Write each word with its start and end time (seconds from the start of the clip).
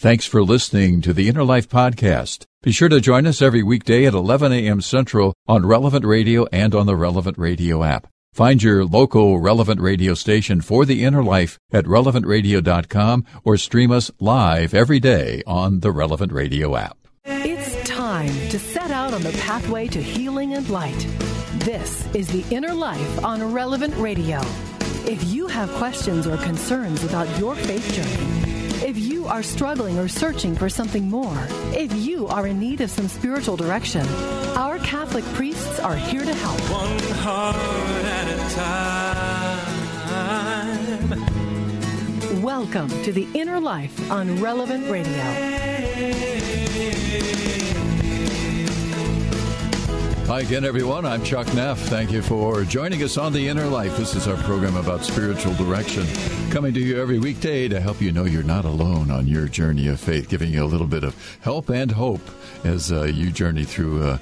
Thanks 0.00 0.24
for 0.24 0.42
listening 0.42 1.02
to 1.02 1.12
the 1.12 1.28
Inner 1.28 1.44
Life 1.44 1.68
Podcast. 1.68 2.46
Be 2.62 2.72
sure 2.72 2.88
to 2.88 3.02
join 3.02 3.26
us 3.26 3.42
every 3.42 3.62
weekday 3.62 4.06
at 4.06 4.14
11 4.14 4.50
a.m. 4.50 4.80
Central 4.80 5.34
on 5.46 5.66
Relevant 5.66 6.06
Radio 6.06 6.46
and 6.46 6.74
on 6.74 6.86
the 6.86 6.96
Relevant 6.96 7.36
Radio 7.36 7.84
app. 7.84 8.06
Find 8.32 8.62
your 8.62 8.86
local 8.86 9.38
Relevant 9.40 9.78
Radio 9.78 10.14
station 10.14 10.62
for 10.62 10.86
the 10.86 11.04
inner 11.04 11.22
life 11.22 11.58
at 11.70 11.84
relevantradio.com 11.84 13.26
or 13.44 13.58
stream 13.58 13.92
us 13.92 14.10
live 14.18 14.72
every 14.72 15.00
day 15.00 15.42
on 15.46 15.80
the 15.80 15.92
Relevant 15.92 16.32
Radio 16.32 16.76
app. 16.76 16.96
It's 17.26 17.86
time 17.86 18.32
to 18.48 18.58
set 18.58 18.90
out 18.90 19.12
on 19.12 19.20
the 19.20 19.32
pathway 19.32 19.86
to 19.88 20.02
healing 20.02 20.54
and 20.54 20.66
light. 20.70 21.06
This 21.56 22.06
is 22.14 22.26
the 22.28 22.46
inner 22.50 22.72
life 22.72 23.22
on 23.22 23.52
Relevant 23.52 23.94
Radio. 23.98 24.40
If 25.04 25.22
you 25.24 25.46
have 25.46 25.70
questions 25.72 26.26
or 26.26 26.38
concerns 26.38 27.04
about 27.04 27.38
your 27.38 27.54
faith 27.54 27.92
journey, 27.92 28.39
if 28.82 28.98
you 28.98 29.26
are 29.26 29.42
struggling 29.42 29.98
or 29.98 30.08
searching 30.08 30.54
for 30.54 30.68
something 30.68 31.08
more, 31.08 31.36
if 31.72 31.92
you 31.94 32.26
are 32.28 32.46
in 32.46 32.58
need 32.58 32.80
of 32.80 32.90
some 32.90 33.08
spiritual 33.08 33.56
direction, 33.56 34.06
our 34.56 34.78
Catholic 34.78 35.24
priests 35.34 35.78
are 35.80 35.96
here 35.96 36.24
to 36.24 36.34
help. 36.34 36.60
One 36.70 36.98
heart 37.18 37.56
at 37.56 38.28
a 38.28 38.38
time. 42.30 42.42
Welcome 42.42 42.88
to 43.02 43.12
the 43.12 43.28
Inner 43.34 43.60
Life 43.60 44.10
on 44.10 44.40
Relevant 44.40 44.90
Radio. 44.90 45.60
Hi 50.30 50.42
again, 50.42 50.64
everyone. 50.64 51.04
I'm 51.06 51.24
Chuck 51.24 51.52
Neff. 51.54 51.76
Thank 51.76 52.12
you 52.12 52.22
for 52.22 52.62
joining 52.62 53.02
us 53.02 53.18
on 53.18 53.32
The 53.32 53.48
Inner 53.48 53.66
Life. 53.66 53.96
This 53.96 54.14
is 54.14 54.28
our 54.28 54.36
program 54.44 54.76
about 54.76 55.02
spiritual 55.02 55.54
direction, 55.54 56.06
coming 56.52 56.72
to 56.72 56.78
you 56.78 57.02
every 57.02 57.18
weekday 57.18 57.66
to 57.66 57.80
help 57.80 58.00
you 58.00 58.12
know 58.12 58.22
you're 58.22 58.44
not 58.44 58.64
alone 58.64 59.10
on 59.10 59.26
your 59.26 59.48
journey 59.48 59.88
of 59.88 59.98
faith, 59.98 60.28
giving 60.28 60.52
you 60.52 60.62
a 60.62 60.66
little 60.66 60.86
bit 60.86 61.02
of 61.02 61.16
help 61.40 61.68
and 61.68 61.90
hope 61.90 62.20
as 62.64 62.92
uh, 62.92 63.04
you 63.04 63.30
journey 63.30 63.64
through 63.64 64.02
uh, 64.02 64.18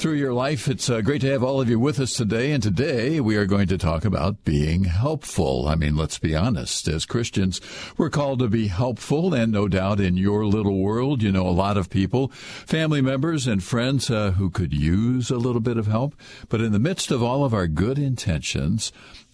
through 0.00 0.14
your 0.14 0.32
life. 0.32 0.66
It's 0.66 0.88
uh, 0.88 1.02
great 1.02 1.20
to 1.20 1.30
have 1.30 1.42
all 1.42 1.60
of 1.60 1.68
you 1.68 1.78
with 1.78 2.00
us 2.00 2.14
today. 2.14 2.52
And 2.52 2.62
today 2.62 3.20
we 3.20 3.36
are 3.36 3.44
going 3.44 3.68
to 3.68 3.76
talk 3.76 4.06
about 4.06 4.44
being 4.44 4.84
helpful. 4.84 5.68
I 5.68 5.74
mean, 5.74 5.94
let's 5.94 6.18
be 6.18 6.34
honest. 6.34 6.88
As 6.88 7.04
Christians, 7.04 7.60
we're 7.98 8.08
called 8.08 8.38
to 8.38 8.48
be 8.48 8.68
helpful. 8.68 9.34
And 9.34 9.52
no 9.52 9.68
doubt 9.68 10.00
in 10.00 10.16
your 10.16 10.46
little 10.46 10.78
world, 10.78 11.22
you 11.22 11.30
know 11.30 11.46
a 11.46 11.50
lot 11.50 11.76
of 11.76 11.90
people, 11.90 12.28
family 12.28 13.02
members 13.02 13.46
and 13.46 13.62
friends 13.62 14.10
uh, 14.10 14.30
who 14.32 14.48
could 14.48 14.72
use 14.72 15.30
a 15.30 15.36
little 15.36 15.60
bit 15.60 15.76
of 15.76 15.86
help. 15.86 16.14
But 16.48 16.62
in 16.62 16.72
the 16.72 16.78
midst 16.78 17.10
of 17.10 17.22
all 17.22 17.44
of 17.44 17.52
our 17.52 17.66
good 17.66 17.98
intentions, 17.98 18.92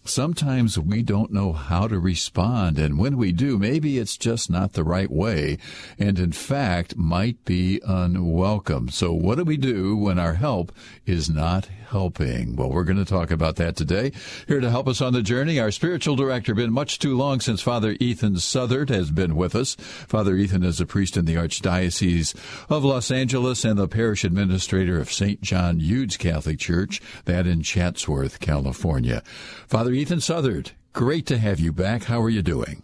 sometimes 0.08 0.78
we 0.78 1.02
don't 1.02 1.32
know 1.32 1.52
how 1.52 1.88
to 1.88 1.98
respond. 1.98 2.78
And 2.78 2.98
when 2.98 3.16
we 3.16 3.32
do, 3.32 3.58
maybe 3.58 3.98
it's 3.98 4.16
just 4.16 4.50
not 4.50 4.72
the 4.72 4.84
right 4.84 5.10
way 5.10 5.58
and 5.98 6.18
in 6.18 6.32
fact 6.32 6.96
might 6.96 7.44
be 7.44 7.80
unwelcome. 7.86 8.88
So 8.90 9.12
what 9.12 9.38
do 9.38 9.44
we 9.44 9.56
do 9.56 9.96
when 9.96 10.18
our 10.18 10.34
help 10.34 10.72
is 11.04 11.28
not 11.30 11.68
helping? 11.88 12.56
Well, 12.56 12.70
we're 12.70 12.84
going 12.84 12.98
to 12.98 13.04
talk 13.04 13.30
about 13.30 13.56
that 13.56 13.76
today. 13.76 14.12
Here 14.46 14.60
to 14.60 14.70
help 14.70 14.88
us 14.88 15.00
on 15.00 15.12
the 15.12 15.22
journey, 15.22 15.58
our 15.58 15.70
spiritual 15.70 16.16
director. 16.16 16.54
Been 16.54 16.72
much 16.72 16.98
too 16.98 17.16
long 17.16 17.40
since 17.40 17.62
Father 17.62 17.96
Ethan 18.00 18.36
Southard 18.38 18.90
has 18.90 19.10
been 19.10 19.36
with 19.36 19.54
us. 19.54 19.74
Father 19.74 20.36
Ethan 20.36 20.62
is 20.62 20.80
a 20.80 20.86
priest 20.86 21.16
in 21.16 21.24
the 21.24 21.36
Archdiocese 21.36 22.34
of 22.68 22.84
Los 22.84 23.10
Angeles 23.10 23.64
and 23.64 23.78
the 23.78 23.88
parish 23.88 24.24
administrator 24.24 24.98
of 24.98 25.12
St. 25.12 25.40
John 25.40 25.80
Eudes 25.80 26.18
Catholic 26.18 26.58
Church, 26.58 27.00
that 27.24 27.46
in 27.46 27.62
Chatsworth, 27.62 28.40
California. 28.40 29.22
Father 29.66 29.92
Ethan 29.92 30.20
Southard, 30.20 30.72
great 30.92 31.26
to 31.26 31.38
have 31.38 31.60
you 31.60 31.72
back. 31.72 32.04
How 32.04 32.20
are 32.20 32.30
you 32.30 32.42
doing? 32.42 32.82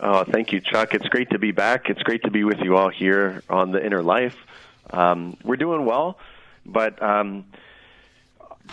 Oh, 0.00 0.24
thank 0.24 0.52
you, 0.52 0.60
Chuck. 0.60 0.94
It's 0.94 1.08
great 1.08 1.30
to 1.30 1.38
be 1.38 1.50
back. 1.50 1.90
It's 1.90 2.02
great 2.02 2.22
to 2.22 2.30
be 2.30 2.44
with 2.44 2.58
you 2.60 2.76
all 2.76 2.88
here 2.88 3.42
on 3.50 3.72
the 3.72 3.84
Inner 3.84 4.02
Life. 4.02 4.36
Um, 4.90 5.36
we're 5.42 5.56
doing 5.56 5.84
well, 5.84 6.18
but 6.64 7.02
um, 7.02 7.46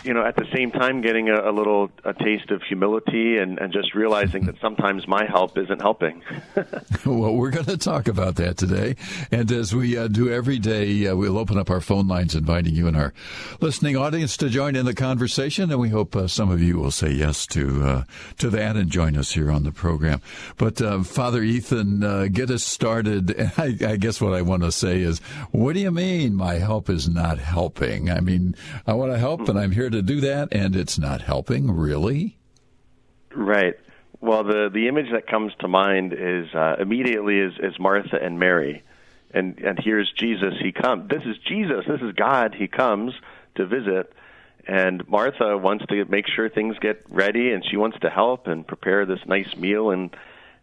you 0.04 0.14
know, 0.14 0.26
at 0.26 0.36
the 0.36 0.46
same 0.54 0.72
time, 0.72 1.02
getting 1.02 1.30
a, 1.30 1.50
a 1.50 1.52
little 1.52 1.90
a 2.04 2.14
taste 2.14 2.52
of 2.52 2.62
humility 2.64 3.38
and, 3.38 3.60
and 3.60 3.74
just 3.74 3.94
realizing 3.94 4.46
that 4.46 4.60
sometimes 4.60 5.08
my 5.08 5.26
help 5.26 5.58
isn't 5.58 5.82
helping. 5.82 6.22
well, 7.06 7.36
we're 7.36 7.52
going 7.52 7.66
to 7.66 7.78
talk 7.78 8.08
about 8.08 8.36
that 8.36 8.58
today, 8.58 8.96
and 9.32 9.52
as 9.52 9.74
we 9.74 9.98
uh, 9.98 10.08
do 10.08 10.30
every 10.30 10.60
day, 10.60 11.08
uh, 11.08 11.16
we'll 11.16 11.38
open 11.38 11.58
up 11.58 11.70
our 11.70 11.82
phone 11.82 12.08
lines, 12.08 12.36
inviting 12.36 12.76
you 12.76 12.88
and 12.88 12.98
our 12.98 13.14
listening 13.62 13.96
audience 13.96 14.38
to 14.38 14.50
join 14.50 14.76
in 14.76 14.86
the 14.86 14.94
conversation, 14.94 15.72
and 15.72 15.80
we 15.80 15.90
hope 15.90 16.16
uh, 16.16 16.28
some 16.28 16.52
of 16.52 16.62
you 16.62 16.78
will 16.78 16.92
say 16.92 17.12
yes 17.12 17.46
to 17.48 17.84
uh, 17.84 18.04
to 18.38 18.50
that 18.50 18.76
and 18.76 18.90
join 18.90 19.18
us 19.18 19.32
here 19.32 19.52
on 19.52 19.64
the 19.64 19.72
program. 19.72 20.22
But 20.58 20.82
uh, 20.82 21.04
Father 21.04 21.42
Ethan, 21.42 22.04
uh, 22.04 22.28
get 22.32 22.50
us 22.50 22.64
started. 22.64 23.36
I, 23.58 23.76
I 23.86 23.96
guess 23.96 24.22
what 24.22 24.34
I 24.34 24.42
want 24.42 24.64
to 24.64 24.72
say 24.72 25.02
is, 25.02 25.20
what 25.52 25.74
do 25.74 25.80
you 25.80 25.92
mean 25.92 26.36
my 26.36 26.56
help 26.56 26.90
is 26.90 27.08
not 27.08 27.40
helping? 27.40 28.10
I 28.10 28.20
mean, 28.20 28.56
I 28.88 28.94
want 28.94 29.12
to 29.12 29.18
help, 29.18 29.48
and 29.50 29.60
I'm 29.60 29.72
here 29.72 29.85
to 29.90 30.02
do 30.02 30.22
that, 30.22 30.50
and 30.52 30.76
it's 30.76 30.98
not 30.98 31.22
helping, 31.22 31.72
really? 31.76 32.38
Right. 33.34 33.76
Well, 34.22 34.44
the 34.44 34.70
the 34.74 34.88
image 34.88 35.12
that 35.12 35.28
comes 35.28 35.54
to 35.60 35.68
mind 35.68 36.14
is 36.14 36.48
uh, 36.54 36.78
immediately 36.80 37.40
is, 37.40 37.54
is 37.60 37.78
Martha 37.80 38.18
and 38.22 38.40
Mary, 38.40 38.84
and 39.32 39.60
and 39.60 39.78
here's 39.78 40.12
Jesus. 40.18 40.54
He 40.62 40.72
comes. 40.72 41.10
This 41.10 41.24
is 41.26 41.38
Jesus. 41.48 41.86
This 41.88 42.02
is 42.02 42.14
God. 42.14 42.56
He 42.56 42.68
comes 42.68 43.14
to 43.56 43.66
visit, 43.66 44.14
and 44.68 45.08
Martha 45.08 45.58
wants 45.58 45.86
to 45.88 46.06
make 46.06 46.26
sure 46.28 46.50
things 46.50 46.78
get 46.80 47.04
ready, 47.10 47.52
and 47.52 47.64
she 47.70 47.78
wants 47.78 48.00
to 48.00 48.10
help 48.10 48.48
and 48.48 48.66
prepare 48.66 49.06
this 49.06 49.20
nice 49.28 49.56
meal, 49.56 49.92
and 49.92 50.16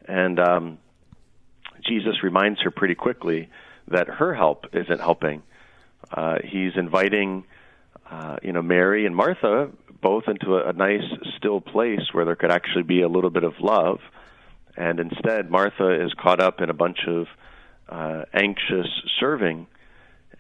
and 0.08 0.40
um, 0.40 0.78
Jesus 1.86 2.22
reminds 2.22 2.60
her 2.62 2.70
pretty 2.70 2.94
quickly 2.94 3.48
that 3.88 4.08
her 4.08 4.34
help 4.34 4.66
isn't 4.72 5.00
helping. 5.00 5.42
Uh, 6.10 6.38
he's 6.44 6.72
inviting 6.76 7.44
uh, 8.12 8.36
you 8.42 8.52
know, 8.52 8.60
Mary 8.60 9.06
and 9.06 9.16
Martha 9.16 9.70
both 10.02 10.24
into 10.26 10.56
a, 10.56 10.68
a 10.68 10.72
nice, 10.74 11.04
still 11.38 11.62
place 11.62 12.12
where 12.12 12.26
there 12.26 12.36
could 12.36 12.50
actually 12.50 12.82
be 12.82 13.00
a 13.00 13.08
little 13.08 13.30
bit 13.30 13.42
of 13.42 13.54
love. 13.60 14.00
And 14.76 15.00
instead, 15.00 15.50
Martha 15.50 16.04
is 16.04 16.12
caught 16.14 16.40
up 16.40 16.60
in 16.60 16.68
a 16.68 16.74
bunch 16.74 16.98
of 17.06 17.26
uh, 17.88 18.24
anxious 18.34 18.88
serving. 19.18 19.66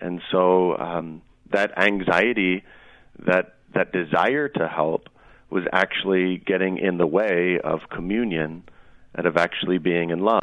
And 0.00 0.20
so 0.30 0.76
um, 0.76 1.22
that 1.50 1.78
anxiety, 1.78 2.62
that, 3.20 3.54
that 3.74 3.92
desire 3.92 4.48
to 4.48 4.68
help, 4.68 5.08
was 5.48 5.64
actually 5.72 6.38
getting 6.38 6.76
in 6.76 6.98
the 6.98 7.06
way 7.06 7.58
of 7.62 7.80
communion 7.90 8.64
and 9.14 9.26
of 9.26 9.36
actually 9.38 9.78
being 9.78 10.10
in 10.10 10.20
love. 10.20 10.42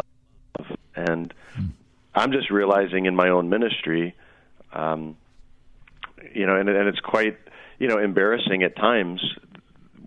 And 0.96 1.31
hmm. 1.56 1.66
I'm 2.16 2.31
just 2.31 2.50
realizing 2.50 3.06
in 3.06 3.16
my 3.16 3.29
own 3.29 3.50
ministry, 3.50 4.16
um, 4.73 5.16
you 6.34 6.46
know, 6.46 6.56
and, 6.56 6.69
and 6.69 6.88
it's 6.88 7.00
quite, 7.00 7.38
you 7.80 7.88
know, 7.88 7.97
embarrassing 7.97 8.63
at 8.63 8.75
times 8.75 9.22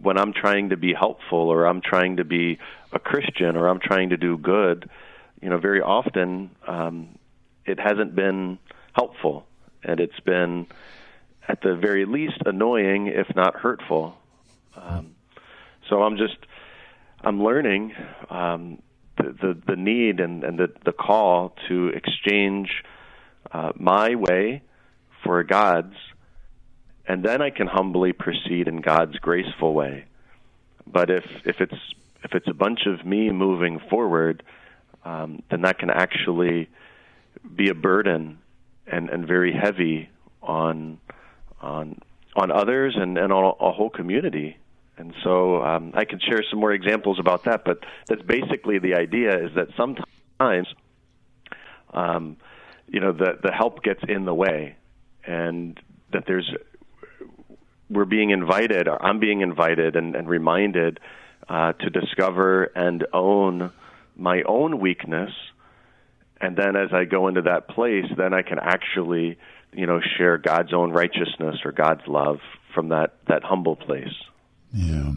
when 0.01 0.19
I'm 0.19 0.33
trying 0.33 0.71
to 0.71 0.77
be 0.77 0.93
helpful 0.93 1.39
or 1.39 1.67
I'm 1.67 1.81
trying 1.81 2.17
to 2.17 2.25
be 2.25 2.59
a 2.93 2.99
Christian 2.99 3.57
or 3.57 3.69
I'm 3.69 3.81
trying 3.81 4.11
to 4.11 4.17
do 4.17 4.37
good. 4.37 4.91
You 5.41 5.49
know, 5.49 5.59
very 5.59 5.81
often 5.81 6.51
um, 6.67 7.19
it 7.65 7.79
hasn't 7.79 8.15
been 8.15 8.59
helpful, 8.95 9.47
and 9.83 10.01
it's 10.01 10.21
been, 10.21 10.67
at 11.49 11.61
the 11.63 11.75
very 11.75 12.05
least, 12.05 12.43
annoying, 12.47 13.09
if 13.09 13.35
not 13.35 13.57
hurtful. 13.57 14.17
Um, 14.77 15.15
so 15.89 16.03
I'm 16.03 16.17
just, 16.17 16.37
I'm 17.21 17.43
learning 17.43 17.95
um, 18.31 18.83
the, 19.17 19.35
the 19.41 19.63
the 19.67 19.77
need 19.77 20.21
and, 20.21 20.45
and 20.45 20.59
the 20.59 20.73
the 20.85 20.93
call 20.93 21.55
to 21.69 21.89
exchange 21.89 22.85
uh, 23.53 23.73
my 23.77 24.15
way 24.15 24.63
for 25.23 25.43
God's, 25.45 25.95
and 27.07 27.25
then 27.25 27.43
I 27.43 27.51
can 27.51 27.67
humbly 27.67 28.13
proceed 28.13 28.69
in 28.69 28.81
God's 28.81 29.17
graceful 29.17 29.75
way. 29.75 30.05
But 30.87 31.11
if 31.11 31.25
if 31.45 31.61
it's 31.61 31.95
if 32.25 32.35
it's 32.35 32.49
a 32.49 32.55
bunch 32.55 32.87
of 32.87 33.05
me 33.05 33.31
moving 33.31 33.81
forward, 33.91 34.43
um, 35.05 35.43
then 35.51 35.63
that 35.63 35.79
can 35.79 35.91
actually 35.91 36.69
be 37.55 37.69
a 37.69 37.75
burden 37.75 38.39
and, 38.87 39.11
and 39.11 39.27
very 39.27 39.53
heavy 39.53 40.09
on 40.43 40.99
on 41.61 42.01
on 42.35 42.51
others 42.51 42.95
and, 42.97 43.19
and 43.19 43.33
on 43.33 43.55
a 43.61 43.73
whole 43.73 43.91
community. 43.91 44.57
And 44.97 45.15
so 45.23 45.63
um, 45.63 45.93
I 45.95 46.05
can 46.05 46.21
share 46.21 46.43
some 46.49 46.61
more 46.61 46.73
examples 46.73 47.19
about 47.19 47.45
that, 47.45 47.65
but 47.65 47.81
that's 48.07 48.23
basically 48.23 48.79
the 48.79 48.95
idea 48.95 49.47
is 49.47 49.55
that 49.55 49.69
sometimes 49.77 50.67
um, 51.93 52.37
you 52.89 53.01
know 53.01 53.13
the 53.13 53.39
the 53.43 53.53
help 53.53 53.83
gets 53.83 54.01
in 54.09 54.25
the 54.25 54.35
way 54.35 54.77
and 55.27 55.79
that 56.13 56.25
there's 56.27 56.51
we're 57.91 58.05
being 58.05 58.31
invited, 58.31 58.89
or 58.89 59.03
I'm 59.03 59.21
being 59.21 59.43
invited 59.43 59.97
and, 59.97 60.17
and 60.17 60.29
reminded 60.29 60.99
uh, 61.49 61.73
to 61.75 61.91
discover 61.91 62.65
and 62.65 63.07
own 63.13 63.71
my 64.17 64.43
own 64.43 64.79
weakness. 64.79 65.31
And 66.41 66.57
then 66.57 66.75
as 66.75 66.93
I 66.93 67.05
go 67.05 67.29
into 67.29 67.43
that 67.43 67.69
place, 67.69 68.07
then 68.17 68.35
I 68.35 68.43
can 68.43 68.59
actually, 68.59 69.39
you 69.73 69.87
know, 69.87 70.01
share 70.17 70.39
God's 70.39 70.73
own 70.73 70.91
righteousness 70.91 71.57
or 71.65 71.73
God's 71.73 72.07
love 72.07 72.41
from 72.75 72.89
that, 72.89 73.15
that 73.29 73.45
humble 73.45 73.77
place. 73.77 74.15
Yeah. 74.75 75.13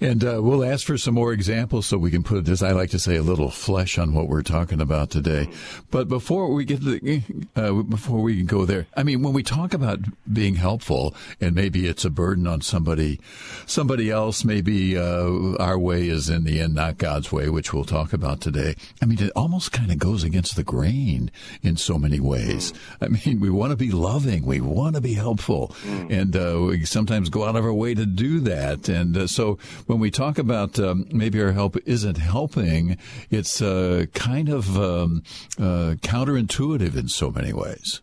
And 0.00 0.24
uh, 0.24 0.40
we'll 0.42 0.64
ask 0.64 0.86
for 0.86 0.98
some 0.98 1.14
more 1.14 1.32
examples 1.32 1.86
so 1.86 1.96
we 1.98 2.10
can 2.10 2.22
put, 2.22 2.48
as 2.48 2.62
I 2.62 2.72
like 2.72 2.90
to 2.90 2.98
say, 2.98 3.16
a 3.16 3.22
little 3.22 3.50
flesh 3.50 3.98
on 3.98 4.12
what 4.12 4.28
we're 4.28 4.42
talking 4.42 4.80
about 4.80 5.10
today. 5.10 5.48
But 5.90 6.08
before 6.08 6.52
we 6.52 6.64
get 6.64 6.80
the, 6.80 7.22
uh, 7.56 7.82
before 7.82 8.20
we 8.20 8.42
go 8.42 8.64
there, 8.66 8.86
I 8.96 9.02
mean, 9.02 9.22
when 9.22 9.32
we 9.32 9.42
talk 9.42 9.72
about 9.72 10.00
being 10.32 10.56
helpful, 10.56 11.14
and 11.40 11.54
maybe 11.54 11.86
it's 11.86 12.04
a 12.04 12.10
burden 12.10 12.46
on 12.46 12.60
somebody, 12.60 13.20
somebody 13.66 14.10
else, 14.10 14.44
maybe 14.44 14.98
uh, 14.98 15.56
our 15.58 15.78
way 15.78 16.08
is 16.08 16.28
in 16.28 16.44
the 16.44 16.60
end 16.60 16.74
not 16.74 16.98
God's 16.98 17.32
way, 17.32 17.48
which 17.48 17.72
we'll 17.72 17.84
talk 17.84 18.12
about 18.12 18.40
today. 18.40 18.74
I 19.00 19.06
mean, 19.06 19.22
it 19.22 19.32
almost 19.34 19.72
kind 19.72 19.90
of 19.90 19.98
goes 19.98 20.22
against 20.22 20.56
the 20.56 20.64
grain 20.64 21.30
in 21.62 21.76
so 21.76 21.98
many 21.98 22.20
ways. 22.20 22.72
I 23.00 23.08
mean, 23.08 23.40
we 23.40 23.50
want 23.50 23.70
to 23.70 23.76
be 23.76 23.90
loving, 23.90 24.44
we 24.44 24.60
want 24.60 24.96
to 24.96 25.00
be 25.00 25.14
helpful, 25.14 25.74
and 26.10 26.36
uh, 26.36 26.58
we 26.60 26.84
sometimes 26.84 27.28
go 27.28 27.44
out 27.44 27.56
of 27.56 27.64
our 27.64 27.72
way 27.72 27.94
to 27.94 28.06
do 28.06 28.40
that. 28.40 28.83
And 28.88 29.16
uh, 29.16 29.26
so 29.26 29.58
when 29.86 29.98
we 29.98 30.10
talk 30.10 30.38
about 30.38 30.78
um, 30.78 31.06
maybe 31.12 31.42
our 31.42 31.52
help 31.52 31.76
isn't 31.86 32.18
helping, 32.18 32.98
it's 33.30 33.60
uh, 33.60 34.06
kind 34.14 34.48
of 34.48 34.76
um, 34.76 35.22
uh, 35.58 35.96
counterintuitive 36.02 36.96
in 36.96 37.08
so 37.08 37.30
many 37.30 37.52
ways. 37.52 38.00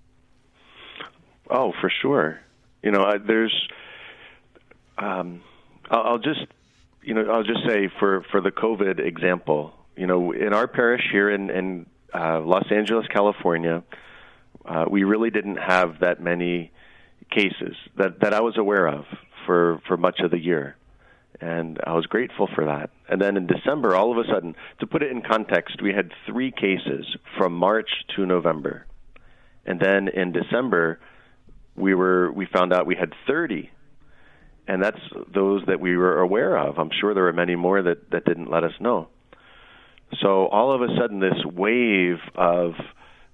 Oh, 1.50 1.74
for 1.82 1.92
sure. 2.02 2.40
You 2.82 2.92
know, 2.92 3.04
I, 3.04 3.18
there's. 3.18 3.68
Um, 4.98 5.42
I'll, 5.90 6.04
I'll 6.04 6.20
just, 6.20 6.46
you 7.04 7.14
know, 7.14 7.30
I'll 7.32 7.44
just 7.44 7.62
say 7.68 7.90
for 8.00 8.24
for 8.32 8.42
the 8.42 8.52
COVID 8.52 9.00
example. 9.00 9.74
You 9.96 10.08
know, 10.08 10.32
in 10.32 10.54
our 10.54 10.68
parish 10.68 11.04
here 11.12 11.30
in 11.30 11.50
in 11.50 11.86
uh, 12.14 12.40
Los 12.40 12.72
Angeles, 12.72 13.06
California, 13.08 13.84
uh, 14.66 14.86
we 14.90 15.04
really 15.04 15.30
didn't 15.30 15.58
have 15.58 16.00
that 16.00 16.22
many 16.22 16.72
cases 17.30 17.76
that 17.98 18.20
that 18.22 18.34
I 18.34 18.42
was 18.42 18.58
aware 18.58 18.88
of 18.88 19.06
for 19.52 19.82
for 19.86 19.98
much 19.98 20.22
of 20.22 20.32
the 20.32 20.40
year 20.40 20.78
and 21.42 21.80
I 21.86 21.94
was 21.94 22.06
grateful 22.06 22.48
for 22.54 22.66
that. 22.66 22.92
And 23.10 23.20
then 23.20 23.36
in 23.36 23.48
December, 23.48 23.96
all 23.96 24.12
of 24.12 24.18
a 24.24 24.30
sudden, 24.32 24.56
to 24.80 24.88
put 24.88 25.02
it 25.02 25.12
in 25.12 25.22
context, 25.22 25.82
we 25.82 25.92
had 25.92 26.12
three 26.28 26.52
cases 26.52 27.18
from 27.38 27.54
March 27.54 27.90
to 28.16 28.26
November, 28.26 28.86
and 29.66 29.80
then 29.80 30.08
in 30.08 30.32
December, 30.32 31.00
we 31.76 31.96
were 31.96 32.32
we 32.32 32.46
found 32.46 32.72
out 32.72 32.86
we 32.86 32.96
had 32.96 33.14
30, 33.28 33.70
and 34.68 34.84
that's 34.84 35.00
those 35.34 35.64
that 35.66 35.80
we 35.80 35.98
were 35.98 36.20
aware 36.20 36.56
of. 36.58 36.78
I'm 36.78 36.92
sure 37.00 37.14
there 37.14 37.24
were 37.24 37.34
many 37.34 37.56
more 37.56 37.82
that 37.82 38.12
that 38.12 38.24
didn't 38.24 38.50
let 38.50 38.64
us 38.64 38.74
know. 38.80 39.08
So 40.22 40.48
all 40.48 40.76
of 40.76 40.82
a 40.82 40.96
sudden, 41.00 41.20
this 41.20 41.44
wave 41.46 42.20
of 42.36 42.74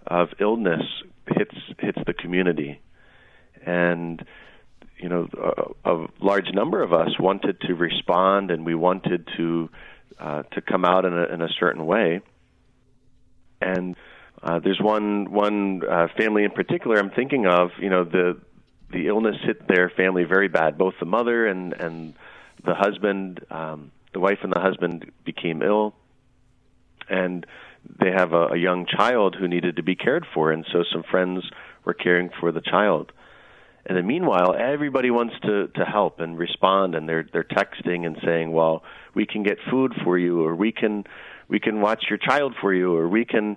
of 0.05 0.29
illness 0.39 0.83
hits 1.27 1.55
hits 1.79 1.99
the 2.05 2.13
community, 2.13 2.79
and 3.65 4.23
you 4.99 5.09
know, 5.09 5.27
a, 5.85 5.93
a, 5.93 6.07
large 6.19 6.51
number 6.53 6.81
of 6.81 6.93
us 6.93 7.19
wanted 7.19 7.61
to 7.61 7.75
respond, 7.75 8.51
and 8.51 8.65
we 8.65 8.75
wanted 8.75 9.27
to 9.37 9.69
uh, 10.19 10.43
to 10.43 10.61
come 10.61 10.83
out 10.83 11.05
in 11.05 11.13
a, 11.13 11.25
in 11.25 11.41
a 11.41 11.49
certain 11.59 11.85
way. 11.85 12.21
And 13.61 13.95
uh, 14.41 14.59
there's 14.59 14.79
one 14.81 15.31
one 15.31 15.81
uh, 15.87 16.07
family 16.17 16.43
in 16.43 16.51
particular 16.51 16.97
I'm 16.97 17.11
thinking 17.11 17.45
of. 17.45 17.71
You 17.79 17.89
know, 17.89 18.03
the 18.03 18.39
the 18.91 19.07
illness 19.07 19.35
hit 19.43 19.67
their 19.67 19.89
family 19.89 20.23
very 20.23 20.47
bad. 20.47 20.77
Both 20.77 20.95
the 20.99 21.05
mother 21.05 21.45
and 21.45 21.73
and 21.73 22.13
the 22.65 22.73
husband, 22.73 23.45
um, 23.51 23.91
the 24.13 24.19
wife 24.19 24.39
and 24.41 24.51
the 24.51 24.59
husband 24.59 25.11
became 25.23 25.61
ill, 25.61 25.93
and 27.07 27.45
they 27.99 28.11
have 28.11 28.33
a, 28.33 28.47
a 28.47 28.57
young 28.57 28.87
child 28.87 29.35
who 29.39 29.47
needed 29.47 29.75
to 29.75 29.83
be 29.83 29.95
cared 29.95 30.25
for. 30.33 30.51
And 30.51 30.65
so 30.71 30.83
some 30.91 31.03
friends 31.03 31.43
were 31.85 31.93
caring 31.93 32.31
for 32.39 32.51
the 32.51 32.61
child 32.61 33.11
and 33.87 33.95
then 33.95 34.05
meanwhile, 34.05 34.53
everybody 34.53 35.09
wants 35.11 35.33
to 35.43 35.69
to 35.69 35.85
help 35.85 36.19
and 36.19 36.37
respond, 36.37 36.93
and 36.93 37.07
they're 37.07 37.25
they're 37.31 37.45
texting 37.45 38.05
and 38.05 38.17
saying, 38.23 38.51
"Well, 38.51 38.83
we 39.13 39.25
can 39.25 39.43
get 39.43 39.59
food 39.71 39.93
for 40.03 40.17
you, 40.17 40.45
or 40.45 40.55
we 40.55 40.73
can 40.73 41.05
we 41.47 41.61
can 41.61 41.79
watch 41.79 42.03
your 42.09 42.17
child 42.17 42.53
for 42.59 42.73
you, 42.73 42.93
or 42.93 43.07
we 43.07 43.23
can 43.23 43.55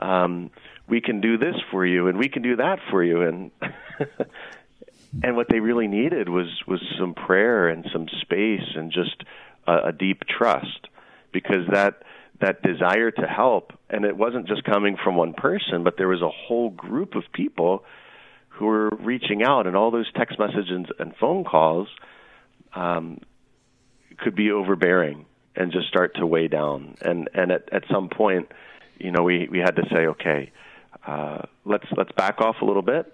um, 0.00 0.50
we 0.86 1.00
can 1.00 1.22
do 1.22 1.38
this 1.38 1.54
for 1.70 1.86
you, 1.86 2.08
and 2.08 2.18
we 2.18 2.28
can 2.28 2.42
do 2.42 2.56
that 2.56 2.78
for 2.90 3.02
you." 3.02 3.22
And 3.22 3.50
and 5.22 5.34
what 5.34 5.48
they 5.48 5.60
really 5.60 5.88
needed 5.88 6.28
was 6.28 6.48
was 6.66 6.82
some 6.98 7.14
prayer 7.14 7.68
and 7.68 7.88
some 7.90 8.06
space 8.20 8.74
and 8.76 8.92
just 8.92 9.24
a, 9.66 9.88
a 9.88 9.92
deep 9.92 10.24
trust, 10.26 10.88
because 11.32 11.66
that 11.70 12.02
that 12.42 12.60
desire 12.62 13.10
to 13.10 13.26
help, 13.26 13.72
and 13.88 14.04
it 14.04 14.14
wasn't 14.18 14.46
just 14.46 14.62
coming 14.64 14.98
from 15.02 15.16
one 15.16 15.32
person, 15.32 15.84
but 15.84 15.96
there 15.96 16.08
was 16.08 16.20
a 16.20 16.28
whole 16.28 16.68
group 16.68 17.14
of 17.14 17.22
people 17.32 17.82
who 18.60 18.66
were 18.66 18.90
reaching 19.00 19.42
out, 19.42 19.66
and 19.66 19.74
all 19.74 19.90
those 19.90 20.12
text 20.12 20.38
messages 20.38 20.86
and 20.98 21.16
phone 21.16 21.44
calls 21.44 21.88
um, 22.74 23.18
could 24.18 24.34
be 24.34 24.52
overbearing 24.52 25.24
and 25.56 25.72
just 25.72 25.88
start 25.88 26.14
to 26.16 26.26
weigh 26.26 26.46
down. 26.46 26.94
And 27.00 27.30
and 27.32 27.50
at 27.52 27.72
at 27.72 27.84
some 27.90 28.10
point, 28.10 28.52
you 28.98 29.12
know, 29.12 29.22
we 29.22 29.48
we 29.50 29.60
had 29.60 29.76
to 29.76 29.82
say, 29.90 30.06
okay, 30.08 30.52
uh, 31.06 31.42
let's 31.64 31.86
let's 31.96 32.12
back 32.12 32.42
off 32.42 32.56
a 32.60 32.66
little 32.66 32.82
bit 32.82 33.12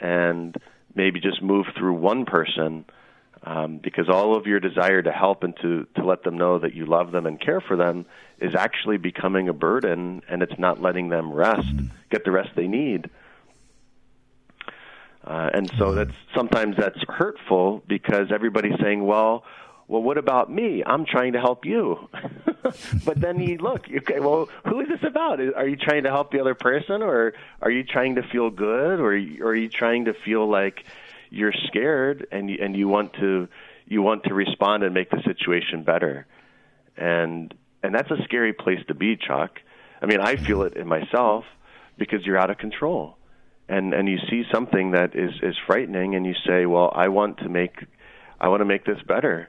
and 0.00 0.56
maybe 0.94 1.20
just 1.20 1.42
move 1.42 1.66
through 1.76 1.94
one 1.94 2.24
person. 2.24 2.86
Um, 3.44 3.78
because 3.78 4.08
all 4.08 4.36
of 4.36 4.46
your 4.46 4.58
desire 4.58 5.00
to 5.00 5.12
help 5.12 5.44
and 5.44 5.54
to, 5.62 5.86
to 5.94 6.04
let 6.04 6.24
them 6.24 6.36
know 6.36 6.58
that 6.58 6.74
you 6.74 6.86
love 6.86 7.12
them 7.12 7.24
and 7.24 7.40
care 7.40 7.60
for 7.60 7.76
them 7.76 8.04
is 8.40 8.56
actually 8.56 8.96
becoming 8.96 9.48
a 9.48 9.52
burden 9.52 10.22
and 10.28 10.42
it's 10.42 10.58
not 10.58 10.82
letting 10.82 11.08
them 11.08 11.32
rest, 11.32 11.68
get 12.10 12.24
the 12.24 12.32
rest 12.32 12.50
they 12.56 12.66
need. 12.66 13.08
Uh, 15.24 15.50
and 15.52 15.70
so 15.78 15.92
that's 15.92 16.12
sometimes 16.34 16.76
that's 16.76 16.98
hurtful 17.08 17.82
because 17.86 18.32
everybody's 18.32 18.78
saying, 18.80 19.04
well, 19.04 19.44
well, 19.88 20.02
what 20.02 20.18
about 20.18 20.50
me? 20.50 20.82
I'm 20.84 21.06
trying 21.06 21.32
to 21.32 21.40
help 21.40 21.64
you. 21.64 22.08
but 23.04 23.20
then 23.20 23.40
you 23.40 23.56
look, 23.56 23.86
okay, 23.90 24.20
well, 24.20 24.48
who 24.66 24.80
is 24.80 24.88
this 24.88 25.02
about? 25.02 25.40
Are 25.40 25.66
you 25.66 25.76
trying 25.76 26.02
to 26.04 26.10
help 26.10 26.30
the 26.30 26.40
other 26.40 26.54
person, 26.54 27.02
or 27.02 27.32
are 27.62 27.70
you 27.70 27.84
trying 27.84 28.16
to 28.16 28.22
feel 28.22 28.50
good, 28.50 29.00
or, 29.00 29.12
or 29.14 29.50
are 29.50 29.54
you 29.54 29.68
trying 29.68 30.04
to 30.04 30.12
feel 30.12 30.48
like 30.48 30.84
you're 31.30 31.54
scared 31.66 32.26
and 32.30 32.50
you, 32.50 32.58
and 32.60 32.76
you 32.76 32.86
want 32.86 33.14
to 33.14 33.48
you 33.86 34.02
want 34.02 34.24
to 34.24 34.34
respond 34.34 34.82
and 34.82 34.92
make 34.92 35.10
the 35.10 35.22
situation 35.24 35.84
better? 35.84 36.26
And 36.96 37.54
and 37.82 37.94
that's 37.94 38.10
a 38.10 38.22
scary 38.24 38.52
place 38.52 38.80
to 38.88 38.94
be, 38.94 39.16
Chuck. 39.16 39.58
I 40.02 40.06
mean, 40.06 40.20
I 40.20 40.36
feel 40.36 40.62
it 40.62 40.74
in 40.74 40.86
myself 40.86 41.44
because 41.96 42.24
you're 42.24 42.38
out 42.38 42.50
of 42.50 42.58
control 42.58 43.17
and 43.68 43.92
and 43.92 44.08
you 44.08 44.18
see 44.30 44.44
something 44.52 44.92
that 44.92 45.14
is 45.14 45.32
is 45.42 45.54
frightening 45.66 46.14
and 46.14 46.24
you 46.24 46.34
say 46.46 46.66
well 46.66 46.90
i 46.94 47.08
want 47.08 47.38
to 47.38 47.48
make 47.48 47.84
i 48.40 48.48
want 48.48 48.60
to 48.60 48.64
make 48.64 48.84
this 48.84 49.00
better. 49.06 49.48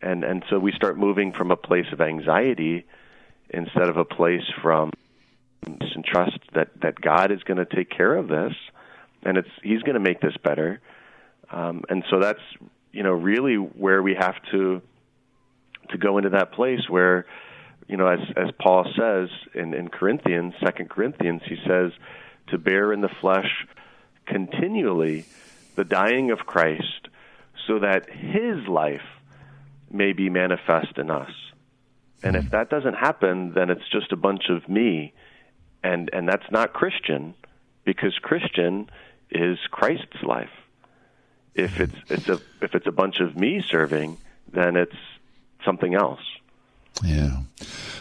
And 0.00 0.22
and 0.22 0.44
so 0.48 0.60
we 0.60 0.72
start 0.72 0.96
moving 0.96 1.32
from 1.32 1.50
a 1.50 1.56
place 1.56 1.86
of 1.92 2.00
anxiety 2.00 2.86
instead 3.50 3.88
of 3.88 3.96
a 3.96 4.04
place 4.04 4.44
from 4.62 4.92
and 5.66 6.04
trust 6.04 6.38
that 6.54 6.68
that 6.82 7.00
god 7.00 7.32
is 7.32 7.42
going 7.42 7.58
to 7.58 7.64
take 7.64 7.90
care 7.90 8.14
of 8.14 8.28
this 8.28 8.52
and 9.24 9.36
it's 9.36 9.48
he's 9.62 9.82
going 9.82 9.94
to 9.94 10.00
make 10.00 10.20
this 10.20 10.36
better. 10.42 10.80
Um, 11.50 11.82
and 11.88 12.04
so 12.10 12.20
that's 12.20 12.40
you 12.92 13.02
know 13.02 13.12
really 13.12 13.56
where 13.56 14.02
we 14.02 14.14
have 14.14 14.36
to 14.52 14.82
to 15.90 15.98
go 15.98 16.18
into 16.18 16.30
that 16.30 16.52
place 16.52 16.88
where 16.88 17.26
you 17.88 17.96
know 17.96 18.06
as 18.06 18.20
as 18.36 18.50
paul 18.60 18.84
says 18.96 19.28
in 19.54 19.72
in 19.74 19.88
corinthians 19.88 20.52
second 20.62 20.90
corinthians 20.90 21.40
he 21.46 21.56
says 21.66 21.92
to 22.50 22.58
bear 22.58 22.92
in 22.92 23.00
the 23.00 23.08
flesh 23.08 23.66
continually 24.26 25.24
the 25.76 25.84
dying 25.84 26.30
of 26.30 26.40
Christ, 26.40 27.08
so 27.66 27.78
that 27.78 28.10
his 28.10 28.66
life 28.66 29.06
may 29.90 30.12
be 30.12 30.28
manifest 30.28 30.98
in 30.98 31.10
us. 31.10 31.30
And 32.22 32.36
if 32.36 32.44
hmm. 32.44 32.50
that 32.50 32.68
doesn't 32.68 32.94
happen, 32.94 33.52
then 33.54 33.70
it's 33.70 33.88
just 33.90 34.12
a 34.12 34.16
bunch 34.16 34.48
of 34.48 34.68
me, 34.68 35.12
and 35.82 36.10
and 36.12 36.28
that's 36.28 36.50
not 36.50 36.72
Christian, 36.72 37.34
because 37.84 38.18
Christian 38.20 38.90
is 39.30 39.58
Christ's 39.70 40.22
life. 40.22 40.50
If 41.54 41.76
hmm. 41.76 41.84
it's 41.84 41.96
it's 42.08 42.28
a 42.28 42.40
if 42.60 42.74
it's 42.74 42.86
a 42.86 42.92
bunch 42.92 43.20
of 43.20 43.36
me 43.36 43.62
serving, 43.62 44.18
then 44.52 44.76
it's 44.76 44.96
something 45.64 45.94
else. 45.94 46.22
Yeah. 47.04 47.42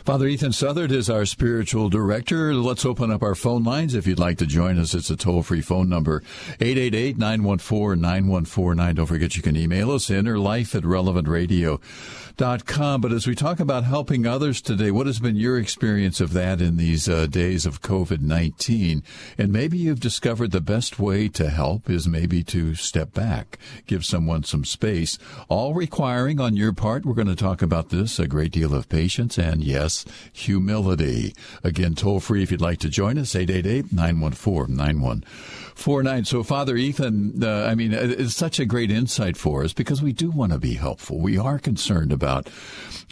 Father 0.07 0.27
Ethan 0.27 0.53
Southard 0.53 0.93
is 0.93 1.09
our 1.09 1.25
spiritual 1.25 1.89
director. 1.89 2.53
Let's 2.53 2.85
open 2.85 3.11
up 3.11 3.21
our 3.21 3.35
phone 3.35 3.65
lines 3.65 3.93
if 3.93 4.07
you'd 4.07 4.19
like 4.19 4.37
to 4.37 4.45
join 4.45 4.79
us. 4.79 4.93
It's 4.93 5.09
a 5.09 5.17
toll 5.17 5.43
free 5.43 5.59
phone 5.59 5.89
number 5.89 6.23
888 6.61 7.17
914 7.17 8.01
9149. 8.01 8.95
Don't 8.95 9.05
forget 9.05 9.35
you 9.35 9.41
can 9.41 9.57
email 9.57 9.91
us 9.91 10.05
innerlife 10.05 10.73
at 10.75 10.83
relevantradio.com. 10.83 13.01
But 13.01 13.11
as 13.11 13.27
we 13.27 13.35
talk 13.35 13.59
about 13.59 13.83
helping 13.83 14.25
others 14.25 14.61
today, 14.61 14.91
what 14.91 15.07
has 15.07 15.19
been 15.19 15.35
your 15.35 15.59
experience 15.59 16.21
of 16.21 16.31
that 16.31 16.61
in 16.61 16.77
these 16.77 17.09
uh, 17.09 17.25
days 17.25 17.65
of 17.65 17.81
COVID 17.81 18.21
19? 18.21 19.03
And 19.37 19.51
maybe 19.51 19.77
you've 19.77 19.99
discovered 19.99 20.51
the 20.51 20.61
best 20.61 20.99
way 20.99 21.27
to 21.27 21.49
help 21.49 21.89
is 21.89 22.07
maybe 22.07 22.45
to 22.45 22.75
step 22.75 23.13
back, 23.13 23.59
give 23.87 24.05
someone 24.05 24.45
some 24.45 24.63
space, 24.63 25.17
all 25.49 25.73
requiring 25.73 26.39
on 26.39 26.55
your 26.55 26.71
part, 26.71 27.05
we're 27.05 27.13
going 27.13 27.27
to 27.27 27.35
talk 27.35 27.61
about 27.61 27.89
this, 27.89 28.19
a 28.19 28.27
great 28.27 28.53
deal 28.53 28.73
of 28.73 28.87
patience 28.87 29.37
and, 29.37 29.65
yes, 29.65 29.96
humility. 30.33 31.33
Again, 31.63 31.95
toll 31.95 32.19
free 32.19 32.43
if 32.43 32.51
you'd 32.51 32.61
like 32.61 32.79
to 32.79 32.89
join 32.89 33.17
us, 33.17 33.35
888 33.35 33.91
914 33.93 34.75
9149. 34.75 35.67
four 35.77 36.01
nine. 36.03 36.25
So, 36.25 36.43
Father 36.43 36.75
Ethan, 36.75 37.43
uh, 37.43 37.65
I 37.65 37.75
mean, 37.75 37.93
it's 37.93 38.35
such 38.35 38.59
a 38.59 38.65
great 38.65 38.89
insight 38.91 39.37
for 39.37 39.63
us 39.63 39.73
because 39.73 40.01
we 40.01 40.11
do 40.11 40.31
want 40.31 40.51
to 40.51 40.57
be 40.57 40.73
helpful. 40.73 41.19
We 41.19 41.37
are 41.37 41.59
concerned 41.59 42.11
about 42.11 42.49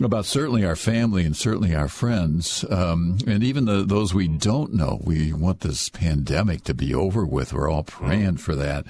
about 0.02 0.26
certainly 0.26 0.66
our 0.66 0.76
family 0.76 1.24
and 1.24 1.38
certainly 1.38 1.74
our 1.74 1.88
friends, 1.88 2.66
um, 2.70 3.18
and 3.26 3.44
even 3.44 3.66
the, 3.66 3.84
those 3.84 4.14
we 4.14 4.28
don't 4.28 4.74
know. 4.74 5.00
We 5.04 5.32
want 5.32 5.62
this 5.62 5.88
pandemic 5.90 6.64
to 6.66 6.74
be 6.74 6.94
over 6.94 7.26
with. 7.26 7.54
We're 7.54 7.70
all 7.70 7.84
praying 7.84 8.38
for 8.38 8.56
that. 8.56 8.86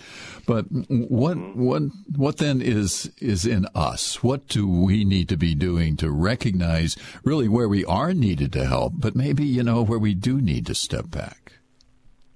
But 0.47 0.65
what 0.89 1.35
what 1.55 1.83
what 2.15 2.37
then 2.37 2.61
is 2.61 3.11
is 3.19 3.45
in 3.45 3.67
us? 3.75 4.23
What 4.23 4.47
do 4.47 4.67
we 4.67 5.03
need 5.03 5.29
to 5.29 5.37
be 5.37 5.53
doing 5.53 5.97
to 5.97 6.09
recognize 6.09 6.95
really 7.23 7.47
where 7.47 7.67
we 7.69 7.84
are 7.85 8.13
needed 8.13 8.51
to 8.53 8.65
help, 8.65 8.93
but 8.97 9.15
maybe 9.15 9.43
you 9.45 9.63
know 9.63 9.83
where 9.83 9.99
we 9.99 10.13
do 10.13 10.41
need 10.41 10.65
to 10.67 10.75
step 10.75 11.09
back? 11.09 11.53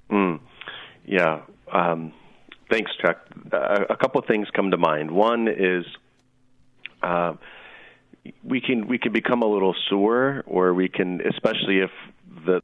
Mm. 0.10 0.40
Yeah. 1.06 1.42
Um, 1.72 2.14
thanks, 2.70 2.92
Chuck. 3.02 3.18
Uh, 3.52 3.86
a 3.90 3.98
couple 3.98 4.20
of 4.20 4.28
things 4.28 4.48
come 4.56 4.72
to 4.72 4.78
mind. 4.78 5.12
One 5.12 5.48
is 5.48 5.86
uh, 7.02 7.34
we 8.44 8.62
can 8.62 8.88
we 8.88 8.98
can 8.98 9.12
become 9.12 9.42
a 9.42 9.48
little 9.48 9.76
sore, 9.90 10.44
or 10.46 10.74
we 10.74 10.90
can, 10.90 11.22
especially 11.28 11.80
if 11.80 11.92
the 12.46 12.62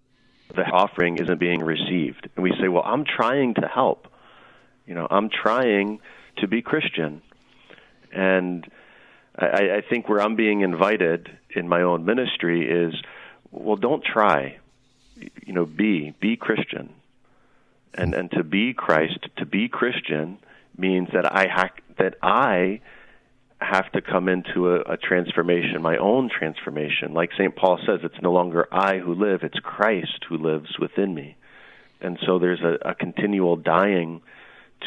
the 0.55 0.63
offering 0.63 1.17
isn't 1.17 1.39
being 1.39 1.61
received, 1.61 2.29
and 2.35 2.43
we 2.43 2.51
say, 2.61 2.67
"Well, 2.67 2.83
I'm 2.85 3.05
trying 3.05 3.55
to 3.55 3.67
help. 3.67 4.07
You 4.85 4.95
know, 4.95 5.07
I'm 5.09 5.29
trying 5.29 5.99
to 6.37 6.47
be 6.47 6.61
Christian," 6.61 7.21
and 8.11 8.69
I, 9.37 9.77
I 9.77 9.81
think 9.89 10.07
where 10.07 10.21
I'm 10.21 10.35
being 10.35 10.61
invited 10.61 11.29
in 11.55 11.67
my 11.67 11.81
own 11.81 12.05
ministry 12.05 12.69
is, 12.69 12.93
well, 13.51 13.77
don't 13.77 14.03
try. 14.03 14.57
You 15.45 15.53
know, 15.53 15.65
be 15.65 16.13
be 16.19 16.35
Christian 16.35 16.93
and 17.97 18.13
and 18.13 18.29
to 18.31 18.43
be 18.43 18.73
Christ, 18.73 19.19
to 19.37 19.45
be 19.45 19.67
Christian 19.69 20.37
means 20.77 21.09
that 21.13 21.31
I 21.31 21.47
ha- 21.47 21.81
that 21.97 22.15
I 22.21 22.81
have 23.61 23.89
to 23.93 24.01
come 24.01 24.27
into 24.27 24.71
a, 24.71 24.81
a 24.81 24.97
transformation, 24.97 25.81
my 25.81 25.97
own 25.97 26.29
transformation. 26.29 27.13
Like 27.13 27.31
St. 27.37 27.55
Paul 27.55 27.79
says, 27.85 28.01
it's 28.03 28.21
no 28.21 28.33
longer 28.33 28.67
I 28.71 28.97
who 28.97 29.13
live, 29.13 29.43
it's 29.43 29.57
Christ 29.59 30.25
who 30.27 30.37
lives 30.37 30.77
within 30.77 31.15
me. 31.15 31.37
And 32.01 32.19
so 32.25 32.37
there's 32.37 32.61
a, 32.61 32.89
a 32.89 32.93
continual 32.93 33.55
dying 33.55 34.21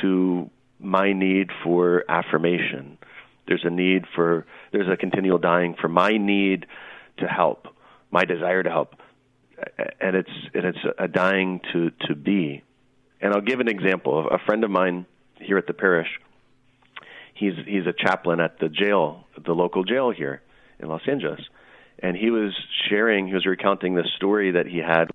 to 0.02 0.50
my 0.78 1.14
need 1.14 1.48
for 1.64 2.04
affirmation. 2.08 2.98
There's 3.46 3.64
a 3.64 3.70
need 3.70 4.04
for, 4.14 4.46
there's 4.72 4.88
a 4.88 4.96
continual 4.96 5.38
dying 5.38 5.74
for 5.80 5.88
my 5.88 6.16
need 6.16 6.66
to 7.18 7.26
help, 7.26 7.68
my 8.10 8.24
desire 8.24 8.62
to 8.62 8.70
help. 8.70 8.94
And 10.00 10.14
it's, 10.16 10.30
and 10.54 10.64
it's 10.64 10.78
a 10.98 11.08
dying 11.08 11.60
to, 11.72 11.90
to 12.06 12.14
be. 12.14 12.62
And 13.20 13.34
I'll 13.34 13.40
give 13.40 13.60
an 13.60 13.68
example. 13.68 14.28
A 14.30 14.38
friend 14.38 14.62
of 14.62 14.70
mine 14.70 15.06
here 15.40 15.58
at 15.58 15.66
the 15.66 15.72
parish, 15.72 16.08
he's 17.34 17.54
he's 17.66 17.86
a 17.86 17.92
chaplain 17.92 18.40
at 18.40 18.58
the 18.58 18.68
jail, 18.68 19.24
the 19.44 19.52
local 19.52 19.84
jail 19.84 20.10
here 20.10 20.42
in 20.78 20.88
Los 20.88 21.02
Angeles, 21.08 21.40
and 22.00 22.16
he 22.16 22.30
was 22.30 22.52
sharing, 22.88 23.26
he 23.26 23.34
was 23.34 23.46
recounting 23.46 23.94
the 23.94 24.04
story 24.16 24.52
that 24.52 24.66
he 24.66 24.78
had 24.78 25.10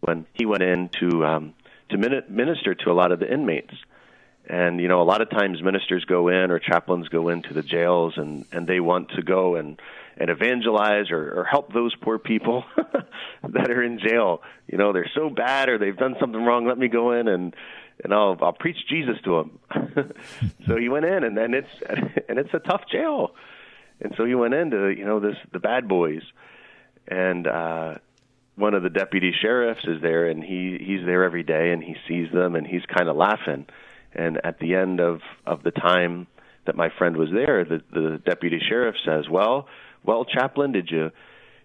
when 0.00 0.26
he 0.34 0.46
went 0.46 0.62
in 0.62 0.88
to 1.00 1.24
um, 1.24 1.54
to 1.90 1.98
minister 1.98 2.74
to 2.74 2.90
a 2.90 2.94
lot 2.94 3.12
of 3.12 3.20
the 3.20 3.32
inmates. 3.32 3.74
And 4.48 4.80
you 4.80 4.88
know, 4.88 5.02
a 5.02 5.04
lot 5.04 5.22
of 5.22 5.30
times 5.30 5.62
ministers 5.62 6.04
go 6.04 6.28
in 6.28 6.50
or 6.50 6.58
chaplains 6.58 7.08
go 7.08 7.28
into 7.28 7.52
the 7.52 7.62
jails, 7.62 8.14
and 8.16 8.44
and 8.52 8.66
they 8.66 8.80
want 8.80 9.10
to 9.12 9.22
go 9.22 9.56
and 9.56 9.80
and 10.16 10.30
evangelize 10.30 11.10
or, 11.10 11.40
or 11.40 11.44
help 11.44 11.72
those 11.72 11.94
poor 11.96 12.18
people 12.18 12.64
that 13.48 13.70
are 13.70 13.82
in 13.82 13.98
jail. 13.98 14.42
You 14.66 14.78
know, 14.78 14.92
they're 14.92 15.10
so 15.14 15.28
bad 15.30 15.68
or 15.68 15.78
they've 15.78 15.96
done 15.96 16.16
something 16.18 16.42
wrong. 16.42 16.66
Let 16.66 16.78
me 16.78 16.88
go 16.88 17.12
in 17.12 17.28
and 17.28 17.54
and 18.02 18.12
I'll 18.12 18.36
I'll 18.40 18.52
preach 18.52 18.86
Jesus 18.88 19.16
to 19.24 19.48
them. 19.72 20.12
so 20.66 20.76
he 20.76 20.88
went 20.88 21.06
in, 21.06 21.24
and 21.24 21.36
then 21.36 21.54
it's 21.54 21.68
and 22.28 22.38
it's 22.38 22.54
a 22.54 22.60
tough 22.60 22.82
jail. 22.90 23.34
And 24.00 24.14
so 24.16 24.24
he 24.24 24.34
went 24.34 24.54
into 24.54 24.88
you 24.88 25.04
know 25.04 25.20
this 25.20 25.36
the 25.52 25.58
bad 25.58 25.88
boys, 25.88 26.22
and 27.08 27.46
uh, 27.46 27.94
one 28.54 28.74
of 28.74 28.82
the 28.82 28.90
deputy 28.90 29.32
sheriffs 29.40 29.84
is 29.84 30.00
there, 30.02 30.28
and 30.28 30.42
he 30.42 30.78
he's 30.80 31.04
there 31.04 31.24
every 31.24 31.42
day, 31.42 31.72
and 31.72 31.82
he 31.82 31.96
sees 32.06 32.30
them, 32.32 32.54
and 32.54 32.66
he's 32.66 32.84
kind 32.86 33.08
of 33.08 33.16
laughing. 33.16 33.66
And 34.16 34.40
at 34.44 34.58
the 34.58 34.74
end 34.74 35.00
of 35.00 35.20
of 35.44 35.62
the 35.62 35.70
time 35.70 36.26
that 36.64 36.74
my 36.74 36.88
friend 36.98 37.16
was 37.16 37.28
there, 37.32 37.64
the 37.64 37.82
the 37.92 38.20
deputy 38.24 38.60
sheriff 38.66 38.96
says, 39.04 39.28
"Well, 39.28 39.68
well, 40.04 40.24
chaplain, 40.24 40.72
did 40.72 40.90
you 40.90 41.10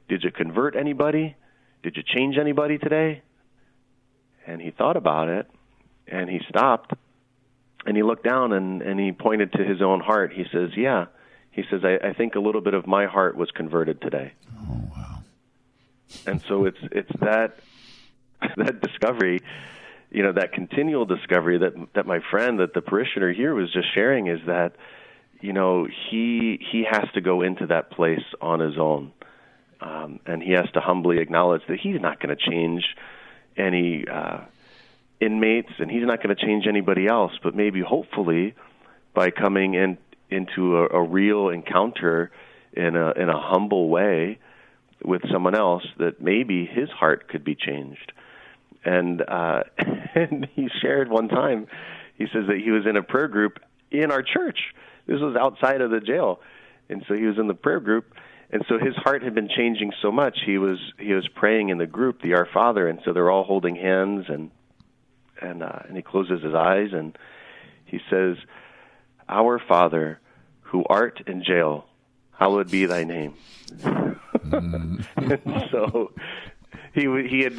did 0.10 0.24
you 0.24 0.32
convert 0.32 0.76
anybody? 0.76 1.36
Did 1.84 1.96
you 1.96 2.04
change 2.04 2.38
anybody 2.38 2.78
today? 2.78 3.22
And 4.46 4.62
he 4.62 4.72
thought 4.72 4.98
about 4.98 5.30
it 5.30 5.50
and 6.08 6.30
he 6.30 6.42
stopped 6.50 6.94
and 7.86 7.96
he 7.96 8.04
looked 8.04 8.24
down 8.24 8.54
and, 8.54 8.82
and 8.82 9.00
he 9.00 9.12
pointed 9.12 9.54
to 9.54 9.64
his 9.64 9.82
own 9.82 10.00
heart. 10.00 10.34
He 10.34 10.46
says, 10.52 10.72
Yeah. 10.76 11.06
He 11.52 11.64
says, 11.70 11.82
I, 11.84 12.10
I 12.10 12.14
think 12.14 12.36
a 12.36 12.40
little 12.40 12.62
bit 12.62 12.74
of 12.74 12.88
my 12.88 13.08
heart 13.08 13.36
was 13.36 13.52
converted 13.52 14.02
today. 14.02 14.34
Oh 14.58 14.82
wow. 14.96 15.24
And 16.26 16.42
so 16.48 16.66
it's 16.66 16.80
it's 16.92 17.12
that 17.20 17.60
that 18.58 18.82
discovery, 18.82 19.42
you 20.12 20.24
know, 20.24 20.34
that 20.34 20.52
continual 20.52 21.06
discovery 21.06 21.58
that 21.60 21.74
that 21.96 22.06
my 22.06 22.20
friend, 22.30 22.60
that 22.60 22.74
the 22.74 22.82
parishioner 22.82 23.32
here 23.32 23.56
was 23.56 23.72
just 23.72 23.94
sharing 23.96 24.28
is 24.28 24.40
that 24.46 24.76
you 25.40 25.54
know 25.54 25.88
he 26.10 26.60
he 26.72 26.86
has 26.90 27.06
to 27.14 27.22
go 27.22 27.42
into 27.42 27.68
that 27.68 27.92
place 27.92 28.24
on 28.42 28.60
his 28.60 28.78
own. 28.78 29.14
Um, 29.80 30.20
and 30.28 30.44
he 30.44 30.52
has 30.52 30.70
to 30.74 30.80
humbly 30.80 31.18
acknowledge 31.20 31.64
that 31.68 31.80
he's 31.80 32.00
not 32.00 32.20
going 32.20 32.36
to 32.36 32.52
change 32.52 32.84
any 33.58 34.06
uh, 34.08 34.42
inmates 35.20 35.72
and 35.80 35.90
he's 35.90 36.06
not 36.06 36.22
going 36.22 36.36
to 36.36 36.46
change 36.46 36.68
anybody 36.68 37.08
else. 37.08 37.32
But 37.42 37.56
maybe 37.56 37.82
hopefully 37.82 38.54
by 39.14 39.32
coming 39.32 39.74
in 39.74 39.98
into 40.30 40.78
a, 40.78 40.88
a 40.90 41.02
real 41.02 41.50
encounter 41.50 42.32
in 42.74 42.98
a 42.98 43.12
in 43.12 43.30
a 43.30 43.40
humble 43.40 43.88
way 43.88 44.40
with 45.04 45.22
someone 45.32 45.56
else 45.56 45.86
that 45.98 46.22
maybe 46.22 46.66
his 46.66 46.90
heart 46.90 47.30
could 47.30 47.44
be 47.46 47.56
changed 47.56 48.12
and 48.84 49.22
uh 49.22 49.64
and 50.16 50.48
he 50.56 50.70
shared 50.82 51.10
one 51.10 51.28
time 51.28 51.68
he 52.18 52.26
says 52.26 52.48
that 52.48 52.58
he 52.64 52.72
was 52.72 52.86
in 52.86 52.98
a 52.98 53.04
prayer 53.04 53.28
group 53.28 53.60
in 53.92 54.12
our 54.12 54.24
church 54.24 54.74
this 55.08 55.20
was 55.20 55.36
outside 55.36 55.82
of 55.82 55.92
the 55.92 56.00
jail, 56.00 56.40
and 56.90 57.04
so 57.08 57.16
he 57.16 57.26
was 57.26 57.38
in 57.38 57.48
the 57.48 57.54
prayer 57.54 57.80
group, 57.80 58.14
and 58.52 58.64
so 58.68 58.78
his 58.78 58.96
heart 58.96 59.24
had 59.24 59.34
been 59.34 59.50
changing 59.50 59.92
so 60.02 60.12
much. 60.12 60.38
He 60.46 60.58
was 60.58 60.78
he 60.98 61.14
was 61.14 61.28
praying 61.28 61.70
in 61.70 61.78
the 61.78 61.88
group, 61.88 62.22
the 62.22 62.36
Our 62.36 62.46
Father, 62.46 62.88
and 62.88 63.00
so 63.04 63.14
they're 63.14 63.32
all 63.32 63.44
holding 63.44 63.76
hands, 63.76 64.26
and 64.30 64.52
and 65.42 65.64
uh, 65.64 65.80
and 65.88 65.96
he 65.98 66.04
closes 66.04 66.44
his 66.44 66.54
eyes 66.54 66.90
and 66.94 67.18
he 67.86 68.00
says, 68.10 68.38
"Our 69.28 69.60
Father, 69.60 70.20
who 70.62 70.86
art 70.86 71.22
in 71.28 71.44
jail, 71.44 71.86
hallowed 72.32 72.70
be 72.70 72.86
thy 72.86 73.04
name." 73.04 73.34
Mm. 74.42 75.06
and 75.18 75.70
so 75.72 76.12
he 76.94 77.02
he 77.30 77.42
had 77.42 77.54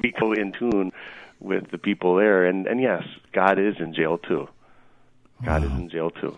become 0.00 0.34
in 0.34 0.52
tune 0.52 0.92
with 1.40 1.70
the 1.70 1.78
people 1.78 2.16
there, 2.16 2.46
and 2.46 2.66
and 2.66 2.80
yes, 2.80 3.04
God 3.32 3.58
is 3.58 3.76
in 3.78 3.94
jail 3.94 4.18
too. 4.18 4.48
God 5.44 5.62
wow. 5.62 5.68
is 5.68 5.78
in 5.78 5.88
jail 5.90 6.10
too. 6.10 6.36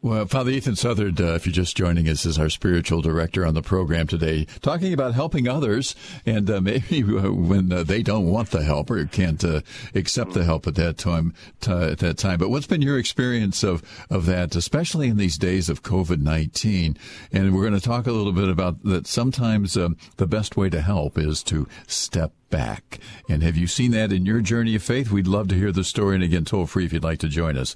Well, 0.00 0.24
Father 0.26 0.50
Ethan 0.50 0.76
Southard, 0.76 1.20
uh, 1.20 1.34
if 1.34 1.44
you're 1.44 1.52
just 1.52 1.76
joining 1.76 2.08
us, 2.08 2.24
is 2.24 2.38
our 2.38 2.48
spiritual 2.48 3.02
director 3.02 3.44
on 3.44 3.52
the 3.52 3.60
program 3.60 4.06
today, 4.06 4.46
talking 4.62 4.94
about 4.94 5.12
helping 5.12 5.46
others, 5.46 5.94
and 6.24 6.50
uh, 6.50 6.60
maybe 6.62 7.02
when 7.02 7.70
uh, 7.70 7.82
they 7.82 8.02
don't 8.02 8.26
want 8.26 8.50
the 8.50 8.62
help 8.62 8.90
or 8.90 9.04
can't 9.04 9.44
uh, 9.44 9.60
accept 9.94 10.32
the 10.32 10.44
help 10.44 10.66
at 10.66 10.74
that 10.76 10.96
time. 10.96 11.34
T- 11.60 11.70
at 11.70 11.98
that 11.98 12.16
time, 12.16 12.38
but 12.38 12.48
what's 12.50 12.66
been 12.66 12.82
your 12.82 12.98
experience 12.98 13.62
of 13.62 13.82
of 14.08 14.24
that, 14.26 14.56
especially 14.56 15.08
in 15.08 15.18
these 15.18 15.36
days 15.36 15.68
of 15.68 15.82
COVID 15.82 16.20
nineteen? 16.20 16.96
And 17.30 17.54
we're 17.54 17.68
going 17.68 17.78
to 17.78 17.80
talk 17.80 18.06
a 18.06 18.12
little 18.12 18.32
bit 18.32 18.48
about 18.48 18.82
that. 18.84 19.06
Sometimes 19.06 19.76
um, 19.76 19.98
the 20.16 20.26
best 20.26 20.56
way 20.56 20.70
to 20.70 20.80
help 20.80 21.18
is 21.18 21.42
to 21.44 21.68
step 21.86 22.32
back. 22.54 23.00
And 23.28 23.42
have 23.42 23.56
you 23.56 23.66
seen 23.66 23.90
that 23.92 24.12
in 24.12 24.24
your 24.24 24.40
journey 24.40 24.76
of 24.76 24.82
faith? 24.82 25.10
We'd 25.10 25.26
love 25.26 25.48
to 25.48 25.56
hear 25.56 25.72
the 25.72 25.82
story. 25.82 26.14
And 26.14 26.22
again, 26.22 26.44
toll 26.44 26.66
free 26.66 26.84
if 26.84 26.92
you'd 26.92 27.02
like 27.02 27.18
to 27.18 27.28
join 27.28 27.56
us, 27.56 27.74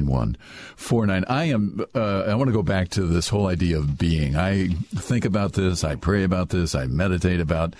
888-914-9149. 0.00 1.24
I 1.28 1.44
am, 1.44 1.84
uh, 1.94 2.22
I 2.22 2.34
want 2.34 2.48
to 2.48 2.52
go 2.52 2.62
back 2.62 2.88
to 2.90 3.06
this 3.06 3.28
whole 3.28 3.46
idea 3.46 3.78
of 3.78 3.98
being. 3.98 4.36
I 4.36 4.68
think 4.94 5.24
about 5.24 5.52
this. 5.52 5.84
I 5.84 5.96
pray 5.96 6.24
about 6.24 6.50
this. 6.50 6.74
I 6.74 6.86
meditate 6.86 7.40
about 7.40 7.74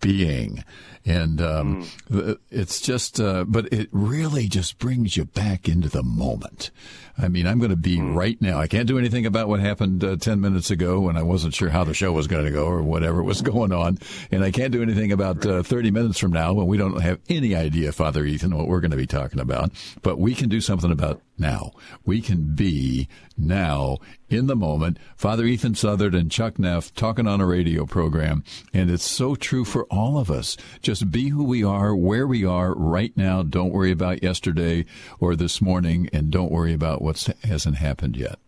being. 0.00 0.64
And 1.04 1.40
um, 1.40 1.88
mm. 2.10 2.38
it's 2.50 2.80
just, 2.80 3.20
uh, 3.20 3.44
but 3.44 3.72
it 3.72 3.88
really 3.92 4.48
just 4.48 4.78
brings 4.78 5.16
you 5.16 5.24
back 5.24 5.68
into 5.68 5.88
the 5.88 6.02
moment. 6.02 6.70
I 7.18 7.28
mean, 7.28 7.46
I'm 7.46 7.58
going 7.58 7.70
to 7.70 7.76
be 7.76 7.98
mm. 7.98 8.14
right 8.14 8.40
now. 8.40 8.58
I 8.58 8.66
can't 8.66 8.86
do 8.86 8.98
anything 8.98 9.26
about 9.26 9.48
what 9.48 9.60
happened 9.60 10.04
uh, 10.04 10.16
10 10.16 10.40
minutes 10.40 10.70
ago 10.70 11.00
when 11.00 11.16
I 11.16 11.22
wasn't 11.22 11.54
sure 11.54 11.70
how 11.70 11.84
the 11.84 11.94
show 11.94 12.12
was 12.12 12.26
going 12.26 12.44
to 12.44 12.50
go 12.50 12.66
or 12.66 12.82
whatever 12.82 13.22
was 13.22 13.42
going 13.42 13.72
on. 13.72 13.98
And 14.30 14.44
I 14.44 14.50
can't 14.50 14.72
do 14.72 14.82
anything 14.82 15.12
about 15.12 15.44
uh, 15.46 15.62
30 15.62 15.90
minutes 15.90 16.18
from 16.18 16.32
now 16.32 16.52
when 16.52 16.66
we 16.66 16.76
don't 16.76 17.00
have 17.00 17.20
any 17.28 17.54
idea, 17.54 17.92
Father 17.92 18.24
Ethan, 18.24 18.56
what 18.56 18.68
we're 18.68 18.80
going 18.80 18.90
to 18.90 18.96
be 18.96 19.06
talking 19.06 19.40
about. 19.40 19.70
But 20.02 20.18
we 20.18 20.34
can 20.34 20.48
do 20.48 20.60
something 20.60 20.92
about 20.92 21.22
now 21.38 21.56
now. 21.56 21.72
We 22.04 22.20
can 22.20 22.54
be 22.54 23.08
now 23.36 23.98
in 24.28 24.46
the 24.46 24.56
moment. 24.56 24.98
Father 25.16 25.44
Ethan 25.44 25.74
Southard 25.74 26.14
and 26.14 26.30
Chuck 26.30 26.58
Neff 26.58 26.94
talking 26.94 27.26
on 27.26 27.40
a 27.40 27.46
radio 27.46 27.86
program, 27.86 28.42
and 28.72 28.90
it's 28.90 29.08
so 29.08 29.34
true 29.34 29.64
for 29.64 29.84
all 29.84 30.18
of 30.18 30.30
us. 30.30 30.56
Just 30.80 31.10
be 31.10 31.28
who 31.28 31.44
we 31.44 31.62
are, 31.62 31.94
where 31.94 32.26
we 32.26 32.44
are 32.44 32.74
right 32.74 33.14
now. 33.16 33.42
Don't 33.42 33.72
worry 33.72 33.90
about 33.90 34.22
yesterday 34.22 34.84
or 35.20 35.36
this 35.36 35.60
morning, 35.60 36.08
and 36.12 36.30
don't 36.30 36.52
worry 36.52 36.72
about 36.72 37.02
what 37.06 37.16
hasn't 37.44 37.76
happened 37.76 38.16
yet. 38.16 38.38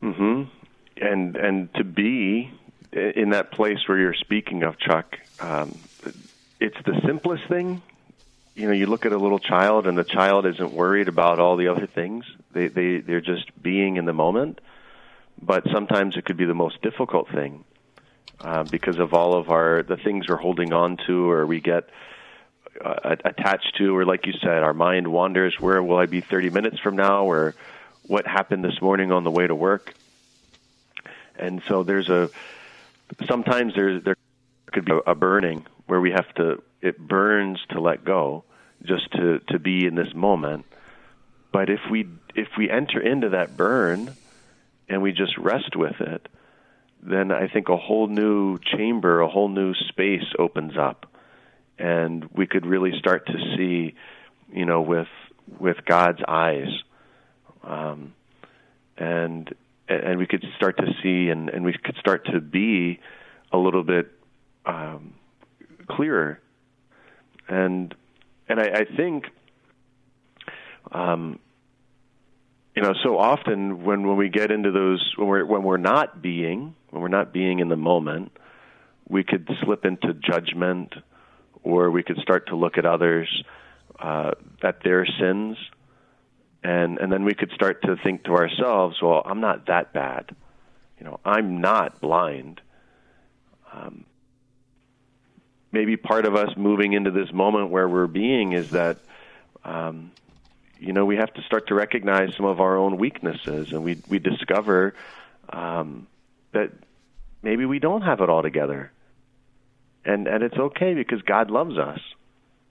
Hmm. 0.00 0.44
And 0.98 1.36
and 1.36 1.74
to 1.74 1.84
be 1.84 2.52
in 2.92 3.30
that 3.30 3.50
place 3.50 3.78
where 3.86 3.98
you're 3.98 4.14
speaking 4.14 4.62
of, 4.62 4.78
Chuck, 4.78 5.18
um, 5.40 5.76
it's 6.60 6.76
the 6.84 7.00
simplest 7.04 7.48
thing 7.48 7.82
you 8.56 8.66
know, 8.66 8.72
you 8.72 8.86
look 8.86 9.04
at 9.04 9.12
a 9.12 9.18
little 9.18 9.38
child 9.38 9.86
and 9.86 9.96
the 9.96 10.04
child 10.04 10.46
isn't 10.46 10.72
worried 10.72 11.08
about 11.08 11.38
all 11.38 11.56
the 11.56 11.68
other 11.68 11.86
things. 11.86 12.24
They 12.52 12.68
they 12.68 12.98
they're 13.00 13.20
just 13.20 13.50
being 13.62 13.98
in 13.98 14.06
the 14.06 14.14
moment. 14.14 14.60
But 15.40 15.64
sometimes 15.70 16.16
it 16.16 16.24
could 16.24 16.38
be 16.38 16.46
the 16.46 16.54
most 16.54 16.80
difficult 16.80 17.28
thing 17.28 17.64
uh, 18.40 18.64
because 18.64 18.98
of 18.98 19.12
all 19.12 19.34
of 19.34 19.50
our 19.50 19.82
the 19.82 19.98
things 19.98 20.28
we're 20.28 20.36
holding 20.36 20.72
on 20.72 20.96
to 21.06 21.30
or 21.30 21.46
we 21.46 21.60
get 21.60 21.90
uh, 22.84 23.16
attached 23.24 23.76
to, 23.78 23.96
or 23.96 24.04
like 24.04 24.26
you 24.26 24.32
said, 24.40 24.62
our 24.62 24.74
mind 24.74 25.08
wanders. 25.08 25.58
Where 25.60 25.82
will 25.82 25.98
I 25.98 26.06
be 26.06 26.20
30 26.20 26.50
minutes 26.50 26.78
from 26.78 26.96
now? 26.96 27.24
Or 27.24 27.54
what 28.06 28.26
happened 28.26 28.64
this 28.64 28.80
morning 28.80 29.12
on 29.12 29.24
the 29.24 29.30
way 29.30 29.46
to 29.46 29.54
work? 29.54 29.94
And 31.38 31.62
so 31.68 31.82
there's 31.82 32.08
a 32.08 32.30
sometimes 33.28 33.74
there 33.74 34.00
there 34.00 34.16
could 34.72 34.84
be 34.84 34.92
a 35.06 35.14
burning 35.14 35.66
where 35.86 36.00
we 36.00 36.10
have 36.10 36.32
to 36.34 36.62
it 36.80 36.98
burns 36.98 37.58
to 37.70 37.80
let 37.80 38.04
go 38.04 38.44
just 38.82 39.10
to 39.12 39.40
to 39.48 39.58
be 39.58 39.86
in 39.86 39.94
this 39.94 40.12
moment 40.14 40.66
but 41.52 41.70
if 41.70 41.80
we 41.90 42.06
if 42.34 42.48
we 42.58 42.68
enter 42.68 43.00
into 43.00 43.30
that 43.30 43.56
burn 43.56 44.14
and 44.88 45.02
we 45.02 45.12
just 45.12 45.36
rest 45.38 45.76
with 45.76 46.00
it 46.00 46.28
then 47.02 47.30
i 47.30 47.48
think 47.48 47.68
a 47.68 47.76
whole 47.76 48.06
new 48.06 48.58
chamber 48.58 49.20
a 49.20 49.28
whole 49.28 49.48
new 49.48 49.74
space 49.74 50.26
opens 50.38 50.76
up 50.76 51.06
and 51.78 52.24
we 52.32 52.46
could 52.46 52.66
really 52.66 52.92
start 52.98 53.26
to 53.26 53.38
see 53.56 53.94
you 54.52 54.64
know 54.64 54.80
with 54.80 55.08
with 55.58 55.76
god's 55.84 56.20
eyes. 56.26 56.68
Um 57.62 58.14
and 58.96 59.54
and 59.88 60.18
we 60.18 60.26
could 60.26 60.44
start 60.56 60.76
to 60.78 60.86
see 61.02 61.30
and 61.30 61.48
and 61.48 61.64
we 61.64 61.72
could 61.72 61.96
start 61.96 62.26
to 62.32 62.40
be 62.40 63.00
a 63.52 63.58
little 63.58 63.84
bit 63.84 64.10
um 64.64 65.14
clearer. 65.86 66.40
And 67.48 67.94
and 68.48 68.60
I, 68.60 68.64
I 68.64 68.84
think, 68.96 69.24
um, 70.92 71.38
you 72.74 72.82
know, 72.82 72.92
so 73.02 73.18
often 73.18 73.84
when 73.84 74.06
when 74.06 74.16
we 74.16 74.28
get 74.28 74.50
into 74.50 74.70
those 74.70 75.14
when 75.16 75.28
we're 75.28 75.44
when 75.44 75.62
we're 75.62 75.76
not 75.76 76.20
being 76.20 76.74
when 76.90 77.02
we're 77.02 77.08
not 77.08 77.32
being 77.32 77.60
in 77.60 77.68
the 77.68 77.76
moment, 77.76 78.32
we 79.08 79.24
could 79.24 79.48
slip 79.62 79.84
into 79.84 80.14
judgment, 80.14 80.92
or 81.62 81.90
we 81.90 82.02
could 82.02 82.18
start 82.18 82.48
to 82.48 82.56
look 82.56 82.78
at 82.78 82.86
others 82.86 83.28
uh, 83.98 84.32
at 84.62 84.82
their 84.82 85.06
sins, 85.06 85.56
and 86.62 86.98
and 86.98 87.12
then 87.12 87.24
we 87.24 87.34
could 87.34 87.50
start 87.52 87.82
to 87.82 87.96
think 87.96 88.24
to 88.24 88.32
ourselves, 88.32 89.00
well, 89.02 89.22
I'm 89.24 89.40
not 89.40 89.66
that 89.66 89.92
bad, 89.92 90.34
you 90.98 91.04
know, 91.04 91.20
I'm 91.24 91.60
not 91.60 92.00
blind. 92.00 92.60
Um, 93.72 94.04
maybe 95.72 95.96
part 95.96 96.24
of 96.24 96.34
us 96.34 96.56
moving 96.56 96.94
into 96.94 97.10
this 97.10 97.32
moment 97.32 97.70
where 97.70 97.88
we're 97.88 98.06
being 98.06 98.52
is 98.52 98.70
that 98.70 98.96
um, 99.64 100.10
you 100.78 100.92
know 100.92 101.04
we 101.04 101.16
have 101.16 101.32
to 101.34 101.42
start 101.42 101.68
to 101.68 101.74
recognize 101.74 102.34
some 102.34 102.46
of 102.46 102.60
our 102.60 102.76
own 102.76 102.96
weaknesses 102.96 103.72
and 103.72 103.84
we 103.84 104.00
we 104.08 104.18
discover 104.18 104.94
um, 105.50 106.06
that 106.52 106.70
maybe 107.42 107.66
we 107.66 107.78
don't 107.78 108.02
have 108.02 108.20
it 108.20 108.30
all 108.30 108.42
together 108.42 108.90
and 110.06 110.26
and 110.26 110.42
it's 110.42 110.56
okay 110.56 110.94
because 110.94 111.22
God 111.22 111.50
loves 111.50 111.78
us 111.78 112.00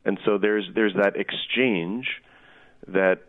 and 0.04 0.20
so 0.25 0.38
there's 0.38 0.68
there's 0.74 0.94
that 0.96 1.15
exchange 1.15 2.22
that 2.88 3.22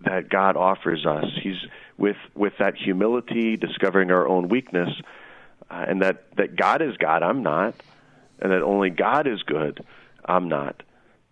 that 0.00 0.28
God 0.28 0.56
offers 0.56 1.06
us 1.06 1.24
he's 1.42 1.58
with 1.96 2.16
with 2.34 2.52
that 2.58 2.76
humility 2.76 3.56
discovering 3.56 4.10
our 4.10 4.28
own 4.28 4.48
weakness 4.48 4.90
uh, 5.70 5.84
and 5.88 6.02
that 6.02 6.24
that 6.36 6.56
God 6.56 6.82
is 6.82 6.96
God 6.96 7.22
I'm 7.22 7.42
not 7.42 7.74
and 8.40 8.52
that 8.52 8.62
only 8.62 8.90
God 8.90 9.26
is 9.26 9.42
good. 9.42 9.84
I'm 10.24 10.48
not. 10.48 10.82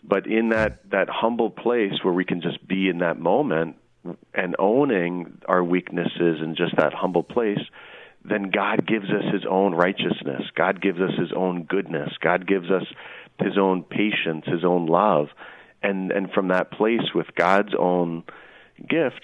But 0.02 0.26
in 0.26 0.50
that 0.50 0.90
that 0.90 1.08
humble 1.08 1.50
place 1.50 2.02
where 2.02 2.14
we 2.14 2.24
can 2.24 2.40
just 2.40 2.66
be 2.66 2.88
in 2.88 2.98
that 2.98 3.18
moment 3.18 3.76
and 4.34 4.54
owning 4.58 5.38
our 5.46 5.64
weaknesses 5.64 6.40
in 6.40 6.54
just 6.56 6.76
that 6.76 6.92
humble 6.92 7.24
place, 7.24 7.58
then 8.28 8.50
God 8.50 8.86
gives 8.86 9.06
us 9.06 9.24
his 9.32 9.44
own 9.48 9.74
righteousness. 9.74 10.42
God 10.54 10.80
gives 10.80 11.00
us 11.00 11.12
his 11.18 11.32
own 11.34 11.64
goodness. 11.64 12.10
God 12.20 12.46
gives 12.46 12.70
us 12.70 12.84
his 13.38 13.58
own 13.58 13.82
patience, 13.82 14.44
his 14.46 14.64
own 14.64 14.86
love. 14.86 15.28
And 15.82 16.10
and 16.10 16.30
from 16.32 16.48
that 16.48 16.70
place 16.70 17.14
with 17.14 17.26
God's 17.36 17.74
own 17.78 18.24
gift 18.88 19.20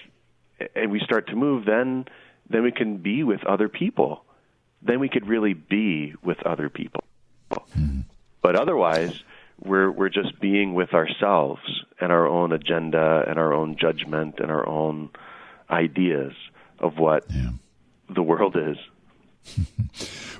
and 0.75 0.91
we 0.91 0.99
start 0.99 1.27
to 1.27 1.35
move 1.35 1.65
then 1.65 2.05
then 2.49 2.63
we 2.63 2.71
can 2.71 2.97
be 2.97 3.23
with 3.23 3.43
other 3.45 3.69
people. 3.69 4.23
Then 4.81 4.99
we 4.99 5.07
could 5.07 5.27
really 5.27 5.53
be 5.53 6.13
with 6.21 6.45
other 6.45 6.69
people. 6.69 7.01
But 8.41 8.55
otherwise, 8.57 9.23
we're 9.63 9.89
we're 9.89 10.09
just 10.09 10.39
being 10.41 10.73
with 10.73 10.93
ourselves 10.93 11.61
and 12.01 12.11
our 12.11 12.27
own 12.27 12.51
agenda 12.51 13.23
and 13.27 13.39
our 13.39 13.53
own 13.53 13.77
judgment 13.79 14.35
and 14.39 14.51
our 14.51 14.67
own 14.67 15.09
ideas 15.69 16.33
of 16.79 16.97
what 16.97 17.25
yeah. 17.29 17.51
The 18.15 18.23
world 18.23 18.55
is. 18.55 18.77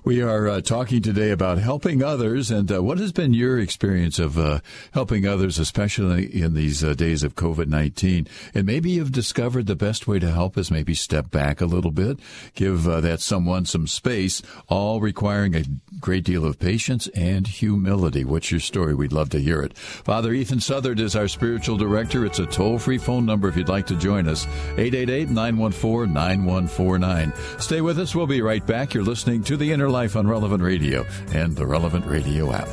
We 0.03 0.21
are 0.21 0.49
uh, 0.49 0.61
talking 0.61 1.01
today 1.01 1.31
about 1.31 1.57
helping 1.57 2.03
others, 2.03 2.51
and 2.51 2.71
uh, 2.71 2.83
what 2.83 2.97
has 2.97 3.11
been 3.11 3.33
your 3.33 3.59
experience 3.59 4.19
of 4.19 4.37
uh, 4.37 4.59
helping 4.93 5.25
others, 5.25 5.59
especially 5.59 6.25
in 6.25 6.53
these 6.53 6.83
uh, 6.83 6.93
days 6.93 7.23
of 7.23 7.35
COVID 7.35 7.67
19? 7.67 8.27
And 8.53 8.65
maybe 8.65 8.91
you've 8.91 9.11
discovered 9.11 9.65
the 9.65 9.75
best 9.75 10.07
way 10.07 10.19
to 10.19 10.31
help 10.31 10.57
is 10.57 10.71
maybe 10.71 10.93
step 10.93 11.31
back 11.31 11.61
a 11.61 11.65
little 11.65 11.91
bit, 11.91 12.19
give 12.55 12.87
uh, 12.87 13.01
that 13.01 13.21
someone 13.21 13.65
some 13.65 13.87
space, 13.87 14.41
all 14.67 14.99
requiring 14.99 15.55
a 15.55 15.63
great 15.99 16.23
deal 16.23 16.45
of 16.45 16.59
patience 16.59 17.07
and 17.09 17.47
humility. 17.47 18.25
What's 18.25 18.51
your 18.51 18.59
story? 18.59 18.93
We'd 18.93 19.13
love 19.13 19.29
to 19.31 19.39
hear 19.39 19.61
it. 19.61 19.77
Father 19.77 20.33
Ethan 20.33 20.59
Southard 20.59 20.99
is 20.99 21.15
our 21.15 21.27
spiritual 21.27 21.77
director. 21.77 22.25
It's 22.25 22.39
a 22.39 22.45
toll 22.45 22.77
free 22.79 22.97
phone 22.97 23.25
number 23.25 23.47
if 23.47 23.55
you'd 23.55 23.69
like 23.69 23.87
to 23.87 23.95
join 23.95 24.27
us 24.27 24.45
888 24.77 25.29
914 25.29 26.13
9149. 26.13 27.33
Stay 27.59 27.81
with 27.81 27.99
us. 27.99 28.15
We'll 28.15 28.27
be 28.27 28.41
right 28.41 28.65
back. 28.65 28.92
You're 28.93 29.03
listening 29.03 29.43
to 29.45 29.57
The 29.57 29.71
Inner 29.71 29.89
Life 29.89 30.15
on 30.15 30.27
Relevant 30.27 30.61
Radio 30.61 31.03
and 31.33 31.55
the 31.55 31.65
Relevant 31.65 32.05
Radio 32.05 32.53
app. 32.53 32.67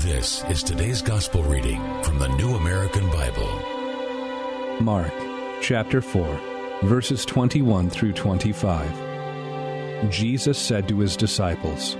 This 0.00 0.42
is 0.50 0.64
today's 0.64 1.00
gospel 1.00 1.44
reading 1.44 1.80
from 2.02 2.18
the 2.18 2.26
New 2.26 2.56
American 2.56 3.08
Bible. 3.10 3.48
Mark 4.80 5.12
chapter 5.62 6.00
4, 6.00 6.40
verses 6.82 7.24
21 7.24 7.90
through 7.90 8.14
25. 8.14 10.10
Jesus 10.10 10.58
said 10.58 10.88
to 10.88 10.98
his 10.98 11.16
disciples, 11.16 11.96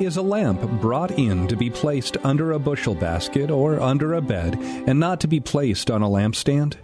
is 0.00 0.16
a 0.16 0.22
lamp 0.22 0.60
brought 0.80 1.12
in 1.12 1.48
to 1.48 1.56
be 1.56 1.70
placed 1.70 2.16
under 2.24 2.52
a 2.52 2.58
bushel 2.58 2.94
basket 2.94 3.50
or 3.50 3.80
under 3.80 4.14
a 4.14 4.22
bed, 4.22 4.56
and 4.86 4.98
not 4.98 5.20
to 5.20 5.28
be 5.28 5.40
placed 5.40 5.90
on 5.90 6.02
a 6.02 6.08
lampstand? 6.08 6.76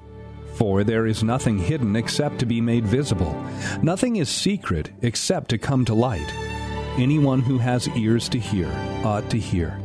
For 0.55 0.85
there 0.85 1.07
is 1.07 1.25
nothing 1.25 1.59
hidden 1.59 1.97
except 1.97 2.39
to 2.39 2.47
be 2.47 2.61
made 2.61 2.87
visible, 2.87 3.35
nothing 3.83 4.17
is 4.17 4.29
secret 4.29 4.91
except 5.03 5.51
to 5.51 5.59
come 5.59 5.85
to 5.87 5.95
light. 5.95 6.33
Anyone 6.97 7.41
who 7.41 7.59
has 7.59 7.89
ears 7.97 8.29
to 8.29 8.39
hear 8.39 8.71
ought 9.05 9.29
to 9.31 9.39
hear. 9.39 9.81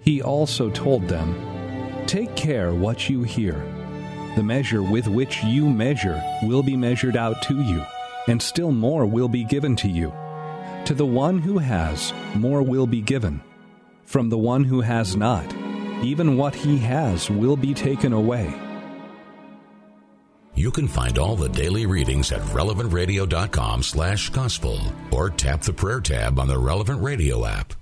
He 0.00 0.20
also 0.20 0.70
told 0.70 1.06
them, 1.06 1.36
Take 2.06 2.34
care 2.34 2.74
what 2.74 3.08
you 3.08 3.22
hear. 3.22 3.54
The 4.34 4.42
measure 4.42 4.82
with 4.82 5.06
which 5.06 5.44
you 5.44 5.68
measure 5.68 6.20
will 6.42 6.62
be 6.62 6.76
measured 6.76 7.16
out 7.16 7.42
to 7.42 7.62
you, 7.62 7.84
and 8.26 8.42
still 8.42 8.72
more 8.72 9.06
will 9.06 9.28
be 9.28 9.44
given 9.44 9.76
to 9.76 9.88
you. 9.88 10.12
To 10.86 10.94
the 10.94 11.06
one 11.06 11.38
who 11.38 11.58
has, 11.58 12.12
more 12.34 12.62
will 12.62 12.86
be 12.86 13.00
given. 13.00 13.40
From 14.04 14.28
the 14.28 14.38
one 14.38 14.64
who 14.64 14.80
has 14.80 15.16
not, 15.16 15.46
even 16.02 16.36
what 16.36 16.54
he 16.54 16.78
has 16.78 17.30
will 17.30 17.56
be 17.56 17.72
taken 17.72 18.12
away. 18.12 18.52
You 20.54 20.70
can 20.70 20.88
find 20.88 21.18
all 21.18 21.36
the 21.36 21.48
daily 21.48 21.86
readings 21.86 22.30
at 22.30 22.40
relevantradio.com 22.40 23.82
slash 23.82 24.28
gospel 24.30 24.80
or 25.10 25.30
tap 25.30 25.62
the 25.62 25.72
prayer 25.72 26.00
tab 26.00 26.38
on 26.38 26.48
the 26.48 26.58
Relevant 26.58 27.02
Radio 27.02 27.46
app. 27.46 27.74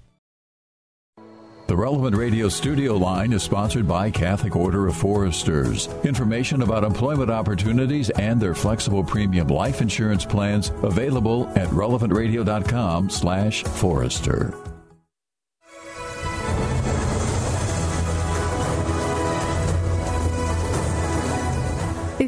The 1.70 1.76
Relevant 1.76 2.16
Radio 2.16 2.48
studio 2.48 2.96
line 2.96 3.33
is 3.33 3.44
sponsored 3.44 3.87
by 3.87 4.11
Catholic 4.11 4.56
Order 4.56 4.88
of 4.88 4.96
Foresters. 4.96 5.87
Information 6.02 6.62
about 6.62 6.83
employment 6.83 7.30
opportunities 7.30 8.11
and 8.11 8.42
their 8.42 8.56
flexible 8.56 9.04
premium 9.04 9.46
life 9.46 9.80
insurance 9.80 10.24
plans 10.24 10.70
available 10.83 11.48
at 11.54 11.68
relevantradio.com 11.68 13.09
slash 13.09 13.62
forester. 13.62 14.52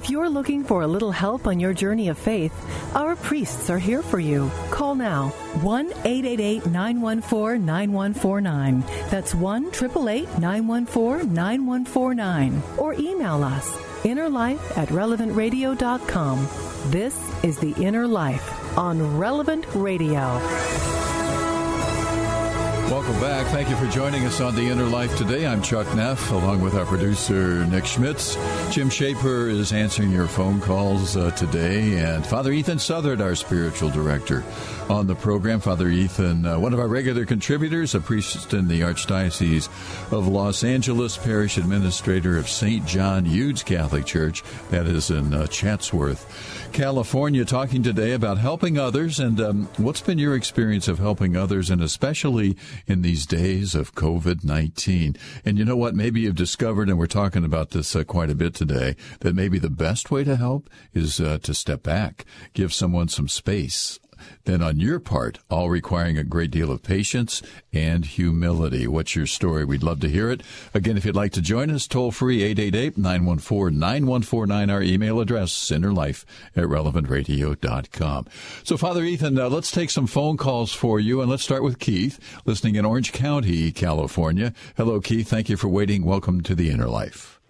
If 0.02 0.10
you're 0.10 0.28
looking 0.28 0.64
for 0.64 0.82
a 0.82 0.86
little 0.88 1.12
help 1.12 1.46
on 1.46 1.60
your 1.60 1.72
journey 1.72 2.08
of 2.08 2.18
faith, 2.18 2.52
our 2.96 3.14
priests 3.14 3.70
are 3.70 3.78
here 3.78 4.02
for 4.02 4.18
you. 4.18 4.50
Call 4.72 4.96
now 4.96 5.28
1 5.62 5.92
888 6.04 6.66
914 6.66 7.64
9149. 7.64 8.80
That's 9.10 9.32
1 9.32 9.66
888 9.68 10.40
914 10.40 11.32
9149. 11.32 12.62
Or 12.78 12.94
email 12.94 13.44
us 13.44 13.70
innerlife 14.02 14.76
at 14.76 14.88
relevantradio.com. 14.88 16.48
This 16.90 17.44
is 17.44 17.58
The 17.58 17.72
Inner 17.80 18.08
Life 18.08 18.76
on 18.76 19.16
Relevant 19.16 19.64
Radio. 19.72 20.40
Welcome 22.92 23.18
back. 23.20 23.46
Thank 23.46 23.70
you 23.70 23.76
for 23.76 23.86
joining 23.86 24.26
us 24.26 24.42
on 24.42 24.54
The 24.54 24.68
Inner 24.68 24.84
Life 24.84 25.16
today. 25.16 25.46
I'm 25.46 25.62
Chuck 25.62 25.86
Neff, 25.96 26.30
along 26.30 26.60
with 26.60 26.74
our 26.74 26.84
producer, 26.84 27.64
Nick 27.64 27.86
Schmitz. 27.86 28.36
Jim 28.70 28.90
Shaper 28.90 29.48
is 29.48 29.72
answering 29.72 30.10
your 30.10 30.26
phone 30.26 30.60
calls 30.60 31.16
uh, 31.16 31.30
today, 31.30 31.96
and 31.96 32.24
Father 32.26 32.52
Ethan 32.52 32.78
Southard, 32.78 33.22
our 33.22 33.34
spiritual 33.34 33.88
director, 33.88 34.44
on 34.90 35.06
the 35.06 35.14
program. 35.14 35.58
Father 35.58 35.88
Ethan, 35.88 36.44
uh, 36.44 36.58
one 36.58 36.74
of 36.74 36.80
our 36.80 36.86
regular 36.86 37.24
contributors, 37.24 37.94
a 37.94 38.00
priest 38.00 38.52
in 38.52 38.68
the 38.68 38.82
Archdiocese 38.82 39.68
of 40.12 40.28
Los 40.28 40.62
Angeles, 40.62 41.16
parish 41.16 41.56
administrator 41.56 42.36
of 42.36 42.46
St. 42.46 42.84
John 42.84 43.24
Eudes 43.24 43.64
Catholic 43.64 44.04
Church, 44.04 44.42
that 44.68 44.86
is 44.86 45.10
in 45.10 45.32
uh, 45.32 45.46
Chatsworth, 45.46 46.61
California, 46.72 47.44
talking 47.44 47.82
today 47.82 48.12
about 48.12 48.38
helping 48.38 48.78
others. 48.78 49.20
And 49.20 49.40
um, 49.40 49.68
what's 49.76 50.00
been 50.00 50.18
your 50.18 50.34
experience 50.34 50.88
of 50.88 50.98
helping 50.98 51.36
others, 51.36 51.70
and 51.70 51.82
especially 51.82 52.56
in 52.86 53.02
these 53.02 53.26
days 53.26 53.74
of 53.74 53.94
COVID 53.94 54.42
19. 54.42 55.16
And 55.44 55.58
you 55.58 55.64
know 55.64 55.76
what? 55.76 55.94
Maybe 55.94 56.22
you've 56.22 56.34
discovered, 56.34 56.88
and 56.88 56.98
we're 56.98 57.06
talking 57.06 57.44
about 57.44 57.70
this 57.70 57.94
uh, 57.94 58.04
quite 58.04 58.30
a 58.30 58.34
bit 58.34 58.54
today, 58.54 58.96
that 59.20 59.34
maybe 59.34 59.58
the 59.58 59.70
best 59.70 60.10
way 60.10 60.24
to 60.24 60.36
help 60.36 60.68
is 60.94 61.20
uh, 61.20 61.38
to 61.42 61.54
step 61.54 61.82
back, 61.82 62.24
give 62.54 62.72
someone 62.72 63.08
some 63.08 63.28
space, 63.28 64.00
then 64.44 64.62
on 64.62 64.80
your 64.80 65.00
part, 65.00 65.38
all 65.50 65.70
requiring 65.70 66.18
a 66.18 66.24
great 66.24 66.50
deal 66.50 66.70
of 66.70 66.82
patience 66.82 67.42
and 67.72 68.04
humility. 68.04 68.86
What's 68.86 69.16
your 69.16 69.26
story? 69.26 69.64
We'd 69.64 69.82
love 69.82 70.00
to 70.00 70.08
hear 70.08 70.30
it. 70.30 70.42
Again, 70.74 70.96
if 70.96 71.04
you'd 71.04 71.16
like 71.16 71.32
to 71.32 71.40
join 71.40 71.70
us, 71.70 71.86
toll 71.86 72.10
free 72.10 72.42
888 72.42 72.98
914 72.98 73.78
9149, 73.78 74.70
our 74.70 74.82
email 74.82 75.20
address, 75.20 75.52
innerlife 75.70 76.24
at 76.56 76.64
relevantradio.com. 76.64 78.26
So, 78.64 78.76
Father 78.76 79.04
Ethan, 79.04 79.38
uh, 79.38 79.48
let's 79.48 79.70
take 79.70 79.90
some 79.90 80.06
phone 80.06 80.36
calls 80.36 80.72
for 80.72 81.00
you, 81.00 81.20
and 81.20 81.30
let's 81.30 81.42
start 81.42 81.62
with 81.62 81.78
Keith, 81.78 82.18
listening 82.44 82.76
in 82.76 82.84
Orange 82.84 83.12
County, 83.12 83.72
California. 83.72 84.52
Hello, 84.76 85.00
Keith. 85.00 85.28
Thank 85.28 85.48
you 85.48 85.56
for 85.56 85.68
waiting. 85.68 86.04
Welcome 86.04 86.42
to 86.42 86.54
the 86.54 86.70
Inner 86.70 86.88
Life. 86.88 87.41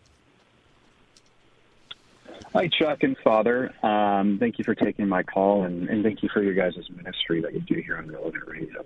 Hi, 2.54 2.68
Chuck 2.68 3.02
and 3.02 3.16
Father. 3.24 3.72
Um, 3.82 4.36
thank 4.38 4.58
you 4.58 4.64
for 4.64 4.74
taking 4.74 5.08
my 5.08 5.22
call, 5.22 5.64
and, 5.64 5.88
and, 5.88 6.04
thank 6.04 6.22
you 6.22 6.28
for 6.34 6.42
your 6.42 6.52
guys' 6.52 6.74
ministry 6.94 7.40
that 7.40 7.54
you 7.54 7.60
do 7.60 7.80
here 7.80 7.96
on 7.96 8.10
Relevant 8.10 8.44
Radio. 8.46 8.84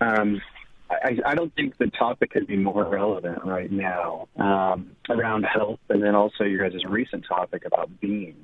Um, 0.00 0.40
I, 0.88 1.18
I, 1.26 1.34
don't 1.34 1.52
think 1.56 1.76
the 1.78 1.88
topic 1.88 2.30
could 2.30 2.46
be 2.46 2.56
more 2.56 2.84
relevant 2.84 3.44
right 3.44 3.72
now 3.72 4.28
um, 4.36 4.92
around 5.10 5.42
health, 5.42 5.80
and 5.88 6.00
then 6.00 6.14
also 6.14 6.44
your 6.44 6.68
guys' 6.68 6.84
recent 6.84 7.24
topic 7.28 7.64
about 7.64 7.90
being 8.00 8.36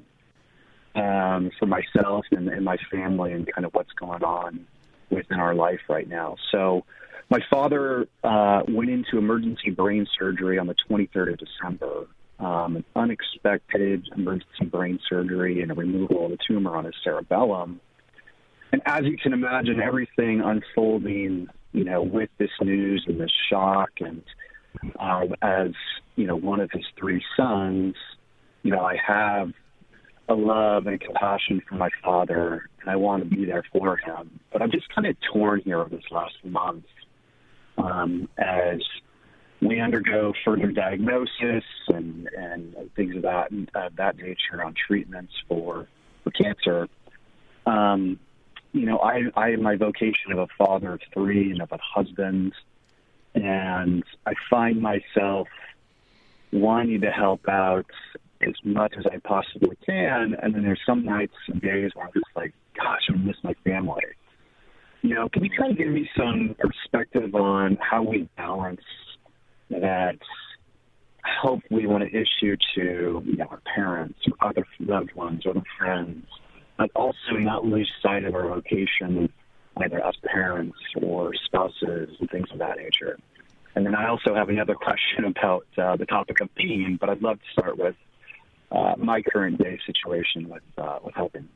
um, 0.96 1.52
for 1.60 1.66
myself 1.66 2.24
and, 2.32 2.48
and 2.48 2.64
my 2.64 2.78
family, 2.90 3.30
and 3.34 3.46
kind 3.46 3.64
of 3.64 3.72
what's 3.74 3.92
going 3.92 4.24
on 4.24 4.66
within 5.08 5.38
our 5.38 5.54
life 5.54 5.82
right 5.88 6.08
now. 6.08 6.34
So, 6.50 6.84
my 7.30 7.38
father 7.48 8.08
uh, 8.24 8.62
went 8.66 8.90
into 8.90 9.18
emergency 9.18 9.70
brain 9.70 10.04
surgery 10.18 10.58
on 10.58 10.66
the 10.66 10.74
23rd 10.90 11.34
of 11.34 11.38
December 11.38 12.08
um, 12.42 12.76
an 12.76 12.84
unexpected 12.96 14.08
emergency 14.16 14.64
brain 14.64 14.98
surgery 15.08 15.62
and 15.62 15.70
a 15.70 15.74
removal 15.74 16.26
of 16.26 16.32
a 16.32 16.38
tumor 16.46 16.76
on 16.76 16.84
his 16.84 16.94
cerebellum. 17.04 17.80
And 18.72 18.82
as 18.86 19.04
you 19.04 19.16
can 19.16 19.32
imagine, 19.32 19.80
everything 19.80 20.40
unfolding, 20.40 21.46
you 21.72 21.84
know, 21.84 22.02
with 22.02 22.30
this 22.38 22.50
news 22.60 23.04
and 23.06 23.20
this 23.20 23.30
shock, 23.48 23.90
and 24.00 24.22
um, 24.98 25.34
as 25.42 25.72
you 26.16 26.26
know, 26.26 26.36
one 26.36 26.60
of 26.60 26.70
his 26.72 26.84
three 26.98 27.22
sons, 27.36 27.94
you 28.62 28.70
know, 28.70 28.80
I 28.80 28.96
have 29.06 29.52
a 30.28 30.34
love 30.34 30.86
and 30.86 31.00
compassion 31.00 31.62
for 31.68 31.76
my 31.76 31.90
father, 32.02 32.68
and 32.80 32.90
I 32.90 32.96
want 32.96 33.22
to 33.22 33.28
be 33.28 33.44
there 33.44 33.64
for 33.72 33.96
him. 33.98 34.40
But 34.52 34.62
I'm 34.62 34.70
just 34.70 34.92
kind 34.94 35.06
of 35.06 35.16
torn 35.32 35.60
here 35.64 35.80
over 35.80 35.90
this 35.90 36.04
last 36.10 36.34
month 36.44 36.84
um, 37.78 38.28
as 38.38 38.80
we 39.62 39.80
undergo 39.80 40.32
further 40.44 40.72
diagnosis 40.72 41.64
and, 41.88 42.28
and 42.36 42.74
things 42.96 43.16
of 43.16 43.22
that 43.22 43.48
uh, 43.74 43.88
that 43.96 44.16
nature 44.16 44.62
on 44.62 44.74
treatments 44.74 45.32
for 45.48 45.86
for 46.24 46.30
cancer. 46.32 46.88
Um, 47.64 48.18
you 48.72 48.86
know, 48.86 48.98
I 48.98 49.22
I 49.36 49.56
my 49.56 49.76
vocation 49.76 50.32
of 50.32 50.38
a 50.38 50.48
father 50.58 50.94
of 50.94 51.00
three 51.14 51.52
and 51.52 51.62
of 51.62 51.70
a 51.70 51.78
husband, 51.80 52.52
and 53.34 54.02
I 54.26 54.32
find 54.50 54.82
myself 54.82 55.48
wanting 56.52 57.00
to 57.02 57.10
help 57.10 57.48
out 57.48 57.86
as 58.42 58.54
much 58.64 58.94
as 58.98 59.06
I 59.06 59.18
possibly 59.18 59.76
can. 59.86 60.34
And 60.42 60.54
then 60.54 60.64
there's 60.64 60.80
some 60.84 61.04
nights 61.04 61.34
and 61.46 61.60
days 61.60 61.92
where 61.94 62.06
I'm 62.06 62.12
just 62.12 62.26
like, 62.34 62.52
gosh, 62.76 63.02
I 63.08 63.12
miss 63.12 63.36
my 63.44 63.54
family. 63.64 64.02
You 65.02 65.14
know, 65.14 65.28
can 65.28 65.44
you 65.44 65.50
kind 65.56 65.70
of 65.72 65.78
give 65.78 65.88
me 65.88 66.08
some 66.16 66.56
perspective 66.58 67.34
on 67.34 67.78
how 67.80 68.02
we 68.02 68.28
balance 68.36 68.80
that 69.80 70.18
help 71.22 71.62
we 71.70 71.86
want 71.86 72.02
to 72.04 72.08
issue 72.08 72.56
to 72.74 73.22
you 73.24 73.36
know, 73.36 73.46
our 73.50 73.60
parents 73.74 74.18
or 74.26 74.48
other 74.48 74.66
loved 74.80 75.12
ones 75.14 75.46
or 75.46 75.54
friends, 75.78 76.26
but 76.76 76.90
also 76.94 77.32
not 77.32 77.64
lose 77.64 77.90
sight 78.02 78.24
of 78.24 78.34
our 78.34 78.48
vocation, 78.48 79.32
either 79.78 80.04
as 80.04 80.14
parents 80.24 80.76
or 81.00 81.32
spouses 81.34 82.10
and 82.18 82.30
things 82.30 82.50
of 82.50 82.58
that 82.58 82.76
nature. 82.76 83.18
And 83.74 83.86
then 83.86 83.94
I 83.94 84.08
also 84.08 84.34
have 84.34 84.48
another 84.48 84.74
question 84.74 85.24
about 85.24 85.66
uh, 85.78 85.96
the 85.96 86.06
topic 86.06 86.40
of 86.40 86.54
pain, 86.54 86.98
but 87.00 87.08
I'd 87.08 87.22
love 87.22 87.38
to 87.38 87.60
start 87.60 87.78
with 87.78 87.96
uh, 88.70 88.94
my 88.98 89.22
current 89.22 89.58
day 89.58 89.78
situation 89.86 90.48
with 90.48 90.62
uh, 90.76 90.98
with 91.02 91.14
helping. 91.14 91.48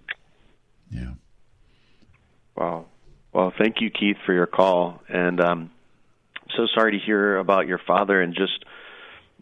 Yeah. 0.91 1.15
Wow. 2.57 2.87
Well, 3.33 3.53
thank 3.59 3.81
you, 3.81 3.91
Keith, 3.91 4.17
for 4.25 4.33
your 4.33 4.47
call. 4.47 5.03
And 5.09 5.41
um, 5.41 5.71
so 6.57 6.67
sorry 6.75 6.99
to 6.99 7.05
hear 7.05 7.37
about 7.37 7.67
your 7.67 7.79
father 7.79 8.21
and 8.21 8.35
just 8.35 8.65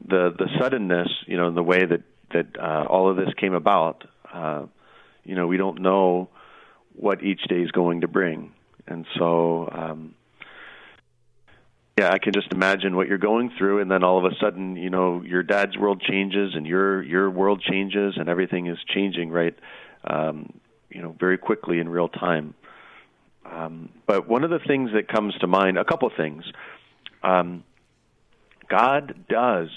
the 0.07 0.35
the 0.37 0.49
suddenness, 0.61 1.09
you 1.27 1.37
know, 1.37 1.53
the 1.53 1.63
way 1.63 1.85
that 1.85 2.03
that 2.33 2.59
uh, 2.59 2.87
all 2.89 3.11
of 3.11 3.17
this 3.17 3.33
came 3.37 3.55
about. 3.55 4.05
Uh, 4.33 4.67
you 5.25 5.35
know, 5.35 5.47
we 5.47 5.57
don't 5.57 5.81
know 5.81 6.29
what 6.95 7.23
each 7.23 7.43
day 7.49 7.61
is 7.61 7.71
going 7.71 8.03
to 8.03 8.09
bring, 8.09 8.53
and 8.87 9.07
so 9.19 9.69
um, 9.73 10.15
yeah, 11.99 12.11
I 12.11 12.19
can 12.19 12.33
just 12.33 12.53
imagine 12.53 12.97
what 12.97 13.07
you're 13.07 13.19
going 13.19 13.53
through, 13.57 13.81
and 13.81 13.91
then 13.91 14.03
all 14.03 14.19
of 14.19 14.25
a 14.25 14.35
sudden, 14.41 14.77
you 14.77 14.91
know, 14.91 15.23
your 15.23 15.45
dad's 15.45 15.79
world 15.79 16.03
changes, 16.03 16.55
and 16.55 16.67
your 16.67 17.03
your 17.03 17.31
world 17.31 17.63
changes, 17.63 18.15
and 18.17 18.29
everything 18.29 18.67
is 18.67 18.79
changing 18.93 19.31
right, 19.31 19.55
um, 20.05 20.53
you 20.91 21.01
know, 21.01 21.15
very 21.19 21.39
quickly 21.39 21.79
in 21.79 21.89
real 21.89 22.09
time. 22.09 22.55
Um, 23.47 23.91
but 24.07 24.27
one 24.27 24.43
of 24.43 24.51
the 24.51 24.59
things 24.59 24.91
that 24.95 25.07
comes 25.07 25.35
to 25.39 25.47
mind, 25.47 25.79
a 25.79 25.85
couple 25.85 26.09
of 26.09 26.15
things. 26.17 26.45
Um, 27.25 27.65
God 28.69 29.27
does 29.29 29.69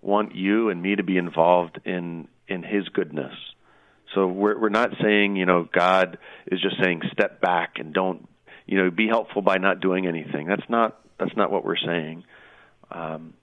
want 0.00 0.34
you 0.34 0.70
and 0.70 0.80
me 0.80 0.96
to 0.96 1.02
be 1.02 1.16
involved 1.16 1.80
in 1.84 2.28
in 2.48 2.62
His 2.62 2.88
goodness. 2.88 3.34
So 4.14 4.26
we're 4.26 4.58
we're 4.58 4.68
not 4.68 4.90
saying 5.02 5.36
you 5.36 5.46
know 5.46 5.68
God 5.70 6.18
is 6.46 6.60
just 6.60 6.76
saying 6.82 7.02
step 7.12 7.40
back 7.40 7.74
and 7.78 7.92
don't 7.92 8.28
you 8.66 8.78
know 8.78 8.90
be 8.90 9.08
helpful 9.08 9.42
by 9.42 9.58
not 9.58 9.80
doing 9.80 10.06
anything. 10.06 10.46
That's 10.46 10.68
not 10.68 10.98
that's 11.18 11.36
not 11.36 11.50
what 11.50 11.64
we're 11.64 11.76
saying. 11.76 12.24
Um, 12.90 13.34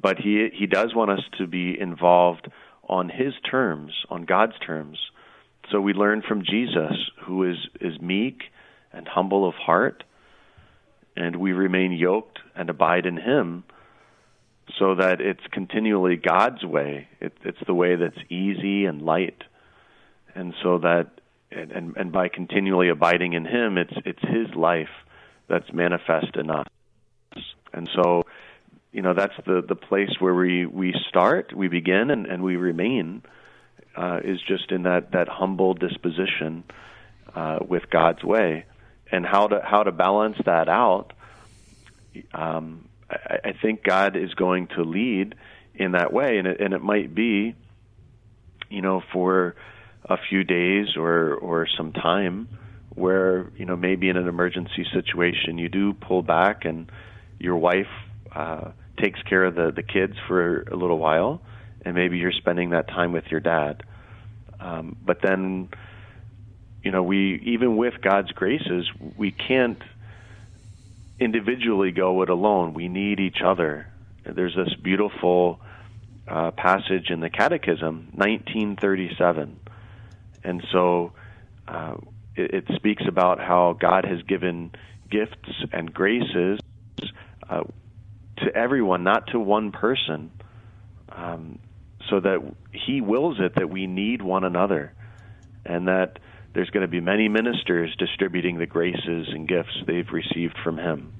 but 0.00 0.18
he 0.18 0.48
he 0.52 0.66
does 0.66 0.94
want 0.94 1.10
us 1.10 1.22
to 1.38 1.46
be 1.46 1.78
involved 1.78 2.48
on 2.88 3.08
His 3.08 3.34
terms, 3.48 3.92
on 4.10 4.24
God's 4.24 4.58
terms. 4.58 4.98
So 5.70 5.80
we 5.80 5.92
learn 5.92 6.22
from 6.26 6.42
Jesus, 6.44 6.92
who 7.24 7.48
is 7.48 7.56
is 7.80 8.00
meek 8.00 8.42
and 8.92 9.06
humble 9.06 9.46
of 9.46 9.54
heart, 9.54 10.02
and 11.20 11.36
we 11.36 11.52
remain 11.52 11.92
yoked 11.92 12.38
and 12.54 12.70
abide 12.70 13.06
in 13.06 13.16
Him 13.16 13.64
so 14.78 14.94
that 14.94 15.20
it's 15.20 15.44
continually 15.50 16.16
God's 16.16 16.64
way. 16.64 17.08
It, 17.20 17.32
it's 17.44 17.58
the 17.66 17.74
way 17.74 17.96
that's 17.96 18.18
easy 18.28 18.84
and 18.84 19.02
light. 19.02 19.42
And 20.34 20.54
so 20.62 20.78
that, 20.78 21.10
and, 21.50 21.96
and 21.96 22.12
by 22.12 22.28
continually 22.28 22.88
abiding 22.88 23.32
in 23.32 23.44
Him, 23.44 23.78
it's, 23.78 23.94
it's 24.04 24.22
His 24.22 24.54
life 24.54 24.88
that's 25.48 25.72
manifest 25.72 26.36
in 26.36 26.50
us. 26.50 26.66
And 27.72 27.88
so 27.94 28.24
you 28.92 29.02
know 29.02 29.14
that's 29.14 29.34
the 29.46 29.62
the 29.66 29.76
place 29.76 30.10
where 30.18 30.34
we 30.34 30.66
we 30.66 30.94
start, 31.08 31.52
we 31.54 31.68
begin, 31.68 32.10
and 32.10 32.26
and 32.26 32.42
we 32.42 32.56
remain. 32.56 33.22
Uh, 33.96 34.20
is 34.22 34.38
just 34.46 34.70
in 34.70 34.84
that 34.84 35.12
that 35.12 35.28
humble 35.28 35.74
disposition 35.74 36.62
uh, 37.34 37.58
with 37.66 37.90
God's 37.90 38.22
way, 38.22 38.64
and 39.12 39.26
how 39.26 39.48
to 39.48 39.60
how 39.64 39.82
to 39.82 39.92
balance 39.92 40.36
that 40.46 40.68
out. 40.68 41.12
Um, 42.32 42.88
I, 43.08 43.50
I 43.50 43.52
think 43.60 43.82
God 43.82 44.16
is 44.16 44.34
going 44.34 44.68
to 44.76 44.82
lead 44.82 45.34
in 45.74 45.92
that 45.92 46.12
way, 46.12 46.38
and 46.38 46.46
it, 46.46 46.60
and 46.60 46.74
it 46.74 46.82
might 46.82 47.14
be, 47.14 47.54
you 48.68 48.82
know, 48.82 49.02
for 49.12 49.54
a 50.04 50.16
few 50.28 50.44
days 50.44 50.96
or 50.96 51.34
or 51.34 51.66
some 51.76 51.92
time 51.92 52.48
where 52.94 53.50
you 53.56 53.64
know 53.64 53.76
maybe 53.76 54.08
in 54.08 54.16
an 54.16 54.28
emergency 54.28 54.84
situation 54.92 55.58
you 55.58 55.68
do 55.68 55.92
pull 55.92 56.22
back 56.22 56.64
and 56.64 56.90
your 57.38 57.56
wife 57.56 57.86
uh, 58.34 58.70
takes 59.00 59.20
care 59.22 59.44
of 59.44 59.54
the 59.54 59.72
the 59.74 59.82
kids 59.82 60.14
for 60.28 60.62
a 60.62 60.76
little 60.76 60.98
while, 60.98 61.40
and 61.84 61.94
maybe 61.94 62.18
you're 62.18 62.32
spending 62.32 62.70
that 62.70 62.88
time 62.88 63.12
with 63.12 63.24
your 63.30 63.40
dad. 63.40 63.82
Um, 64.60 64.96
but 65.04 65.18
then, 65.22 65.70
you 66.82 66.90
know, 66.90 67.02
we 67.02 67.40
even 67.44 67.76
with 67.76 68.00
God's 68.00 68.32
graces, 68.32 68.88
we 69.16 69.30
can't 69.30 69.82
individually 71.18 71.92
go 71.92 72.22
it 72.22 72.30
alone. 72.30 72.72
We 72.72 72.88
need 72.88 73.20
each 73.20 73.42
other. 73.44 73.86
There's 74.24 74.56
this 74.56 74.74
beautiful 74.82 75.60
uh, 76.26 76.52
passage 76.52 77.10
in 77.10 77.20
the 77.20 77.30
Catechism, 77.30 78.08
1937, 78.14 79.58
and 80.44 80.62
so 80.72 81.12
uh, 81.68 81.96
it, 82.36 82.68
it, 82.68 82.76
speaks 82.76 83.02
about 83.06 83.40
how 83.40 83.76
God 83.78 84.04
has 84.04 84.22
given 84.22 84.70
gifts 85.10 85.48
and 85.72 85.92
graces 85.92 86.60
uh, 87.48 87.64
to 88.38 88.54
everyone, 88.54 89.02
not 89.02 89.26
to 89.28 89.40
one 89.40 89.72
person, 89.72 90.30
um, 91.10 91.58
so 92.08 92.20
that 92.20 92.38
He 92.72 93.00
wills 93.00 93.38
it 93.40 93.56
that 93.56 93.68
we 93.68 93.86
need 93.86 94.22
one 94.22 94.44
another, 94.44 94.92
and 95.64 95.88
that 95.88 96.18
there's 96.52 96.70
going 96.70 96.82
to 96.82 96.88
be 96.88 97.00
many 97.00 97.28
ministers 97.28 97.94
distributing 97.96 98.58
the 98.58 98.66
graces 98.66 99.28
and 99.28 99.46
gifts 99.46 99.76
they've 99.86 100.10
received 100.10 100.56
from 100.64 100.78
Him. 100.78 101.12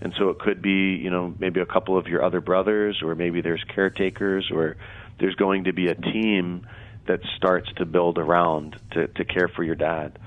And 0.00 0.14
so 0.18 0.28
it 0.28 0.38
could 0.38 0.60
be, 0.60 0.96
you 0.96 1.10
know, 1.10 1.34
maybe 1.38 1.60
a 1.60 1.66
couple 1.66 1.96
of 1.96 2.06
your 2.06 2.22
other 2.22 2.40
brothers, 2.40 3.00
or 3.02 3.14
maybe 3.14 3.40
there's 3.40 3.64
caretakers, 3.64 4.50
or 4.52 4.76
there's 5.18 5.34
going 5.34 5.64
to 5.64 5.72
be 5.72 5.88
a 5.88 5.94
team 5.94 6.66
that 7.06 7.20
starts 7.36 7.68
to 7.76 7.86
build 7.86 8.18
around 8.18 8.78
to, 8.92 9.06
to 9.08 9.24
care 9.24 9.48
for 9.48 9.62
your 9.62 9.74
dad. 9.74 10.18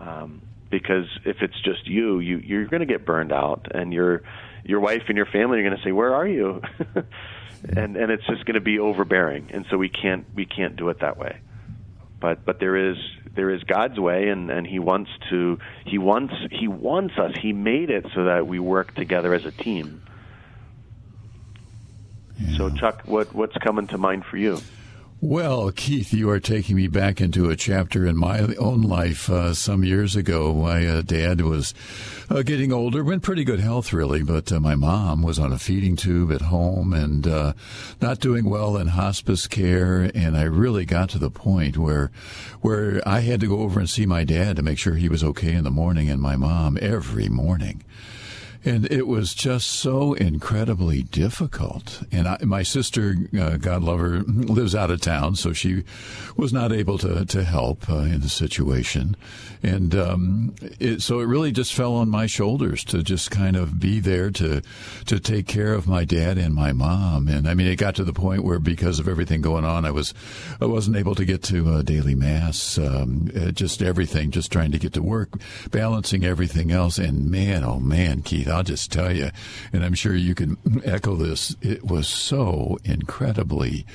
Um, 0.00 0.42
because 0.70 1.06
if 1.24 1.36
it's 1.40 1.58
just 1.62 1.86
you, 1.86 2.18
you 2.18 2.38
you're 2.38 2.66
going 2.66 2.80
to 2.80 2.86
get 2.86 3.06
burned 3.06 3.32
out, 3.32 3.68
and 3.74 3.92
your 3.92 4.22
your 4.64 4.80
wife 4.80 5.04
and 5.08 5.16
your 5.16 5.26
family 5.26 5.60
are 5.60 5.62
going 5.62 5.76
to 5.76 5.82
say, 5.82 5.92
"Where 5.92 6.14
are 6.14 6.26
you?" 6.26 6.60
and 7.76 7.96
and 7.96 8.12
it's 8.12 8.26
just 8.26 8.44
going 8.44 8.54
to 8.54 8.60
be 8.60 8.78
overbearing, 8.78 9.50
and 9.50 9.64
so 9.70 9.78
we 9.78 9.88
can't 9.88 10.26
we 10.34 10.44
can't 10.44 10.76
do 10.76 10.88
it 10.90 11.00
that 11.00 11.16
way. 11.18 11.40
But 12.20 12.44
but 12.44 12.60
there 12.60 12.90
is 12.90 12.96
there 13.38 13.50
is 13.50 13.62
God's 13.62 14.00
way, 14.00 14.30
and 14.30 14.50
and 14.50 14.66
He 14.66 14.80
wants 14.80 15.10
to 15.30 15.60
He 15.86 15.96
wants 15.96 16.34
He 16.50 16.66
wants 16.66 17.16
us. 17.16 17.36
He 17.40 17.52
made 17.52 17.88
it 17.88 18.04
so 18.12 18.24
that 18.24 18.48
we 18.48 18.58
work 18.58 18.96
together 18.96 19.32
as 19.32 19.44
a 19.44 19.52
team. 19.52 20.02
Yeah. 22.36 22.56
So 22.56 22.70
Chuck, 22.70 23.02
what 23.04 23.32
what's 23.32 23.56
coming 23.58 23.86
to 23.86 23.96
mind 23.96 24.24
for 24.24 24.38
you? 24.38 24.58
Well, 25.20 25.72
Keith, 25.72 26.12
you 26.12 26.30
are 26.30 26.38
taking 26.38 26.76
me 26.76 26.86
back 26.86 27.20
into 27.20 27.50
a 27.50 27.56
chapter 27.56 28.06
in 28.06 28.16
my 28.16 28.54
own 28.54 28.82
life. 28.82 29.28
Uh, 29.28 29.52
some 29.52 29.82
years 29.82 30.14
ago, 30.14 30.54
my 30.54 30.86
uh, 30.86 31.02
dad 31.02 31.40
was 31.40 31.74
uh, 32.30 32.42
getting 32.42 32.72
older, 32.72 33.12
in 33.12 33.18
pretty 33.18 33.42
good 33.42 33.58
health, 33.58 33.92
really, 33.92 34.22
but 34.22 34.52
uh, 34.52 34.60
my 34.60 34.76
mom 34.76 35.22
was 35.22 35.40
on 35.40 35.52
a 35.52 35.58
feeding 35.58 35.96
tube 35.96 36.30
at 36.30 36.42
home 36.42 36.92
and 36.92 37.26
uh, 37.26 37.54
not 38.00 38.20
doing 38.20 38.48
well 38.48 38.76
in 38.76 38.86
hospice 38.86 39.48
care. 39.48 40.08
And 40.14 40.36
I 40.36 40.44
really 40.44 40.84
got 40.84 41.08
to 41.10 41.18
the 41.18 41.30
point 41.30 41.76
where, 41.76 42.12
where 42.60 43.02
I 43.04 43.18
had 43.18 43.40
to 43.40 43.48
go 43.48 43.58
over 43.58 43.80
and 43.80 43.90
see 43.90 44.06
my 44.06 44.22
dad 44.22 44.54
to 44.54 44.62
make 44.62 44.78
sure 44.78 44.94
he 44.94 45.08
was 45.08 45.24
okay 45.24 45.52
in 45.52 45.64
the 45.64 45.70
morning, 45.72 46.08
and 46.08 46.22
my 46.22 46.36
mom 46.36 46.78
every 46.80 47.28
morning. 47.28 47.82
And 48.64 48.90
it 48.90 49.06
was 49.06 49.34
just 49.34 49.68
so 49.68 50.14
incredibly 50.14 51.02
difficult. 51.02 52.02
And 52.10 52.26
I, 52.26 52.38
my 52.42 52.62
sister, 52.62 53.14
uh, 53.38 53.56
God 53.56 53.82
love 53.82 54.00
her, 54.00 54.18
lives 54.18 54.74
out 54.74 54.90
of 54.90 55.00
town, 55.00 55.36
so 55.36 55.52
she 55.52 55.84
was 56.36 56.52
not 56.52 56.72
able 56.72 56.98
to, 56.98 57.24
to 57.24 57.44
help 57.44 57.88
uh, 57.88 57.98
in 57.98 58.20
the 58.20 58.28
situation. 58.28 59.16
And 59.62 59.94
um, 59.94 60.54
it, 60.78 61.02
so 61.02 61.20
it 61.20 61.26
really 61.26 61.50
just 61.50 61.74
fell 61.74 61.94
on 61.94 62.08
my 62.08 62.26
shoulders 62.26 62.84
to 62.84 63.02
just 63.02 63.30
kind 63.30 63.56
of 63.56 63.80
be 63.80 64.00
there 64.00 64.30
to 64.32 64.62
to 65.06 65.20
take 65.20 65.46
care 65.46 65.72
of 65.72 65.88
my 65.88 66.04
dad 66.04 66.38
and 66.38 66.54
my 66.54 66.72
mom. 66.72 67.28
And 67.28 67.48
I 67.48 67.54
mean, 67.54 67.66
it 67.66 67.76
got 67.76 67.96
to 67.96 68.04
the 68.04 68.12
point 68.12 68.44
where 68.44 68.58
because 68.58 68.98
of 68.98 69.08
everything 69.08 69.40
going 69.40 69.64
on, 69.64 69.84
I 69.84 69.90
was 69.90 70.14
I 70.60 70.66
wasn't 70.66 70.96
able 70.96 71.14
to 71.16 71.24
get 71.24 71.42
to 71.44 71.68
uh, 71.70 71.82
daily 71.82 72.14
mass, 72.14 72.78
um, 72.78 73.30
uh, 73.36 73.50
just 73.50 73.82
everything, 73.82 74.30
just 74.30 74.52
trying 74.52 74.72
to 74.72 74.78
get 74.78 74.92
to 74.94 75.02
work, 75.02 75.30
balancing 75.70 76.24
everything 76.24 76.70
else. 76.70 76.98
And 76.98 77.30
man, 77.30 77.64
oh 77.64 77.80
man, 77.80 78.22
Keith, 78.22 78.47
I'll 78.48 78.62
just 78.62 78.90
tell 78.92 79.14
you, 79.14 79.30
and 79.72 79.84
I'm 79.84 79.94
sure 79.94 80.14
you 80.14 80.34
can 80.34 80.56
echo 80.84 81.16
this. 81.16 81.56
It 81.60 81.84
was 81.84 82.08
so 82.08 82.78
incredibly 82.84 83.86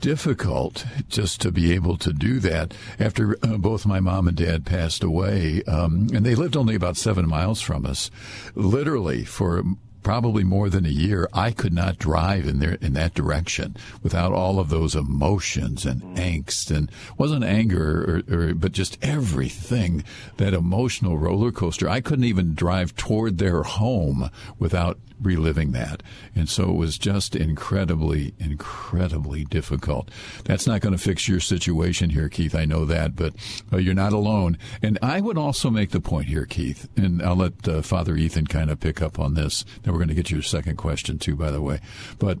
difficult 0.00 0.84
just 1.08 1.40
to 1.40 1.52
be 1.52 1.72
able 1.72 1.96
to 1.96 2.12
do 2.12 2.40
that 2.40 2.74
after 2.98 3.38
uh, 3.42 3.56
both 3.56 3.86
my 3.86 4.00
mom 4.00 4.26
and 4.26 4.36
dad 4.36 4.66
passed 4.66 5.04
away. 5.04 5.62
Um, 5.68 6.08
and 6.12 6.26
they 6.26 6.34
lived 6.34 6.56
only 6.56 6.74
about 6.74 6.96
seven 6.96 7.28
miles 7.28 7.60
from 7.60 7.86
us, 7.86 8.10
literally 8.54 9.24
for 9.24 9.62
probably 10.02 10.44
more 10.44 10.68
than 10.68 10.86
a 10.86 10.90
year, 10.90 11.28
I 11.32 11.50
could 11.50 11.72
not 11.72 11.98
drive 11.98 12.46
in 12.46 12.58
there 12.58 12.78
in 12.80 12.92
that 12.94 13.14
direction 13.14 13.76
without 14.02 14.32
all 14.32 14.58
of 14.58 14.68
those 14.68 14.94
emotions 14.94 15.86
and 15.86 16.02
angst 16.16 16.74
and 16.74 16.90
wasn't 17.16 17.44
anger 17.44 18.22
or, 18.28 18.34
or, 18.34 18.54
but 18.54 18.72
just 18.72 18.98
everything 19.02 20.04
that 20.36 20.54
emotional 20.54 21.18
roller 21.18 21.52
coaster. 21.52 21.88
I 21.88 22.00
couldn't 22.00 22.24
even 22.24 22.54
drive 22.54 22.96
toward 22.96 23.38
their 23.38 23.62
home 23.62 24.30
without 24.58 24.98
reliving 25.22 25.72
that. 25.72 26.02
And 26.34 26.48
so 26.48 26.70
it 26.70 26.76
was 26.76 26.98
just 26.98 27.36
incredibly, 27.36 28.34
incredibly 28.38 29.44
difficult. 29.44 30.10
That's 30.44 30.66
not 30.66 30.80
going 30.80 30.92
to 30.96 31.02
fix 31.02 31.28
your 31.28 31.40
situation 31.40 32.10
here, 32.10 32.28
Keith. 32.28 32.54
I 32.54 32.64
know 32.64 32.84
that, 32.86 33.14
but 33.16 33.34
uh, 33.72 33.76
you're 33.76 33.94
not 33.94 34.12
alone. 34.12 34.58
And 34.82 34.98
I 35.02 35.20
would 35.20 35.38
also 35.38 35.70
make 35.70 35.90
the 35.90 36.00
point 36.00 36.26
here, 36.26 36.46
Keith, 36.46 36.88
and 36.96 37.22
I'll 37.22 37.36
let 37.36 37.68
uh, 37.68 37.82
Father 37.82 38.16
Ethan 38.16 38.46
kind 38.46 38.70
of 38.70 38.80
pick 38.80 39.00
up 39.00 39.18
on 39.18 39.34
this. 39.34 39.64
Then 39.92 39.98
we're 39.98 40.06
going 40.06 40.08
to 40.08 40.22
get 40.22 40.30
your 40.30 40.40
second 40.40 40.76
question 40.76 41.18
too, 41.18 41.36
by 41.36 41.50
the 41.50 41.60
way. 41.60 41.78
But 42.18 42.38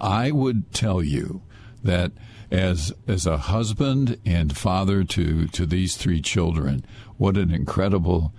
I 0.00 0.30
would 0.32 0.70
tell 0.74 1.02
you 1.02 1.40
that 1.82 2.12
as 2.50 2.92
as 3.08 3.24
a 3.24 3.38
husband 3.38 4.18
and 4.26 4.54
father 4.54 5.02
to 5.04 5.46
to 5.48 5.64
these 5.64 5.96
three 5.96 6.20
children, 6.20 6.84
what 7.16 7.38
an 7.38 7.50
incredible 7.50 8.34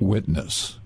witness 0.00 0.80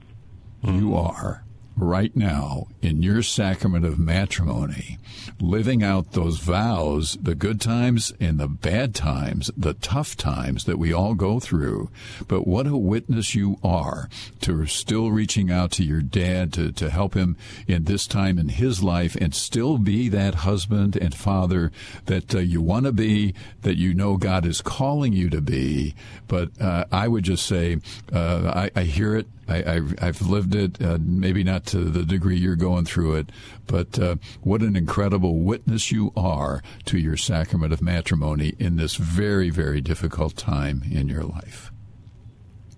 mm-hmm. 0.63 0.79
you 0.79 0.95
are 0.95 1.44
right 1.77 2.15
now 2.15 2.69
in 2.83 3.03
your 3.03 3.23
sacrament 3.23 3.85
of 3.85 3.99
matrimony, 3.99 4.99
living 5.41 5.83
out 5.83 6.13
those 6.13 6.39
vows, 6.39 7.19
the 7.21 7.35
good 7.35 7.61
times 7.61 8.13
and 8.21 8.39
the 8.39 8.49
bad 8.49 8.95
times, 8.95 9.51
the 9.57 9.75
tough 9.75 10.17
times 10.17 10.65
that 10.65 10.79
we 10.79 10.93
all 10.93 11.15
go 11.15 11.41
through. 11.41 11.91
But 12.29 12.47
what 12.47 12.67
a 12.67 12.77
witness 12.77 13.35
you 13.35 13.59
are 13.63 14.09
to 14.43 14.67
still 14.67 15.11
reaching 15.11 15.51
out 15.51 15.73
to 15.73 15.85
your 15.85 16.03
dad 16.03 16.53
to, 16.55 16.73
to 16.73 16.91
help 16.91 17.15
him 17.15 17.37
in 17.67 17.85
this 17.85 18.07
time 18.07 18.39
in 18.39 18.51
his 18.51 18.83
life 18.83 19.17
and 19.17 19.35
still 19.35 19.79
be 19.79 20.09
that 20.09 20.37
husband 20.37 20.97
and 20.97 21.15
father 21.15 21.73
that 22.07 22.35
uh, 22.35 22.39
you 22.39 22.61
want 22.61 22.87
to 22.87 22.93
be, 22.93 23.35
that 23.63 23.77
you 23.77 23.95
know 23.95 24.17
God 24.17 24.47
is 24.47 24.61
calling 24.61 25.13
you 25.13 25.29
to 25.31 25.41
be. 25.41 25.95
But 26.29 26.51
uh, 26.61 26.85
I 26.93 27.09
would 27.09 27.25
just 27.25 27.47
say, 27.47 27.79
uh, 28.13 28.53
I, 28.55 28.81
I 28.81 28.85
hear 28.85 29.17
it 29.17 29.27
I, 29.49 29.81
have 30.01 30.23
lived 30.23 30.55
it, 30.55 30.83
uh, 30.83 30.99
maybe 31.01 31.45
not 31.45 31.67
to 31.67 31.79
the 31.79 32.05
degree 32.05 32.37
you're 32.37 32.57
going 32.57 32.85
through 32.85 33.17
it, 33.17 33.31
but 33.67 33.99
uh, 33.99 34.17
what 34.43 34.63
an 34.63 34.77
incredible 34.77 35.41
witness 35.41 35.93
you 35.93 36.13
are 36.17 36.63
to 36.87 36.99
your 36.99 37.17
sacrament 37.17 37.73
of 37.73 37.83
matrimony 37.83 38.55
in 38.59 38.77
this 38.77 38.97
very, 38.97 39.51
very 39.51 39.81
difficult 39.81 40.37
time 40.37 40.83
in 40.91 41.09
your 41.09 41.25
life. 41.25 41.71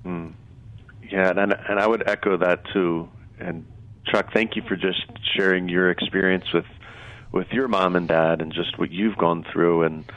Mm. 0.05 0.33
Yeah, 1.11 1.31
and 1.31 1.39
and 1.53 1.79
I 1.79 1.87
would 1.87 2.09
echo 2.09 2.37
that 2.39 2.65
too. 2.73 3.09
And 3.39 3.65
Chuck, 4.07 4.33
thank 4.33 4.57
you 4.57 4.63
for 4.63 4.77
just 4.77 5.07
sharing 5.37 5.69
your 5.69 5.91
experience 5.91 6.53
with 6.53 6.65
with 7.33 7.49
your 7.53 7.69
mom 7.69 7.97
and 7.97 8.09
dad, 8.09 8.41
and 8.41 8.53
just 8.53 8.79
what 8.79 8.91
you've 8.91 9.17
gone 9.17 9.45
through, 9.53 9.83
and 9.83 10.13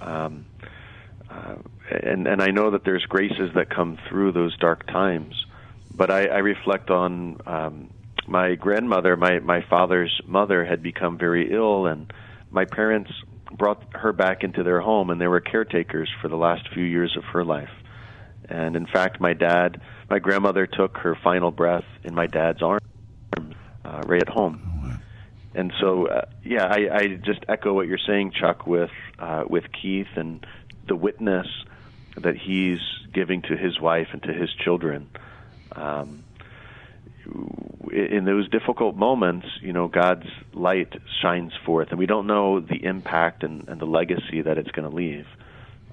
um, 0.00 0.46
uh, 1.30 1.56
and 1.90 2.26
and 2.26 2.42
I 2.42 2.50
know 2.50 2.72
that 2.72 2.84
there's 2.84 3.04
graces 3.06 3.52
that 3.54 3.70
come 3.70 3.98
through 4.08 4.32
those 4.32 4.56
dark 4.58 4.86
times 4.86 5.34
but 5.98 6.10
I, 6.12 6.26
I 6.26 6.38
reflect 6.38 6.90
on 6.90 7.40
um, 7.44 7.90
my 8.26 8.54
grandmother, 8.54 9.16
my 9.16 9.40
my 9.40 9.62
father's 9.68 10.20
mother, 10.26 10.64
had 10.64 10.82
become 10.82 11.18
very 11.18 11.52
ill, 11.52 11.86
and 11.86 12.10
my 12.50 12.64
parents 12.64 13.10
brought 13.50 13.82
her 13.94 14.12
back 14.12 14.44
into 14.44 14.62
their 14.62 14.80
home, 14.80 15.10
and 15.10 15.20
they 15.20 15.26
were 15.26 15.40
caretakers 15.40 16.08
for 16.22 16.28
the 16.28 16.36
last 16.36 16.68
few 16.72 16.84
years 16.84 17.16
of 17.16 17.24
her 17.24 17.44
life. 17.44 17.72
And 18.48 18.76
in 18.76 18.86
fact, 18.86 19.20
my 19.20 19.34
dad, 19.34 19.80
my 20.08 20.20
grandmother 20.20 20.66
took 20.66 20.98
her 20.98 21.16
final 21.22 21.50
breath 21.50 21.84
in 22.04 22.14
my 22.14 22.26
dad's 22.26 22.62
arms, 22.62 22.82
uh, 23.84 24.02
right 24.06 24.22
at 24.22 24.28
home. 24.28 25.00
and 25.54 25.72
so, 25.80 26.06
uh, 26.06 26.26
yeah, 26.44 26.64
I, 26.64 26.88
I 26.92 27.06
just 27.08 27.40
echo 27.48 27.74
what 27.74 27.88
you're 27.88 27.98
saying, 28.06 28.32
Chuck, 28.38 28.66
with 28.66 28.92
uh, 29.18 29.44
with 29.48 29.64
Keith 29.72 30.14
and 30.14 30.46
the 30.86 30.94
witness 30.94 31.48
that 32.16 32.36
he's 32.36 32.80
giving 33.12 33.42
to 33.42 33.56
his 33.56 33.80
wife 33.80 34.08
and 34.12 34.22
to 34.22 34.32
his 34.32 34.50
children. 34.64 35.08
Um, 35.72 36.24
in 37.92 38.24
those 38.24 38.48
difficult 38.48 38.96
moments, 38.96 39.46
you 39.60 39.72
know, 39.72 39.88
God's 39.88 40.26
light 40.52 40.94
shines 41.20 41.52
forth, 41.64 41.88
and 41.90 41.98
we 41.98 42.06
don't 42.06 42.26
know 42.26 42.60
the 42.60 42.82
impact 42.82 43.42
and, 43.42 43.68
and 43.68 43.80
the 43.80 43.86
legacy 43.86 44.42
that 44.42 44.58
it's 44.58 44.70
going 44.70 44.88
to 44.88 44.94
leave. 44.94 45.26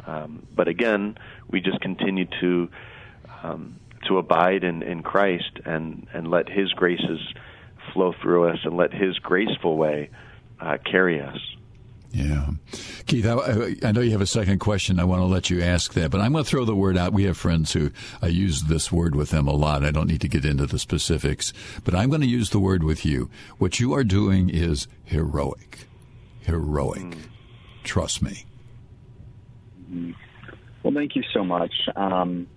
Um, 0.05 0.47
but 0.55 0.67
again, 0.67 1.17
we 1.49 1.61
just 1.61 1.81
continue 1.81 2.25
to 2.41 2.69
um, 3.43 3.79
to 4.07 4.17
abide 4.17 4.63
in, 4.63 4.83
in 4.83 5.03
Christ 5.03 5.59
and 5.65 6.07
and 6.13 6.29
let 6.29 6.47
His 6.47 6.71
graces 6.73 7.19
flow 7.93 8.13
through 8.21 8.49
us, 8.49 8.59
and 8.63 8.77
let 8.77 8.93
His 8.93 9.17
graceful 9.19 9.77
way 9.77 10.09
uh, 10.59 10.77
carry 10.89 11.21
us. 11.21 11.37
Yeah. 12.15 12.51
Keith, 13.07 13.25
I, 13.25 13.75
I, 13.85 13.91
know 13.91 13.99
you 13.99 14.11
have 14.11 14.21
a 14.21 14.25
second 14.25 14.59
question. 14.59 15.01
I 15.01 15.03
want 15.03 15.19
to 15.19 15.25
let 15.25 15.49
you 15.49 15.61
ask 15.61 15.91
that, 15.95 16.11
but 16.11 16.21
I'm 16.21 16.31
going 16.31 16.45
to 16.45 16.49
throw 16.49 16.63
the 16.63 16.73
word 16.73 16.97
out. 16.97 17.11
We 17.11 17.25
have 17.25 17.35
friends 17.35 17.73
who 17.73 17.91
I 18.21 18.27
use 18.27 18.63
this 18.63 18.89
word 18.89 19.17
with 19.17 19.31
them 19.31 19.49
a 19.49 19.53
lot. 19.53 19.83
I 19.83 19.91
don't 19.91 20.07
need 20.07 20.21
to 20.21 20.29
get 20.29 20.45
into 20.45 20.65
the 20.65 20.79
specifics, 20.79 21.51
but 21.83 21.93
I'm 21.93 22.07
going 22.07 22.21
to 22.21 22.27
use 22.27 22.51
the 22.51 22.59
word 22.59 22.85
with 22.85 23.05
you. 23.05 23.29
What 23.57 23.81
you 23.81 23.93
are 23.93 24.05
doing 24.05 24.49
is 24.49 24.87
heroic. 25.03 25.89
Heroic. 26.39 27.01
Mm. 27.01 27.17
Trust 27.83 28.21
me. 28.21 28.45
Well, 30.83 30.93
thank 30.93 31.17
you 31.17 31.23
so 31.33 31.43
much. 31.43 31.73
Um, 31.97 32.47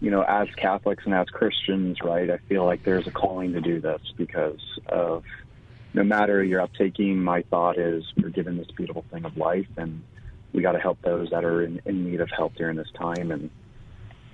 you 0.00 0.12
know, 0.12 0.22
as 0.22 0.46
Catholics 0.56 1.02
and 1.04 1.14
as 1.14 1.26
Christians, 1.30 1.98
right, 2.00 2.30
I 2.30 2.38
feel 2.48 2.64
like 2.64 2.84
there's 2.84 3.08
a 3.08 3.10
calling 3.10 3.54
to 3.54 3.60
do 3.60 3.80
this 3.80 4.02
because 4.16 4.60
of 4.86 5.24
no 5.94 6.04
matter 6.04 6.42
your 6.42 6.66
uptaking, 6.66 7.16
my 7.16 7.42
thought 7.42 7.78
is 7.78 8.04
we're 8.16 8.28
given 8.30 8.56
this 8.56 8.68
beautiful 8.76 9.04
thing 9.10 9.24
of 9.24 9.36
life, 9.36 9.68
and 9.76 10.02
we 10.52 10.62
got 10.62 10.72
to 10.72 10.78
help 10.78 11.00
those 11.02 11.30
that 11.30 11.44
are 11.44 11.62
in, 11.62 11.80
in 11.84 12.10
need 12.10 12.20
of 12.20 12.28
help 12.36 12.54
during 12.54 12.76
this 12.76 12.88
time. 12.96 13.30
And 13.30 13.50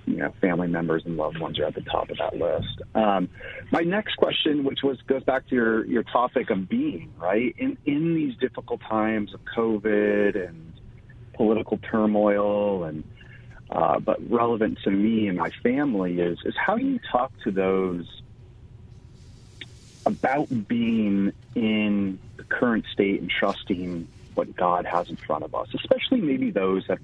you 0.05 0.17
know, 0.17 0.33
family 0.39 0.67
members 0.67 1.03
and 1.05 1.17
loved 1.17 1.39
ones 1.39 1.59
are 1.59 1.65
at 1.65 1.73
the 1.73 1.81
top 1.81 2.09
of 2.09 2.17
that 2.17 2.35
list. 2.35 2.81
Um, 2.93 3.27
my 3.71 3.81
next 3.81 4.15
question, 4.17 4.63
which 4.63 4.79
was 4.83 5.01
goes 5.07 5.23
back 5.23 5.47
to 5.49 5.55
your 5.55 5.85
your 5.85 6.03
topic 6.03 6.49
of 6.49 6.69
being 6.69 7.11
right 7.17 7.55
in 7.57 7.77
in 7.85 8.13
these 8.13 8.35
difficult 8.37 8.81
times 8.87 9.33
of 9.33 9.39
COVID 9.57 10.47
and 10.47 10.73
political 11.33 11.79
turmoil 11.89 12.83
and 12.83 13.03
uh, 13.69 13.99
but 13.99 14.17
relevant 14.29 14.77
to 14.83 14.91
me 14.91 15.27
and 15.27 15.37
my 15.37 15.49
family 15.63 16.19
is 16.19 16.37
is 16.45 16.53
how 16.55 16.77
do 16.77 16.85
you 16.85 16.99
talk 17.11 17.31
to 17.43 17.51
those 17.51 18.05
about 20.05 20.67
being 20.67 21.33
in 21.55 22.19
the 22.37 22.43
current 22.43 22.85
state 22.91 23.21
and 23.21 23.29
trusting 23.29 24.07
what 24.35 24.55
God 24.55 24.85
has 24.85 25.09
in 25.09 25.15
front 25.15 25.43
of 25.43 25.55
us, 25.55 25.67
especially 25.73 26.21
maybe 26.21 26.51
those 26.51 26.85
that 26.87 26.99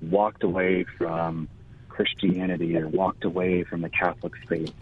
walked 0.00 0.44
away 0.44 0.84
from 0.96 1.48
Christianity 1.88 2.76
or 2.76 2.88
walked 2.88 3.24
away 3.24 3.64
from 3.64 3.80
the 3.82 3.88
Catholic 3.88 4.32
faith. 4.48 4.72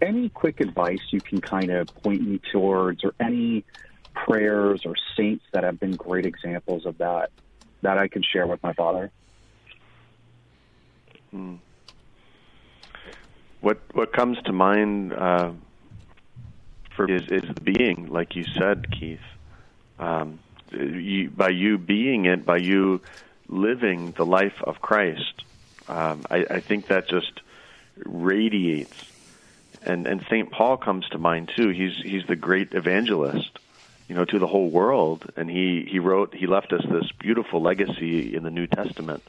Any 0.00 0.28
quick 0.28 0.60
advice 0.60 1.00
you 1.10 1.20
can 1.20 1.40
kind 1.40 1.70
of 1.70 1.92
point 2.02 2.22
me 2.22 2.40
towards, 2.52 3.04
or 3.04 3.14
any 3.18 3.64
prayers 4.14 4.82
or 4.84 4.94
saints 5.16 5.44
that 5.52 5.64
have 5.64 5.78
been 5.80 5.96
great 5.96 6.26
examples 6.26 6.86
of 6.86 6.98
that 6.98 7.30
that 7.82 7.98
I 7.98 8.08
can 8.08 8.22
share 8.22 8.46
with 8.46 8.62
my 8.62 8.72
father? 8.72 9.10
Hmm. 11.30 11.56
What 13.60 13.78
what 13.92 14.12
comes 14.12 14.38
to 14.44 14.52
mind 14.52 15.12
uh, 15.12 15.52
for 16.98 17.08
is 17.08 17.28
is 17.28 17.48
the 17.54 17.60
being, 17.60 18.08
like 18.08 18.34
you 18.34 18.44
said, 18.44 18.90
Keith. 18.90 19.20
Um, 20.00 20.40
you, 20.72 21.30
by 21.30 21.50
you 21.50 21.78
being 21.78 22.26
it, 22.26 22.44
by 22.44 22.56
you 22.56 23.00
living 23.48 24.10
the 24.12 24.26
life 24.26 24.60
of 24.64 24.82
Christ, 24.82 25.44
um, 25.86 26.26
I, 26.28 26.44
I 26.50 26.60
think 26.60 26.88
that 26.88 27.08
just 27.08 27.40
radiates. 28.04 28.96
And 29.82 30.08
and 30.08 30.26
Saint 30.28 30.50
Paul 30.50 30.76
comes 30.76 31.08
to 31.10 31.18
mind 31.18 31.52
too. 31.56 31.68
He's 31.68 31.96
he's 32.02 32.26
the 32.26 32.34
great 32.34 32.74
evangelist, 32.74 33.58
you 34.08 34.16
know, 34.16 34.24
to 34.24 34.40
the 34.40 34.48
whole 34.48 34.68
world. 34.68 35.30
And 35.36 35.48
he 35.48 35.86
he 35.88 36.00
wrote 36.00 36.34
he 36.34 36.48
left 36.48 36.72
us 36.72 36.84
this 36.90 37.12
beautiful 37.12 37.62
legacy 37.62 38.34
in 38.34 38.42
the 38.42 38.50
New 38.50 38.66
Testament. 38.66 39.22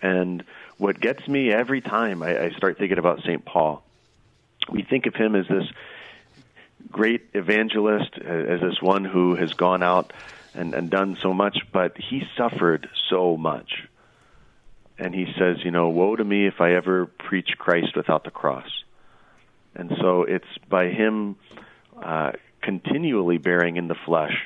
And 0.00 0.42
what 0.78 0.98
gets 1.00 1.28
me 1.28 1.52
every 1.52 1.82
time 1.82 2.22
I, 2.22 2.44
I 2.44 2.50
start 2.52 2.78
thinking 2.78 2.98
about 2.98 3.22
Saint 3.24 3.44
Paul, 3.44 3.82
we 4.70 4.82
think 4.82 5.04
of 5.04 5.14
him 5.14 5.34
as 5.34 5.46
this 5.48 5.66
great 6.90 7.28
evangelist, 7.34 8.16
as 8.18 8.60
this 8.60 8.80
one 8.80 9.04
who 9.04 9.34
has 9.34 9.52
gone 9.54 9.82
out 9.82 10.12
and, 10.54 10.74
and 10.74 10.90
done 10.90 11.16
so 11.20 11.32
much, 11.32 11.58
but 11.72 11.96
he 11.96 12.22
suffered 12.36 12.88
so 13.08 13.36
much. 13.36 13.84
And 14.98 15.14
he 15.14 15.26
says, 15.38 15.58
you 15.64 15.70
know, 15.70 15.90
woe 15.90 16.16
to 16.16 16.24
me 16.24 16.46
if 16.46 16.60
I 16.60 16.74
ever 16.74 17.06
preach 17.06 17.50
Christ 17.56 17.96
without 17.96 18.24
the 18.24 18.30
cross. 18.30 18.68
And 19.74 19.92
so 20.00 20.24
it's 20.24 20.46
by 20.68 20.88
him 20.88 21.36
uh, 22.02 22.32
continually 22.62 23.38
bearing 23.38 23.76
in 23.76 23.86
the 23.86 23.94
flesh 24.06 24.36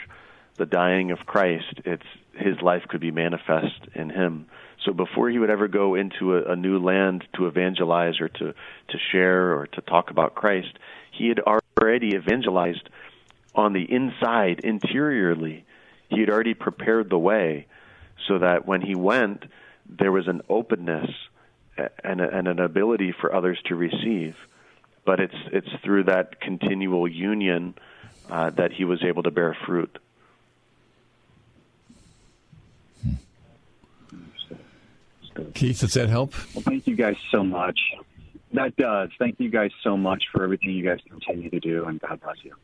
the 0.57 0.67
dying 0.67 1.11
of 1.11 1.21
Christ, 1.27 1.81
it's 1.85 2.07
his 2.35 2.61
life 2.61 2.83
could 2.89 3.01
be 3.01 3.11
manifest 3.11 3.81
in 3.95 4.11
him. 4.11 4.47
So 4.85 4.93
before 4.93 5.31
he 5.31 5.39
would 5.39 5.51
ever 5.51 5.69
go 5.69 5.95
into 5.95 6.37
a, 6.37 6.53
a 6.53 6.57
new 6.57 6.79
land 6.79 7.25
to 7.37 7.47
evangelize 7.47 8.21
or 8.21 8.29
to, 8.29 8.55
to 8.89 8.99
share 9.11 9.57
or 9.57 9.67
to 9.69 9.81
talk 9.81 10.11
about 10.11 10.35
Christ, 10.35 10.79
he 11.13 11.29
had 11.29 11.41
already 11.41 12.15
evangelized 12.15 12.89
on 13.55 13.73
the 13.73 13.85
inside, 13.85 14.61
interiorly. 14.61 15.65
He 16.09 16.21
had 16.21 16.31
already 16.31 16.55
prepared 16.55 17.11
the 17.11 17.19
way 17.19 17.67
so 18.27 18.39
that 18.39 18.67
when 18.67 18.81
he 18.81 18.95
went, 18.95 19.45
there 19.89 20.13
was 20.13 20.27
an 20.29 20.43
openness 20.49 21.11
and, 22.03 22.21
a, 22.21 22.37
and 22.37 22.49
an 22.49 22.61
ability 22.61 23.13
for 23.13 23.35
others 23.35 23.61
to 23.67 23.75
receive. 23.75 24.37
But 25.05 25.21
it's 25.21 25.35
it's 25.51 25.69
through 25.83 26.05
that 26.05 26.41
continual 26.41 27.09
union 27.09 27.75
uh, 28.31 28.51
that 28.51 28.73
he 28.73 28.85
was 28.85 29.03
able 29.03 29.25
to 29.25 29.33
bear 29.33 29.57
fruit. 29.67 29.99
Keith, 35.55 35.81
does 35.81 35.95
that 35.95 36.09
help? 36.09 36.35
Well, 36.55 36.63
thank 36.63 36.87
you 36.87 36.95
guys 36.95 37.17
so 37.31 37.43
much. 37.43 37.79
That 38.53 38.77
does. 38.77 39.09
Thank 39.19 39.37
you 39.41 39.51
guys 39.51 39.71
so 39.83 39.97
much 39.97 40.23
for 40.33 40.45
everything 40.45 40.71
you 40.71 40.85
guys 40.85 40.99
continue 41.09 41.49
to 41.51 41.61
do, 41.61 41.87
and 41.87 42.01
God 42.01 42.21
bless 42.21 42.37
you. 42.43 42.55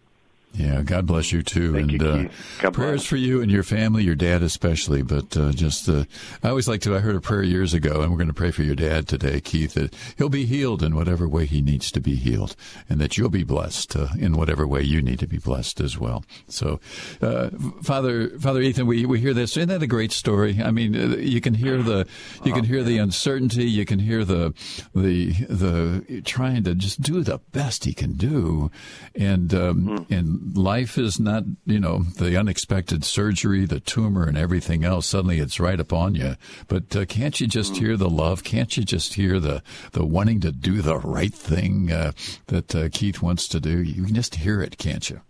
Yeah, 0.54 0.82
God 0.82 1.06
bless 1.06 1.30
you 1.30 1.42
too, 1.42 1.74
Thank 1.74 1.92
and 1.92 2.02
you, 2.02 2.30
uh, 2.66 2.70
prayers 2.70 3.06
for 3.06 3.16
you 3.16 3.42
and 3.42 3.50
your 3.50 3.62
family, 3.62 4.02
your 4.02 4.14
dad 4.14 4.42
especially. 4.42 5.02
But 5.02 5.36
uh, 5.36 5.52
just, 5.52 5.88
uh, 5.88 6.04
I 6.42 6.48
always 6.48 6.66
like 6.66 6.80
to. 6.82 6.96
I 6.96 7.00
heard 7.00 7.14
a 7.14 7.20
prayer 7.20 7.42
years 7.42 7.74
ago, 7.74 8.00
and 8.00 8.10
we're 8.10 8.16
going 8.16 8.28
to 8.28 8.34
pray 8.34 8.50
for 8.50 8.62
your 8.62 8.74
dad 8.74 9.06
today, 9.06 9.40
Keith. 9.40 9.74
That 9.74 9.94
he'll 10.16 10.28
be 10.28 10.46
healed 10.46 10.82
in 10.82 10.96
whatever 10.96 11.28
way 11.28 11.46
he 11.46 11.60
needs 11.60 11.92
to 11.92 12.00
be 12.00 12.16
healed, 12.16 12.56
and 12.88 12.98
that 13.00 13.16
you'll 13.16 13.28
be 13.28 13.44
blessed 13.44 13.94
uh, 13.94 14.08
in 14.18 14.36
whatever 14.36 14.66
way 14.66 14.82
you 14.82 15.02
need 15.02 15.18
to 15.20 15.28
be 15.28 15.38
blessed 15.38 15.80
as 15.80 15.98
well. 15.98 16.24
So, 16.48 16.80
uh, 17.20 17.50
Father, 17.82 18.30
Father 18.40 18.60
Ethan, 18.60 18.86
we 18.86 19.06
we 19.06 19.20
hear 19.20 19.34
this. 19.34 19.56
Isn't 19.56 19.68
that 19.68 19.82
a 19.82 19.86
great 19.86 20.12
story? 20.12 20.60
I 20.62 20.70
mean, 20.70 20.96
uh, 20.96 21.16
you 21.18 21.40
can 21.40 21.54
hear 21.54 21.82
the 21.82 22.06
you 22.44 22.52
can 22.52 22.64
hear 22.64 22.82
the 22.82 22.98
uncertainty. 22.98 23.64
You 23.64 23.84
can 23.84 23.98
hear 23.98 24.24
the 24.24 24.54
the 24.94 25.32
the 25.48 26.22
trying 26.24 26.64
to 26.64 26.74
just 26.74 27.00
do 27.00 27.22
the 27.22 27.38
best 27.52 27.84
he 27.84 27.92
can 27.92 28.14
do, 28.14 28.70
and 29.14 29.54
um, 29.54 29.86
mm. 29.86 30.10
and 30.10 30.37
life 30.54 30.98
is 30.98 31.18
not, 31.18 31.44
you 31.66 31.80
know, 31.80 32.00
the 32.16 32.36
unexpected 32.36 33.04
surgery, 33.04 33.64
the 33.66 33.80
tumor, 33.80 34.24
and 34.24 34.36
everything 34.36 34.84
else. 34.84 35.06
Suddenly 35.06 35.38
it's 35.38 35.60
right 35.60 35.78
upon 35.80 36.14
you. 36.14 36.36
But 36.66 36.94
uh, 36.94 37.04
can't 37.06 37.40
you 37.40 37.46
just 37.46 37.76
hear 37.76 37.96
the 37.96 38.10
love? 38.10 38.44
Can't 38.44 38.76
you 38.76 38.84
just 38.84 39.14
hear 39.14 39.40
the, 39.40 39.62
the 39.92 40.04
wanting 40.04 40.40
to 40.40 40.52
do 40.52 40.82
the 40.82 40.98
right 40.98 41.34
thing 41.34 41.90
uh, 41.92 42.12
that 42.46 42.74
uh, 42.74 42.88
Keith 42.92 43.22
wants 43.22 43.48
to 43.48 43.60
do? 43.60 43.82
You 43.82 44.04
can 44.04 44.14
just 44.14 44.36
hear 44.36 44.60
it, 44.60 44.78
can't 44.78 45.08
you? 45.08 45.20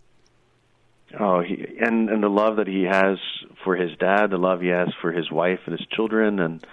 Oh, 1.17 1.41
he, 1.41 1.65
and 1.81 2.09
and 2.09 2.21
the 2.21 2.29
love 2.29 2.57
that 2.57 2.67
he 2.67 2.83
has 2.83 3.17
for 3.63 3.75
his 3.75 3.97
dad, 3.97 4.29
the 4.29 4.37
love 4.37 4.61
he 4.61 4.67
has 4.67 4.89
for 5.01 5.11
his 5.11 5.31
wife 5.31 5.61
and 5.65 5.77
his 5.77 5.87
children, 5.87 6.39
and 6.39 6.65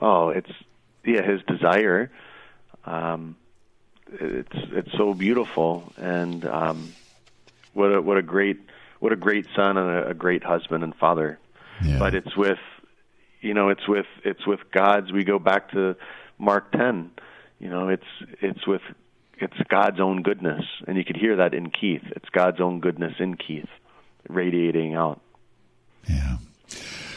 oh, 0.00 0.30
it's 0.30 0.50
yeah, 1.04 1.22
his 1.22 1.42
desire. 1.42 2.10
Um, 2.84 3.36
it's 4.10 4.56
it's 4.72 4.92
so 4.96 5.14
beautiful, 5.14 5.92
and 5.96 6.44
um, 6.44 6.92
what 7.74 7.94
a 7.94 8.00
what 8.00 8.16
a 8.16 8.22
great 8.22 8.58
what 9.00 9.12
a 9.12 9.16
great 9.16 9.46
son 9.54 9.76
and 9.76 9.90
a, 9.90 10.08
a 10.08 10.14
great 10.14 10.42
husband 10.42 10.82
and 10.82 10.94
father. 10.94 11.38
Yeah. 11.84 11.98
But 11.98 12.14
it's 12.14 12.36
with 12.36 12.58
you 13.40 13.54
know 13.54 13.68
it's 13.68 13.86
with 13.86 14.06
it's 14.24 14.46
with 14.46 14.60
God's. 14.72 15.12
We 15.12 15.24
go 15.24 15.38
back 15.38 15.70
to 15.72 15.96
Mark 16.38 16.72
ten. 16.72 17.10
You 17.58 17.68
know 17.68 17.88
it's 17.88 18.06
it's 18.40 18.66
with 18.66 18.82
it's 19.38 19.56
God's 19.68 20.00
own 20.00 20.22
goodness, 20.22 20.64
and 20.86 20.96
you 20.96 21.04
could 21.04 21.16
hear 21.16 21.36
that 21.36 21.54
in 21.54 21.70
Keith. 21.70 22.04
It's 22.16 22.28
God's 22.30 22.60
own 22.60 22.80
goodness 22.80 23.14
in 23.18 23.36
Keith, 23.36 23.68
radiating 24.28 24.94
out. 24.94 25.20
Yeah. 26.08 26.36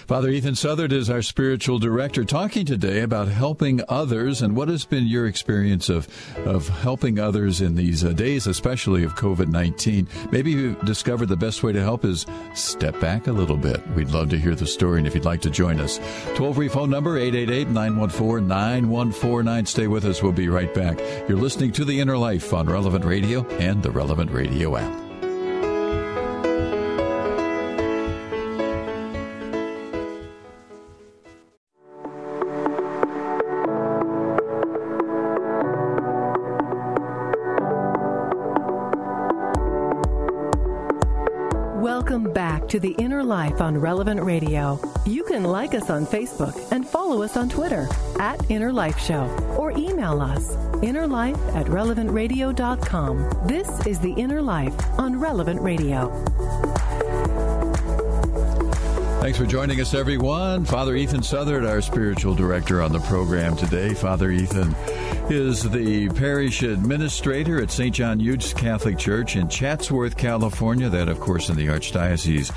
Father 0.08 0.30
Ethan 0.30 0.56
Southard 0.56 0.94
is 0.94 1.10
our 1.10 1.22
spiritual 1.22 1.80
director, 1.80 2.24
talking 2.24 2.66
today 2.66 3.02
about 3.02 3.28
helping 3.28 3.82
others 3.90 4.42
and 4.42 4.56
what 4.56 4.70
has 4.70 4.86
been 4.86 5.06
your 5.06 5.28
experience 5.28 5.90
of 5.90 6.08
of 6.46 6.70
helping 6.70 7.20
others 7.20 7.60
in 7.60 7.76
these 7.76 8.06
uh, 8.06 8.14
days, 8.14 8.48
especially 8.48 9.04
of 9.04 9.16
COVID 9.16 9.50
nineteen. 9.50 10.08
Maybe 10.32 10.52
you 10.52 10.78
discovered 10.86 11.26
the 11.26 11.36
best 11.36 11.62
way 11.62 11.74
to 11.74 11.82
help 11.82 12.06
is 12.06 12.26
step 12.54 12.98
back 13.02 13.28
a 13.28 13.34
little 13.34 13.58
bit. 13.58 13.86
We'd 13.90 14.12
love 14.12 14.30
to 14.30 14.40
hear 14.40 14.56
the 14.56 14.66
story, 14.66 15.00
and 15.00 15.08
if 15.08 15.14
you'd 15.14 15.26
like 15.26 15.42
to 15.42 15.50
join 15.50 15.82
us, 15.82 16.00
toll 16.36 16.54
free 16.54 16.70
phone 16.70 16.90
number 16.90 17.20
888-914-9149. 17.20 19.68
Stay 19.68 19.88
with 19.88 20.06
us. 20.06 20.24
We'll 20.24 20.32
be 20.32 20.48
right 20.48 20.74
back. 20.74 21.02
You're 21.28 21.38
listening 21.38 21.74
to 21.74 21.84
the 21.84 22.00
Inner 22.00 22.18
Life 22.18 22.54
on 22.54 22.68
Relevant 22.68 23.04
Radio 23.04 23.46
and 23.58 23.84
the 23.84 23.92
Relevant 23.92 24.32
Radio 24.32 24.78
app. 24.78 25.07
Life 43.58 43.64
on 43.64 43.78
Relevant 43.80 44.22
Radio. 44.22 44.80
You 45.08 45.24
can 45.24 45.44
like 45.44 45.74
us 45.74 45.90
on 45.90 46.06
Facebook 46.06 46.72
and 46.72 46.88
follow 46.88 47.24
us 47.24 47.36
on 47.36 47.50
Twitter 47.50 47.90
at 48.20 48.40
Inner 48.52 48.72
Life 48.72 49.00
Show 49.00 49.26
or 49.58 49.72
email 49.72 50.22
us 50.22 50.56
innerlife 50.86 51.40
at 51.56 51.66
relevantradio.com. 51.66 53.48
This 53.48 53.88
is 53.88 53.98
The 53.98 54.12
Inner 54.12 54.44
Life 54.44 54.76
on 55.00 55.20
Relevant 55.20 55.60
Radio. 55.60 56.14
Thanks 59.22 59.40
for 59.40 59.48
joining 59.48 59.82
us, 59.82 59.96
everyone. 59.96 60.64
Father 60.64 60.96
Ethan 60.96 61.24
Southard, 61.24 61.66
our 61.66 61.82
spiritual 61.82 62.36
director 62.36 62.84
on 62.84 62.92
the 62.92 63.00
program 63.00 63.56
today. 63.56 63.96
Father 63.96 64.30
Ethan 64.30 64.76
is 65.30 65.70
the 65.70 66.08
parish 66.10 66.64
administrator 66.64 67.62
at 67.62 67.70
St. 67.70 67.94
John 67.94 68.20
Eudes 68.20 68.56
Catholic 68.56 68.98
Church 68.98 69.36
in 69.36 69.50
Chatsworth, 69.50 70.16
California. 70.16 70.90
That, 70.90 71.10
of 71.10 71.20
course, 71.20 71.50
in 71.50 71.58
the 71.58 71.68
Archdiocese 71.68 72.52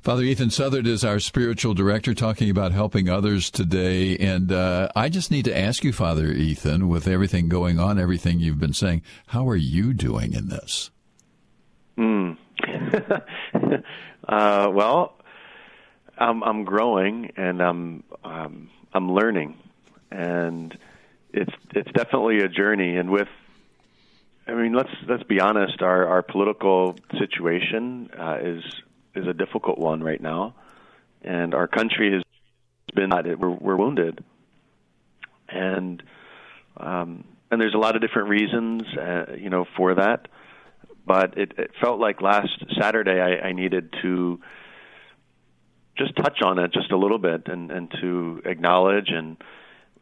Father 0.04 0.22
Ethan 0.22 0.50
Southard 0.50 0.86
is 0.86 1.02
our 1.02 1.18
spiritual 1.18 1.72
director 1.72 2.12
talking 2.12 2.50
about 2.50 2.72
helping 2.72 3.08
others 3.08 3.50
today. 3.50 4.18
And 4.18 4.52
uh, 4.52 4.88
I 4.94 5.08
just 5.08 5.30
need 5.30 5.46
to 5.46 5.58
ask 5.58 5.82
you, 5.82 5.94
Father 5.94 6.26
Ethan, 6.26 6.88
with 6.88 7.08
everything 7.08 7.48
going 7.48 7.78
on, 7.78 7.98
everything 7.98 8.38
you've 8.38 8.60
been 8.60 8.74
saying, 8.74 9.00
how 9.28 9.48
are 9.48 9.56
you 9.56 9.94
doing 9.94 10.34
in 10.34 10.48
this? 10.50 10.90
Mm. 11.96 12.36
uh, 14.28 14.70
well, 14.74 15.14
I'm, 16.18 16.42
I'm 16.42 16.64
growing 16.64 17.32
and 17.38 17.62
I'm, 17.62 18.04
um, 18.22 18.68
I'm 18.92 19.10
learning. 19.10 19.56
And 20.10 20.76
it's, 21.32 21.52
it's 21.74 21.90
definitely 21.92 22.40
a 22.40 22.48
journey. 22.48 22.98
And 22.98 23.10
with 23.10 23.28
I 24.46 24.52
mean, 24.54 24.74
let's 24.74 24.90
let's 25.08 25.22
be 25.22 25.40
honest. 25.40 25.80
Our 25.80 26.06
our 26.06 26.22
political 26.22 26.96
situation 27.18 28.10
uh, 28.18 28.38
is 28.42 28.62
is 29.14 29.26
a 29.26 29.32
difficult 29.32 29.78
one 29.78 30.02
right 30.02 30.20
now, 30.20 30.54
and 31.22 31.54
our 31.54 31.66
country 31.66 32.12
has 32.12 32.22
been 32.94 33.10
we're, 33.10 33.50
we're 33.50 33.76
wounded, 33.76 34.22
and 35.48 36.02
um, 36.76 37.24
and 37.50 37.60
there's 37.60 37.74
a 37.74 37.78
lot 37.78 37.96
of 37.96 38.02
different 38.02 38.28
reasons, 38.28 38.82
uh, 38.98 39.32
you 39.38 39.48
know, 39.48 39.64
for 39.76 39.94
that. 39.94 40.28
But 41.06 41.38
it, 41.38 41.52
it 41.58 41.70
felt 41.82 42.00
like 42.00 42.20
last 42.22 42.64
Saturday 42.80 43.20
I, 43.20 43.48
I 43.48 43.52
needed 43.52 43.94
to 44.02 44.40
just 45.96 46.16
touch 46.16 46.40
on 46.42 46.58
it 46.58 46.72
just 46.72 46.90
a 46.90 46.96
little 46.96 47.18
bit 47.18 47.46
and 47.46 47.70
and 47.70 47.90
to 48.00 48.42
acknowledge 48.44 49.08
and 49.08 49.36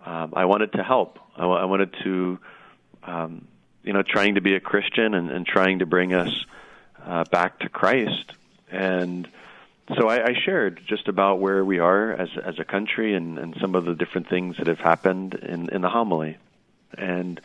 um, 0.05 0.33
I 0.35 0.47
wanted 0.47 0.73
to 0.73 0.83
help. 0.83 1.19
I, 1.37 1.45
I 1.45 1.65
wanted 1.67 1.95
to. 2.03 2.39
Um, 3.05 3.49
you 3.83 3.93
know, 3.93 4.03
trying 4.03 4.35
to 4.37 4.41
be 4.41 4.55
a 4.55 4.61
Christian 4.61 5.15
and, 5.15 5.31
and 5.31 5.47
trying 5.47 5.81
to 5.81 5.87
bring 5.87 6.15
us 6.15 6.45
uh, 7.05 7.25
back 7.25 7.61
to 7.61 7.69
Christ. 7.69 8.33
And 8.71 9.29
so 9.99 10.09
I, 10.09 10.29
I 10.29 10.35
shared 10.45 10.81
just 10.87 11.09
about 11.09 11.41
where 11.41 11.65
we 11.65 11.79
are 11.79 12.13
as 12.13 12.29
as 12.43 12.59
a 12.59 12.65
country 12.65 13.15
and, 13.15 13.39
and 13.39 13.57
some 13.61 13.75
of 13.75 13.85
the 13.85 13.95
different 13.95 14.29
things 14.29 14.57
that 14.59 14.67
have 14.67 14.79
happened 14.79 15.35
in, 15.35 15.69
in 15.71 15.83
the 15.83 15.89
homily. 15.89 16.39
And 16.97 17.41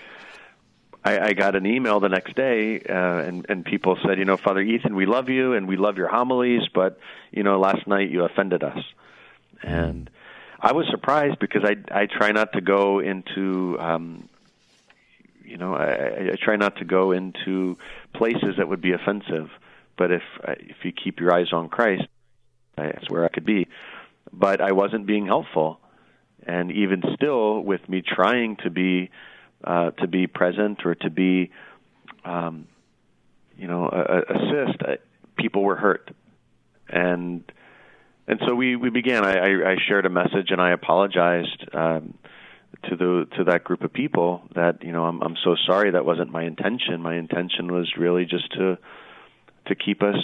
I, 1.04 1.20
I 1.20 1.34
got 1.34 1.56
an 1.56 1.66
email 1.66 2.00
the 2.00 2.10
next 2.10 2.36
day, 2.36 2.82
uh, 2.82 2.94
and 2.94 3.46
and 3.50 3.66
people 3.66 3.98
said, 4.06 4.20
you 4.20 4.26
know, 4.26 4.38
Father 4.38 4.62
Ethan, 4.62 4.96
we 4.96 5.06
love 5.06 5.30
you 5.30 5.54
and 5.54 5.68
we 5.68 5.78
love 5.78 5.98
your 5.98 6.10
homilies, 6.10 6.64
but 6.74 7.00
you 7.32 7.44
know, 7.44 7.60
last 7.60 7.88
night 7.88 8.10
you 8.10 8.24
offended 8.24 8.64
us. 8.64 8.84
And 9.64 10.10
I 10.60 10.74
was 10.74 10.88
surprised 10.90 11.40
because 11.40 11.64
I 11.64 11.78
I 11.92 12.06
try 12.06 12.32
not 12.32 12.54
to 12.54 12.62
go 12.62 13.00
into 13.00 13.78
um, 13.80 14.30
you 15.58 15.64
know, 15.66 15.74
I, 15.74 16.34
I 16.34 16.36
try 16.40 16.56
not 16.56 16.78
to 16.78 16.86
go 16.86 17.12
into 17.12 17.78
places 18.14 18.58
that 18.58 18.68
would 18.68 18.82
be 18.82 18.92
offensive. 18.92 19.50
But 19.98 20.12
if 20.12 20.22
uh, 20.48 20.54
if 20.60 20.78
you 20.84 20.92
keep 20.92 21.20
your 21.20 21.34
eyes 21.34 21.52
on 21.52 21.68
Christ, 21.68 22.04
that's 22.76 23.10
where 23.10 23.26
I 23.26 23.30
could 23.30 23.46
be. 23.46 23.68
But 24.32 24.62
I 24.62 24.74
wasn't 24.74 25.08
being 25.08 25.26
helpful, 25.26 25.80
and 26.46 26.72
even 26.72 27.02
still, 27.16 27.62
with 27.62 27.90
me 27.90 28.04
trying 28.04 28.58
to 28.58 28.70
be 28.70 29.10
uh, 29.64 29.92
to 29.92 30.08
be 30.08 30.28
present 30.28 30.86
or 30.86 30.94
to 30.94 31.10
be, 31.10 31.50
um, 32.24 32.68
you 33.58 33.68
know, 33.68 33.88
uh, 33.88 34.22
assist, 34.30 34.84
I, 34.84 34.98
people 35.40 35.64
were 35.64 35.76
hurt, 35.76 36.12
and 36.88 37.44
and 38.28 38.40
so 38.46 38.54
we 38.54 38.76
we 38.76 38.92
began. 38.92 39.26
I, 39.26 39.34
I, 39.34 39.72
I 39.72 39.76
shared 39.88 40.06
a 40.06 40.12
message 40.12 40.52
and 40.52 40.62
I 40.62 40.72
apologized. 40.72 41.66
Um, 41.74 42.14
to 42.90 42.96
the 42.96 43.28
to 43.38 43.44
that 43.46 43.64
group 43.64 43.82
of 43.82 43.92
people 43.92 44.42
that 44.56 44.84
you 44.84 44.92
know 44.92 45.06
I'm 45.06 45.22
I'm 45.22 45.36
so 45.44 45.56
sorry 45.66 45.92
that 45.92 46.06
wasn't 46.06 46.32
my 46.32 46.44
intention. 46.44 47.02
My 47.02 47.16
intention 47.16 47.72
was 47.72 47.92
really 47.98 48.26
just 48.26 48.52
to 48.54 48.78
to 49.68 49.76
keep 49.76 50.02
us 50.02 50.16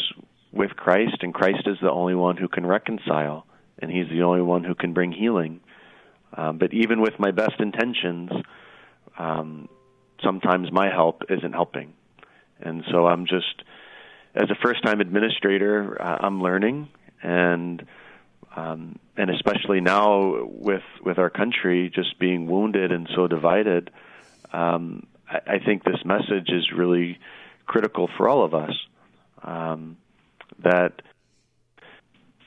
with 0.52 0.72
Christ, 0.76 1.18
and 1.22 1.34
Christ 1.34 1.68
is 1.68 1.78
the 1.82 1.92
only 1.92 2.16
one 2.16 2.38
who 2.38 2.48
can 2.48 2.66
reconcile, 2.66 3.46
and 3.80 3.92
He's 3.92 4.10
the 4.10 4.24
only 4.24 4.42
one 4.42 4.64
who 4.64 4.76
can 4.76 4.94
bring 4.94 5.12
healing. 5.12 5.62
Um, 6.36 6.58
but 6.58 6.74
even 6.74 7.02
with 7.02 7.20
my 7.20 7.32
best 7.32 7.60
intentions, 7.60 8.32
um, 9.18 9.70
sometimes 10.24 10.72
my 10.72 10.90
help 10.90 11.24
isn't 11.30 11.54
helping, 11.54 11.94
and 12.62 12.84
so 12.92 13.08
I'm 13.08 13.26
just 13.26 13.64
as 14.36 14.50
a 14.50 14.56
first-time 14.64 15.00
administrator, 15.00 16.02
uh, 16.02 16.18
I'm 16.22 16.42
learning 16.42 16.90
and 17.22 17.86
um, 18.56 19.00
and 19.18 19.30
especially 19.30 19.82
now 19.82 20.46
with 20.46 20.84
with 21.04 21.18
our 21.18 21.30
country 21.30 21.92
just 21.94 22.20
being 22.20 22.48
wounded 22.48 22.92
and 22.92 23.10
so 23.16 23.28
divided, 23.28 23.90
um, 24.52 25.08
I, 25.30 25.56
I 25.56 25.60
think 25.60 25.84
this 25.84 26.04
message 26.06 26.50
is 26.50 26.72
really 26.76 27.18
critical 27.66 28.10
for 28.18 28.28
all 28.28 28.44
of 28.44 28.54
us. 28.54 28.74
Um, 29.42 29.98
that 30.60 31.02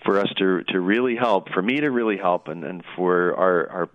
for 0.05 0.21
us 0.21 0.29
to 0.39 0.63
to 0.69 0.81
really 0.81 1.17
help, 1.17 1.51
for 1.51 1.61
me 1.61 1.81
to 1.81 1.91
really 1.91 2.17
help, 2.17 2.49
and, 2.49 2.65
and 2.65 2.85
for 2.95 3.35
our, 3.37 3.69
our 3.69 3.89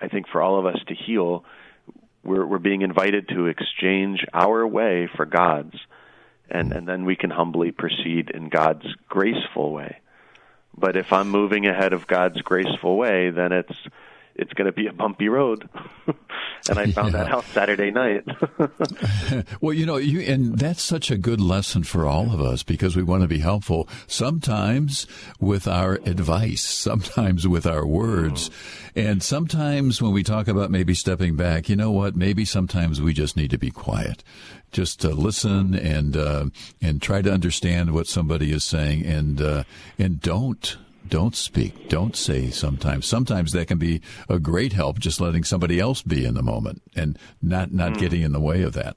I 0.00 0.08
think 0.08 0.28
for 0.28 0.42
all 0.42 0.58
of 0.58 0.66
us 0.66 0.78
to 0.86 0.94
heal, 0.94 1.44
we're 2.22 2.46
we're 2.46 2.58
being 2.58 2.82
invited 2.82 3.28
to 3.30 3.46
exchange 3.46 4.24
our 4.34 4.66
way 4.66 5.08
for 5.16 5.24
God's, 5.24 5.76
and 6.50 6.72
and 6.72 6.86
then 6.86 7.04
we 7.04 7.16
can 7.16 7.30
humbly 7.30 7.72
proceed 7.72 8.30
in 8.30 8.50
God's 8.50 8.86
graceful 9.08 9.72
way. 9.72 9.98
But 10.78 10.96
if 10.96 11.12
I'm 11.12 11.28
moving 11.28 11.66
ahead 11.66 11.92
of 11.92 12.06
God's 12.06 12.40
graceful 12.42 12.96
way, 12.96 13.30
then 13.30 13.52
it's 13.52 13.76
it's 14.38 14.52
going 14.52 14.66
to 14.66 14.72
be 14.72 14.86
a 14.86 14.92
bumpy 14.92 15.28
road. 15.28 15.68
and 16.68 16.78
I 16.78 16.90
found 16.92 17.12
yeah. 17.12 17.24
that 17.24 17.32
out 17.32 17.44
Saturday 17.46 17.90
night. 17.90 18.24
well, 19.60 19.74
you 19.74 19.84
know, 19.84 19.96
you 19.96 20.20
and 20.20 20.58
that's 20.58 20.82
such 20.82 21.10
a 21.10 21.18
good 21.18 21.40
lesson 21.40 21.82
for 21.82 22.06
all 22.06 22.32
of 22.32 22.40
us 22.40 22.62
because 22.62 22.96
we 22.96 23.02
want 23.02 23.22
to 23.22 23.28
be 23.28 23.38
helpful 23.38 23.88
sometimes 24.06 25.06
with 25.40 25.66
our 25.66 25.94
advice, 26.04 26.62
sometimes 26.62 27.46
with 27.46 27.66
our 27.66 27.86
words. 27.86 28.50
And 28.94 29.22
sometimes 29.22 30.00
when 30.00 30.12
we 30.12 30.22
talk 30.22 30.48
about 30.48 30.70
maybe 30.70 30.94
stepping 30.94 31.36
back, 31.36 31.68
you 31.68 31.76
know 31.76 31.90
what? 31.90 32.16
Maybe 32.16 32.44
sometimes 32.44 33.02
we 33.02 33.12
just 33.12 33.36
need 33.36 33.50
to 33.50 33.58
be 33.58 33.70
quiet 33.70 34.22
just 34.70 35.00
to 35.00 35.08
listen 35.10 35.74
and 35.74 36.16
uh, 36.16 36.46
and 36.80 37.00
try 37.00 37.22
to 37.22 37.32
understand 37.32 37.92
what 37.92 38.06
somebody 38.06 38.52
is 38.52 38.64
saying, 38.64 39.04
and 39.06 39.40
uh, 39.40 39.64
and 39.98 40.20
don't 40.20 40.76
don't 41.06 41.36
speak, 41.36 41.88
don't 41.88 42.16
say. 42.16 42.50
Sometimes, 42.50 43.06
sometimes 43.06 43.52
that 43.52 43.68
can 43.68 43.78
be 43.78 44.00
a 44.28 44.38
great 44.38 44.72
help. 44.72 44.98
Just 44.98 45.20
letting 45.20 45.44
somebody 45.44 45.80
else 45.80 46.02
be 46.02 46.24
in 46.24 46.34
the 46.34 46.42
moment 46.42 46.82
and 46.96 47.18
not 47.42 47.72
not 47.72 47.92
mm. 47.92 47.98
getting 47.98 48.22
in 48.22 48.32
the 48.32 48.40
way 48.40 48.62
of 48.62 48.74
that. 48.74 48.96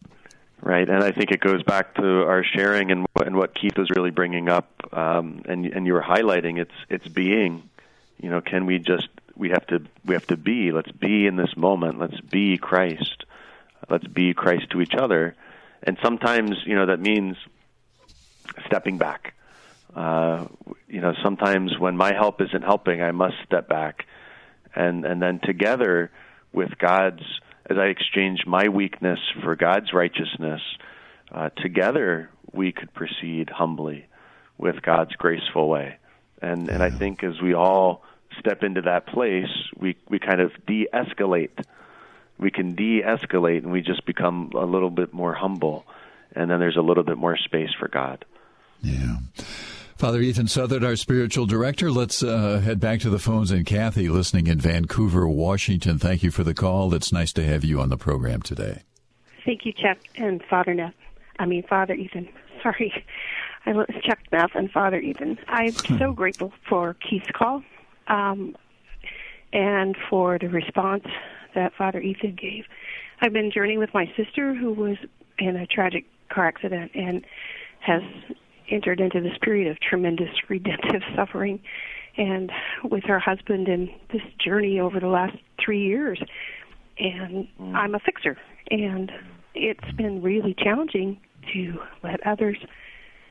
Right, 0.62 0.88
and 0.88 1.04
I 1.04 1.12
think 1.12 1.32
it 1.32 1.40
goes 1.40 1.64
back 1.64 1.96
to 1.96 2.24
our 2.24 2.44
sharing 2.44 2.92
and 2.92 3.08
what, 3.14 3.26
and 3.26 3.36
what 3.36 3.56
Keith 3.56 3.78
was 3.78 3.90
really 3.90 4.12
bringing 4.12 4.48
up, 4.48 4.70
um, 4.94 5.42
and 5.46 5.66
and 5.66 5.88
you 5.88 5.94
were 5.94 6.04
highlighting. 6.04 6.60
It's 6.60 6.76
it's 6.90 7.08
being, 7.08 7.70
you 8.22 8.30
know, 8.30 8.42
can 8.42 8.66
we 8.66 8.78
just 8.78 9.08
we 9.36 9.50
have 9.50 9.66
to 9.68 9.82
we 10.06 10.14
have 10.14 10.28
to 10.28 10.38
be. 10.38 10.72
Let's 10.72 10.92
be 10.92 11.26
in 11.26 11.36
this 11.36 11.58
moment. 11.58 12.00
Let's 12.00 12.20
be 12.22 12.58
Christ. 12.58 13.26
Let's 13.90 14.08
be 14.08 14.34
Christ 14.34 14.70
to 14.72 14.82
each 14.82 14.94
other 14.94 15.36
and 15.84 15.98
sometimes 16.02 16.58
you 16.66 16.76
know 16.76 16.86
that 16.86 17.00
means 17.00 17.38
stepping 18.66 18.98
back. 18.98 19.34
Uh, 19.96 20.48
you 20.88 21.02
know, 21.02 21.14
sometimes 21.24 21.78
when 21.78 21.98
my 21.98 22.14
help 22.14 22.42
isn't 22.42 22.64
helping, 22.64 23.02
I 23.02 23.12
must 23.12 23.36
step 23.46 23.68
back, 23.68 24.06
and 24.76 25.06
and 25.06 25.22
then 25.22 25.40
together 25.44 26.12
with 26.54 26.78
God's, 26.78 27.24
as 27.70 27.78
I 27.78 27.86
exchange 27.86 28.46
my 28.46 28.70
weakness 28.70 29.20
for 29.44 29.56
God's 29.56 29.94
righteousness, 29.94 30.62
uh, 31.32 31.50
together 31.58 32.30
we 32.54 32.72
could 32.72 32.94
proceed 32.94 33.50
humbly 33.50 34.08
with 34.58 34.82
God's 34.82 35.14
graceful 35.14 35.70
way. 35.70 35.98
And 36.42 36.70
and 36.70 36.82
I 36.82 36.90
think 36.90 37.24
as 37.24 37.42
we 37.42 37.54
all 37.54 38.04
step 38.40 38.64
into 38.64 38.82
that 38.84 39.08
place, 39.08 39.52
we 39.78 39.98
we 40.10 40.20
kind 40.20 40.42
of 40.42 40.52
de-escalate 40.66 41.66
we 42.42 42.52
can 42.52 42.74
de-escalate 42.74 43.60
and 43.60 43.72
we 43.72 43.82
just 43.82 44.06
become 44.06 44.52
a 44.56 44.66
little 44.66 44.90
bit 44.90 45.14
more 45.14 45.34
humble, 45.34 45.86
and 46.36 46.50
then 46.50 46.60
there's 46.60 46.76
a 46.76 46.82
little 46.82 47.04
bit 47.04 47.18
more 47.18 47.38
space 47.38 47.70
for 47.80 47.88
God. 47.88 48.26
Yeah. 48.82 49.18
Father 50.02 50.22
Ethan 50.22 50.48
Southard, 50.48 50.84
our 50.84 50.96
spiritual 50.96 51.46
director. 51.46 51.92
Let's 51.92 52.24
uh, 52.24 52.60
head 52.66 52.80
back 52.80 53.02
to 53.02 53.10
the 53.12 53.20
phones. 53.20 53.52
And 53.52 53.68
Kathy, 53.68 54.10
listening 54.10 54.48
in 54.48 54.60
Vancouver, 54.60 55.28
Washington, 55.28 56.00
thank 56.00 56.24
you 56.24 56.32
for 56.32 56.44
the 56.44 56.56
call. 56.56 56.96
It's 56.96 57.14
nice 57.14 57.32
to 57.34 57.44
have 57.44 57.64
you 57.64 57.80
on 57.80 57.90
the 57.90 57.98
program 57.98 58.42
today. 58.42 58.82
Thank 59.46 59.64
you, 59.64 59.72
Chuck 59.74 60.00
and 60.16 60.44
Father 60.50 60.74
Neff. 60.74 60.96
I 61.38 61.46
mean, 61.46 61.62
Father 61.62 61.94
Ethan. 61.94 62.28
Sorry. 62.64 62.92
I 63.68 63.74
was 63.74 63.86
Chuck 64.04 64.18
Neff 64.32 64.50
and 64.56 64.72
Father 64.72 65.00
Ethan. 65.00 65.38
I'm 65.48 65.72
so 66.00 66.14
grateful 66.14 66.52
for 66.68 66.96
Keith's 66.96 67.30
call 67.36 67.62
um, 68.08 68.58
and 69.54 69.96
for 70.10 70.40
the 70.40 70.50
response 70.50 71.06
that 71.54 71.74
Father 71.78 72.02
Ethan 72.02 72.38
gave. 72.42 72.66
I've 73.22 73.34
been 73.34 73.52
journeying 73.52 73.78
with 73.78 73.94
my 73.94 74.12
sister 74.18 74.56
who 74.56 74.74
was 74.74 74.98
in 75.38 75.56
a 75.56 75.68
tragic 75.68 76.06
car 76.30 76.48
accident 76.48 76.90
and 76.96 77.24
has 77.82 78.02
entered 78.72 79.00
into 79.00 79.22
this 79.22 79.38
period 79.42 79.70
of 79.70 79.80
tremendous 79.80 80.30
redemptive 80.50 81.02
suffering 81.16 81.60
and 82.18 82.52
with 82.84 83.04
her 83.06 83.20
husband 83.20 83.68
in 83.68 83.90
this 84.12 84.22
journey 84.44 84.80
over 84.80 85.00
the 85.00 85.08
last 85.08 85.38
three 85.64 85.84
years 85.84 86.22
and 87.00 87.48
mm. 87.60 87.76
i'm 87.76 87.96
a 87.96 88.00
fixer 88.00 88.38
and 88.70 89.12
it's 89.56 89.92
been 89.96 90.22
really 90.22 90.56
challenging 90.58 91.20
to 91.54 91.80
let 92.04 92.26
others 92.26 92.58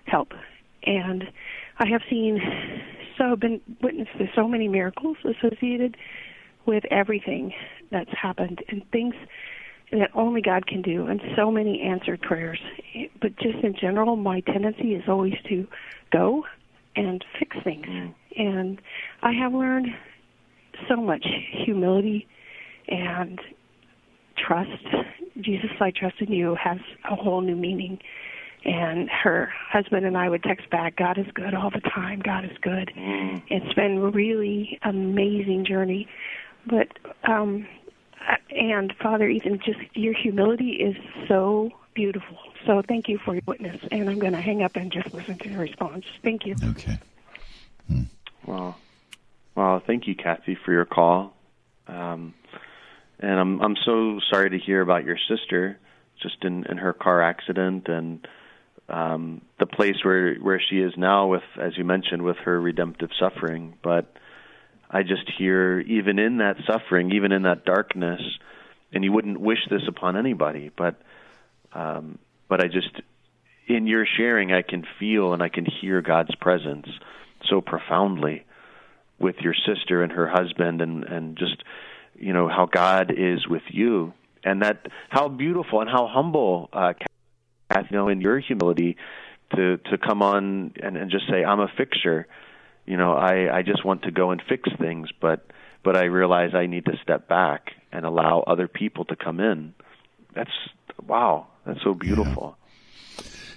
help 0.06 0.32
and 0.84 1.24
i 1.78 1.86
have 1.86 2.00
seen 2.08 2.40
so 3.18 3.36
been 3.36 3.60
witness 3.82 4.08
to 4.18 4.26
so 4.34 4.48
many 4.48 4.68
miracles 4.68 5.16
associated 5.24 5.96
with 6.66 6.84
everything 6.90 7.52
that's 7.90 8.10
happened 8.16 8.62
and 8.68 8.82
things 8.90 9.14
that 9.92 10.10
only 10.14 10.40
God 10.40 10.66
can 10.66 10.82
do, 10.82 11.06
and 11.06 11.20
so 11.36 11.50
many 11.50 11.82
answered 11.82 12.20
prayers. 12.20 12.60
But 13.20 13.36
just 13.38 13.58
in 13.64 13.74
general, 13.80 14.16
my 14.16 14.40
tendency 14.40 14.94
is 14.94 15.04
always 15.08 15.34
to 15.48 15.66
go 16.12 16.44
and 16.96 17.24
fix 17.38 17.56
things. 17.64 17.86
Mm. 17.86 18.14
And 18.36 18.80
I 19.22 19.32
have 19.32 19.52
learned 19.52 19.88
so 20.88 20.96
much 20.96 21.26
humility 21.64 22.26
and 22.88 23.40
trust. 24.36 24.70
Jesus, 25.40 25.70
I 25.80 25.90
trust 25.90 26.16
in 26.20 26.32
you 26.32 26.56
has 26.62 26.78
a 27.10 27.16
whole 27.16 27.40
new 27.40 27.56
meaning. 27.56 27.98
And 28.62 29.08
her 29.08 29.50
husband 29.70 30.04
and 30.04 30.18
I 30.18 30.28
would 30.28 30.42
text 30.42 30.68
back, 30.70 30.96
God 30.96 31.18
is 31.18 31.26
good 31.34 31.54
all 31.54 31.70
the 31.70 31.80
time. 31.80 32.20
God 32.20 32.44
is 32.44 32.56
good. 32.60 32.92
Mm. 32.96 33.42
It's 33.48 33.74
been 33.74 33.98
a 33.98 34.10
really 34.10 34.78
amazing 34.82 35.64
journey. 35.64 36.06
But 36.66 36.88
um, 37.24 37.66
and 38.50 38.92
Father 39.02 39.28
Ethan, 39.28 39.60
just 39.64 39.78
your 39.94 40.14
humility 40.14 40.72
is 40.72 40.96
so 41.28 41.70
beautiful. 41.94 42.36
So 42.66 42.82
thank 42.86 43.08
you 43.08 43.18
for 43.24 43.34
your 43.34 43.42
witness. 43.46 43.80
And 43.90 44.08
I'm 44.08 44.18
going 44.18 44.32
to 44.32 44.40
hang 44.40 44.62
up 44.62 44.76
and 44.76 44.92
just 44.92 45.12
listen 45.12 45.38
to 45.38 45.48
your 45.48 45.60
response. 45.60 46.04
Thank 46.22 46.46
you. 46.46 46.56
Okay. 46.70 46.98
Hmm. 47.88 48.02
Well, 48.46 48.76
well, 49.54 49.82
thank 49.86 50.06
you, 50.06 50.14
Kathy, 50.14 50.56
for 50.64 50.72
your 50.72 50.84
call. 50.84 51.34
Um, 51.86 52.34
and 53.18 53.38
I'm 53.38 53.60
I'm 53.60 53.76
so 53.84 54.20
sorry 54.30 54.50
to 54.50 54.58
hear 54.58 54.80
about 54.80 55.04
your 55.04 55.18
sister, 55.28 55.78
just 56.22 56.42
in 56.44 56.64
in 56.66 56.78
her 56.78 56.92
car 56.92 57.22
accident 57.22 57.88
and 57.88 58.26
um, 58.88 59.42
the 59.58 59.66
place 59.66 59.96
where 60.02 60.36
where 60.36 60.60
she 60.60 60.76
is 60.76 60.94
now, 60.96 61.26
with 61.26 61.42
as 61.60 61.76
you 61.76 61.84
mentioned, 61.84 62.22
with 62.22 62.36
her 62.38 62.60
redemptive 62.60 63.10
suffering. 63.18 63.74
But 63.82 64.12
I 64.90 65.02
just 65.02 65.30
hear, 65.38 65.80
even 65.80 66.18
in 66.18 66.38
that 66.38 66.56
suffering, 66.66 67.12
even 67.12 67.30
in 67.30 67.42
that 67.42 67.64
darkness, 67.64 68.20
and 68.92 69.04
you 69.04 69.12
wouldn't 69.12 69.40
wish 69.40 69.60
this 69.70 69.82
upon 69.86 70.16
anybody, 70.16 70.70
but 70.76 71.00
um, 71.72 72.18
but 72.48 72.60
I 72.60 72.66
just, 72.66 72.90
in 73.68 73.86
your 73.86 74.04
sharing, 74.04 74.52
I 74.52 74.62
can 74.62 74.84
feel 74.98 75.32
and 75.32 75.42
I 75.42 75.48
can 75.48 75.64
hear 75.64 76.02
God's 76.02 76.34
presence 76.34 76.88
so 77.48 77.60
profoundly 77.60 78.44
with 79.20 79.36
your 79.36 79.54
sister 79.54 80.02
and 80.02 80.10
her 80.10 80.28
husband, 80.28 80.80
and 80.80 81.04
and 81.04 81.38
just 81.38 81.62
you 82.16 82.32
know 82.32 82.48
how 82.48 82.66
God 82.66 83.12
is 83.16 83.46
with 83.46 83.62
you, 83.68 84.12
and 84.42 84.62
that 84.62 84.88
how 85.08 85.28
beautiful 85.28 85.80
and 85.80 85.88
how 85.88 86.08
humble, 86.08 86.68
uh, 86.72 86.94
you 87.76 87.96
know, 87.96 88.08
in 88.08 88.20
your 88.20 88.40
humility 88.40 88.96
to 89.54 89.76
to 89.76 89.98
come 89.98 90.20
on 90.20 90.72
and, 90.82 90.96
and 90.96 91.12
just 91.12 91.28
say, 91.30 91.44
I'm 91.44 91.60
a 91.60 91.68
fixer 91.76 92.26
you 92.90 92.96
know, 92.96 93.12
I 93.12 93.58
I 93.58 93.62
just 93.62 93.84
want 93.84 94.02
to 94.02 94.10
go 94.10 94.32
and 94.32 94.42
fix 94.48 94.68
things, 94.80 95.08
but 95.20 95.46
but 95.84 95.96
I 95.96 96.06
realize 96.06 96.56
I 96.56 96.66
need 96.66 96.86
to 96.86 96.96
step 97.00 97.28
back 97.28 97.70
and 97.92 98.04
allow 98.04 98.40
other 98.40 98.66
people 98.66 99.04
to 99.04 99.16
come 99.16 99.38
in. 99.38 99.74
That's 100.34 100.50
wow, 101.06 101.46
that's 101.64 101.80
so 101.84 101.94
beautiful. 101.94 102.56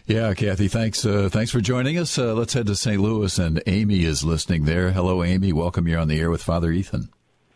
Yeah. 0.05 0.27
yeah 0.27 0.33
Kathy, 0.35 0.67
thanks. 0.67 1.03
Uh, 1.03 1.29
thanks 1.31 1.49
for 1.49 1.61
joining 1.61 1.97
us. 1.97 2.15
Uh, 2.15 2.35
let's 2.35 2.53
head 2.53 2.67
to 2.67 2.75
St. 2.75 3.01
Louis, 3.01 3.39
and 3.39 3.59
Amy 3.65 4.03
is 4.03 4.23
listening 4.23 4.65
there. 4.65 4.91
Hello, 4.91 5.23
Amy. 5.23 5.51
Welcome. 5.51 5.87
You're 5.87 5.99
on 5.99 6.09
the 6.09 6.19
air 6.19 6.29
with 6.29 6.43
Father 6.43 6.71
Ethan. 6.71 7.09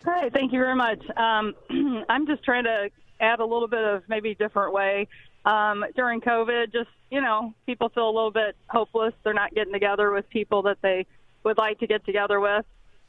Hi, 0.03 0.30
thank 0.30 0.51
you 0.51 0.59
very 0.59 0.75
much. 0.75 1.03
Um, 1.15 1.53
I'm 2.09 2.25
just 2.25 2.43
trying 2.43 2.63
to 2.63 2.89
add 3.19 3.39
a 3.39 3.45
little 3.45 3.67
bit 3.67 3.84
of 3.84 4.01
maybe 4.09 4.34
different 4.34 4.73
way. 4.73 5.07
Um, 5.45 5.86
during 5.95 6.21
COVID, 6.21 6.73
just, 6.73 6.89
you 7.11 7.21
know, 7.21 7.53
people 7.67 7.89
feel 7.89 8.09
a 8.09 8.15
little 8.15 8.32
bit 8.32 8.55
hopeless. 8.67 9.13
They're 9.23 9.36
not 9.36 9.53
getting 9.53 9.73
together 9.73 10.11
with 10.11 10.28
people 10.30 10.63
that 10.63 10.78
they 10.82 11.05
would 11.48 11.58
like 11.58 11.80
to 11.80 11.88
get 11.88 12.06
together 12.06 12.39
with. 12.39 12.66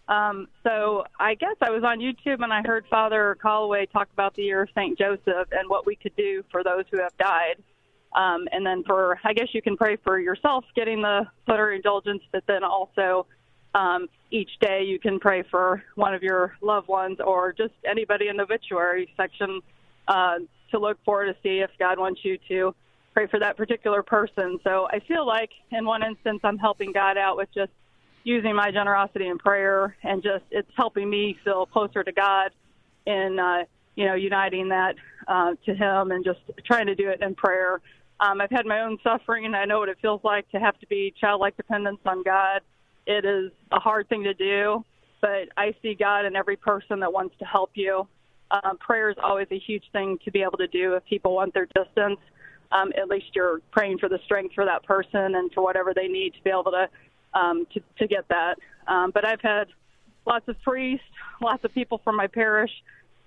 Um, 0.08 0.48
so 0.62 1.04
I 1.18 1.34
guess 1.34 1.56
I 1.60 1.70
was 1.70 1.82
on 1.84 1.98
YouTube 1.98 2.42
and 2.42 2.52
I 2.52 2.62
heard 2.64 2.86
Father 2.88 3.36
Calloway 3.42 3.86
talk 3.86 4.08
about 4.12 4.34
the 4.34 4.42
year 4.42 4.62
of 4.62 4.68
St. 4.74 4.96
Joseph 4.96 5.48
and 5.52 5.68
what 5.68 5.84
we 5.86 5.96
could 5.96 6.16
do 6.16 6.44
for 6.50 6.62
those 6.62 6.84
who 6.90 7.02
have 7.02 7.16
died. 7.18 7.56
Um, 8.14 8.48
and 8.52 8.64
then 8.64 8.84
for, 8.84 9.18
I 9.22 9.34
guess 9.34 9.48
you 9.52 9.60
can 9.60 9.76
pray 9.76 9.96
for 9.96 10.18
yourself 10.18 10.64
getting 10.74 11.02
the 11.02 11.26
plenary 11.44 11.76
indulgence, 11.76 12.22
but 12.32 12.44
then 12.46 12.64
also 12.64 13.26
um, 13.74 14.06
each 14.30 14.50
day 14.60 14.84
you 14.84 14.98
can 14.98 15.18
pray 15.18 15.42
for 15.42 15.82
one 15.96 16.14
of 16.14 16.22
your 16.22 16.56
loved 16.62 16.88
ones 16.88 17.18
or 17.22 17.52
just 17.52 17.74
anybody 17.84 18.28
in 18.28 18.36
the 18.36 18.44
obituary 18.44 19.12
section 19.16 19.60
uh, 20.06 20.36
to 20.70 20.78
look 20.78 20.96
for 21.04 21.24
to 21.24 21.34
see 21.42 21.58
if 21.58 21.70
God 21.78 21.98
wants 21.98 22.20
you 22.24 22.38
to 22.48 22.74
pray 23.12 23.26
for 23.26 23.40
that 23.40 23.56
particular 23.56 24.02
person. 24.02 24.58
So 24.64 24.88
I 24.90 25.00
feel 25.00 25.26
like 25.26 25.50
in 25.70 25.84
one 25.84 26.02
instance 26.02 26.40
I'm 26.44 26.56
helping 26.56 26.92
God 26.92 27.18
out 27.18 27.36
with 27.36 27.50
just 27.52 27.72
using 28.24 28.54
my 28.54 28.70
generosity 28.70 29.28
in 29.28 29.38
prayer 29.38 29.96
and 30.02 30.22
just 30.22 30.44
it's 30.50 30.70
helping 30.76 31.08
me 31.08 31.36
feel 31.44 31.66
closer 31.66 32.02
to 32.02 32.12
God 32.12 32.50
in 33.06 33.38
uh, 33.38 33.64
you 33.94 34.06
know 34.06 34.14
uniting 34.14 34.68
that 34.68 34.94
uh, 35.26 35.52
to 35.66 35.74
Him 35.74 36.10
and 36.10 36.24
just 36.24 36.40
trying 36.64 36.86
to 36.86 36.94
do 36.94 37.08
it 37.08 37.22
in 37.22 37.34
prayer. 37.34 37.80
Um, 38.20 38.40
I've 38.40 38.50
had 38.50 38.66
my 38.66 38.80
own 38.80 38.98
suffering 39.02 39.44
and 39.46 39.54
I 39.54 39.64
know 39.64 39.78
what 39.78 39.88
it 39.88 39.98
feels 40.02 40.20
like 40.24 40.50
to 40.50 40.58
have 40.58 40.78
to 40.80 40.86
be 40.88 41.14
childlike 41.20 41.56
dependence 41.56 42.00
on 42.04 42.22
God. 42.22 42.62
It 43.06 43.24
is 43.24 43.52
a 43.70 43.78
hard 43.78 44.08
thing 44.08 44.24
to 44.24 44.34
do, 44.34 44.84
but 45.20 45.48
I 45.56 45.74
see 45.82 45.94
God 45.94 46.24
in 46.24 46.34
every 46.34 46.56
person 46.56 47.00
that 47.00 47.12
wants 47.12 47.36
to 47.38 47.44
help 47.44 47.70
you. 47.74 48.06
Um, 48.50 48.78
prayer 48.78 49.10
is 49.10 49.16
always 49.22 49.46
a 49.50 49.58
huge 49.58 49.84
thing 49.92 50.18
to 50.24 50.30
be 50.30 50.42
able 50.42 50.58
to 50.58 50.66
do 50.66 50.94
if 50.94 51.04
people 51.04 51.34
want 51.34 51.54
their 51.54 51.66
distance. 51.66 52.18
Um, 52.72 52.92
at 53.00 53.08
least 53.08 53.26
you're 53.34 53.60
praying 53.70 53.98
for 53.98 54.08
the 54.08 54.18
strength 54.24 54.54
for 54.54 54.64
that 54.64 54.82
person 54.82 55.34
and 55.36 55.52
for 55.52 55.62
whatever 55.62 55.92
they 55.94 56.08
need 56.08 56.34
to 56.34 56.42
be 56.42 56.50
able 56.50 56.64
to 56.64 56.88
um, 57.34 57.66
to, 57.74 57.80
to 57.98 58.06
get 58.06 58.28
that. 58.28 58.58
Um, 58.86 59.10
but 59.12 59.24
I've 59.24 59.40
had 59.40 59.68
lots 60.26 60.48
of 60.48 60.60
priests, 60.62 61.04
lots 61.42 61.64
of 61.64 61.72
people 61.74 62.00
from 62.04 62.16
my 62.16 62.26
parish, 62.26 62.70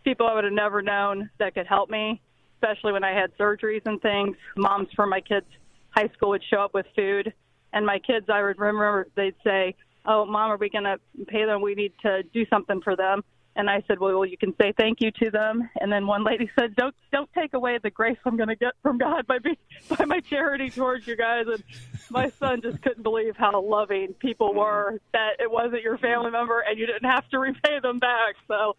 people 0.04 0.28
I 0.28 0.34
would 0.34 0.44
have 0.44 0.54
never 0.54 0.82
known 0.82 1.30
that 1.40 1.54
could 1.54 1.68
help 1.68 1.90
me, 1.90 2.22
especially 2.56 2.92
when 2.94 3.04
I 3.04 3.14
had 3.14 3.36
surgeries 3.38 3.86
and 3.86 4.02
things. 4.02 4.36
Moms 4.58 4.90
from 4.96 5.10
my 5.10 5.22
kids' 5.22 5.46
high 5.92 6.10
school 6.16 6.30
would 6.30 6.44
show 6.50 6.62
up 6.62 6.74
with 6.74 6.86
food, 6.96 7.34
and 7.74 7.86
my 7.86 8.00
kids, 8.00 8.28
I 8.30 8.42
would 8.42 8.60
remember 8.60 9.08
they'd 9.16 9.36
say, 9.44 9.76
"Oh, 10.06 10.26
mom, 10.26 10.52
are 10.52 10.58
we 10.58 10.70
going 10.70 10.84
to 10.84 11.00
pay 11.28 11.46
them? 11.46 11.62
We 11.62 11.76
need 11.76 11.94
to 12.02 12.24
do 12.24 12.46
something 12.50 12.82
for 12.82 12.96
them." 12.96 13.24
And 13.56 13.70
I 13.70 13.84
said, 13.88 14.00
well, 14.00 14.26
you 14.26 14.38
can 14.38 14.56
say 14.60 14.74
thank 14.78 15.02
you 15.02 15.12
to 15.24 15.30
them. 15.30 15.70
And 15.80 15.92
then 15.92 16.08
one 16.08 16.24
lady 16.24 16.50
said, 16.58 16.76
don't 16.76 16.96
don't 17.12 17.30
take 17.34 17.54
away 17.54 17.80
the 17.84 17.90
grace 17.90 18.18
I'm 18.26 18.38
going 18.38 18.50
to 18.50 18.56
get 18.56 18.74
from 18.82 18.98
God 18.98 19.28
by 19.28 19.40
be, 19.40 19.58
by 19.90 20.06
my 20.06 20.22
charity 20.22 20.70
towards 20.70 21.06
you 21.06 21.18
guys. 21.18 21.48
And 21.48 21.62
my 22.10 22.30
son 22.40 22.62
just 22.62 22.82
couldn't 22.82 23.04
believe 23.04 23.36
how 23.36 23.62
loving 23.62 24.14
people 24.14 24.54
were 24.54 25.00
that 25.12 25.40
it 25.40 25.52
wasn't 25.52 25.82
your 25.82 25.98
family 25.98 26.32
member 26.32 26.62
and 26.62 26.80
you 26.80 26.86
didn't 26.86 27.10
have 27.10 27.28
to 27.30 27.40
repay 27.40 27.80
them 27.82 28.00
back. 28.00 28.36
So, 28.48 28.78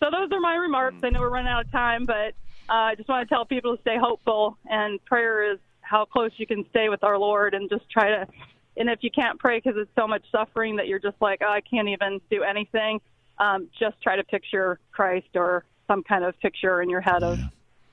so 0.00 0.10
those 0.10 0.30
are 0.32 0.40
my 0.40 0.56
remarks. 0.56 0.98
I 1.04 1.10
know 1.10 1.20
we're 1.20 1.30
running 1.30 1.52
out 1.52 1.66
of 1.66 1.70
time, 1.70 2.04
but 2.04 2.34
uh, 2.68 2.90
I 2.90 2.94
just 2.96 3.08
want 3.08 3.28
to 3.28 3.32
tell 3.32 3.44
people 3.44 3.76
to 3.76 3.80
stay 3.82 3.96
hopeful. 4.00 4.58
And 4.68 5.04
prayer 5.04 5.52
is 5.52 5.58
how 5.80 6.04
close 6.04 6.32
you 6.36 6.46
can 6.46 6.66
stay 6.70 6.88
with 6.88 7.02
our 7.02 7.18
Lord, 7.18 7.54
and 7.54 7.70
just 7.70 7.88
try 7.90 8.10
to. 8.10 8.28
And 8.76 8.88
if 8.88 8.98
you 9.02 9.10
can't 9.10 9.40
pray 9.40 9.58
because 9.58 9.74
it's 9.76 9.90
so 9.98 10.06
much 10.06 10.22
suffering 10.30 10.76
that 10.76 10.86
you're 10.86 11.00
just 11.00 11.16
like, 11.20 11.40
oh, 11.42 11.50
I 11.50 11.62
can't 11.62 11.88
even 11.88 12.20
do 12.30 12.44
anything 12.44 13.00
um, 13.38 13.68
just 13.78 14.00
try 14.02 14.16
to 14.16 14.24
picture 14.24 14.78
Christ 14.92 15.28
or 15.34 15.64
some 15.86 16.02
kind 16.02 16.24
of 16.24 16.38
picture 16.40 16.82
in 16.82 16.90
your 16.90 17.00
head 17.00 17.22
of, 17.22 17.38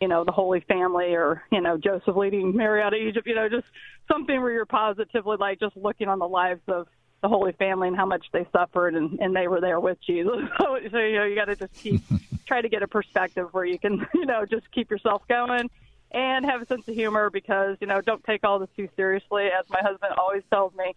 you 0.02 0.08
know, 0.08 0.24
the 0.24 0.32
Holy 0.32 0.60
Family 0.62 1.16
or, 1.16 1.44
you 1.52 1.62
know, 1.62 1.78
Joseph 1.78 2.16
leading 2.16 2.56
Mary 2.56 2.82
out 2.82 2.94
of 2.94 3.00
Egypt, 3.00 3.28
you 3.28 3.36
know, 3.36 3.48
just 3.50 3.68
something 4.12 4.42
where 4.42 4.52
you're 4.52 4.66
positively 4.66 5.38
like 5.40 5.60
just 5.60 5.78
looking 5.78 6.08
on 6.08 6.20
the 6.20 6.28
lives 6.28 6.62
of 6.68 6.88
the 7.22 7.30
Holy 7.30 7.54
Family 7.54 7.88
and 7.88 7.98
how 7.98 8.06
much 8.06 8.26
they 8.32 8.46
suffered 8.52 8.94
and, 8.94 9.20
and 9.20 9.36
they 9.36 9.48
were 9.48 9.62
there 9.62 9.80
with 9.80 9.98
Jesus. 10.06 10.34
So, 10.60 10.78
so 10.92 10.98
you 10.98 11.16
know, 11.16 11.26
you 11.26 11.36
got 11.36 11.46
to 11.46 11.56
just 11.56 11.74
keep, 11.74 12.02
try 12.46 12.62
to 12.62 12.70
get 12.70 12.84
a 12.84 12.88
perspective 12.88 13.50
where 13.52 13.66
you 13.66 13.80
can, 13.80 14.06
you 14.14 14.26
know, 14.26 14.46
just 14.46 14.70
keep 14.72 14.90
yourself 14.92 15.24
going 15.28 15.70
and 16.12 16.46
have 16.46 16.62
a 16.62 16.66
sense 16.66 16.88
of 16.88 16.96
humor 16.96 17.30
because, 17.30 17.78
you 17.82 17.88
know, 17.88 18.02
don't 18.02 18.24
take 18.24 18.44
all 18.44 18.60
this 18.60 18.70
too 18.76 18.90
seriously. 18.96 19.48
As 19.48 19.66
my 19.70 19.80
husband 19.82 20.14
always 20.18 20.44
tells 20.52 20.74
me, 20.76 20.96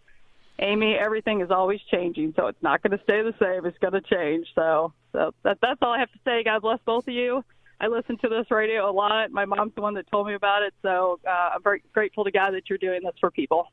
Amy, 0.59 0.95
everything 0.95 1.41
is 1.41 1.51
always 1.51 1.79
changing, 1.89 2.33
so 2.35 2.47
it's 2.47 2.61
not 2.61 2.83
going 2.83 2.97
to 2.97 3.03
stay 3.03 3.21
the 3.21 3.33
same. 3.39 3.65
It's 3.65 3.77
going 3.77 3.93
to 3.93 4.01
change. 4.01 4.45
So, 4.55 4.93
so 5.13 5.33
that, 5.43 5.57
that's 5.61 5.79
all 5.81 5.93
I 5.93 5.99
have 5.99 6.11
to 6.11 6.19
say. 6.25 6.43
God 6.43 6.61
bless 6.61 6.79
both 6.85 7.07
of 7.07 7.13
you. 7.13 7.43
I 7.79 7.87
listen 7.87 8.17
to 8.17 8.27
this 8.27 8.51
radio 8.51 8.89
a 8.89 8.91
lot. 8.91 9.31
My 9.31 9.45
mom's 9.45 9.73
the 9.75 9.81
one 9.81 9.93
that 9.93 10.09
told 10.11 10.27
me 10.27 10.33
about 10.33 10.63
it, 10.63 10.73
so 10.81 11.19
uh, 11.25 11.51
I'm 11.55 11.63
very 11.63 11.81
grateful 11.93 12.25
to 12.25 12.31
God 12.31 12.51
that 12.51 12.69
you're 12.69 12.77
doing 12.77 13.01
this 13.03 13.13
for 13.21 13.31
people. 13.31 13.71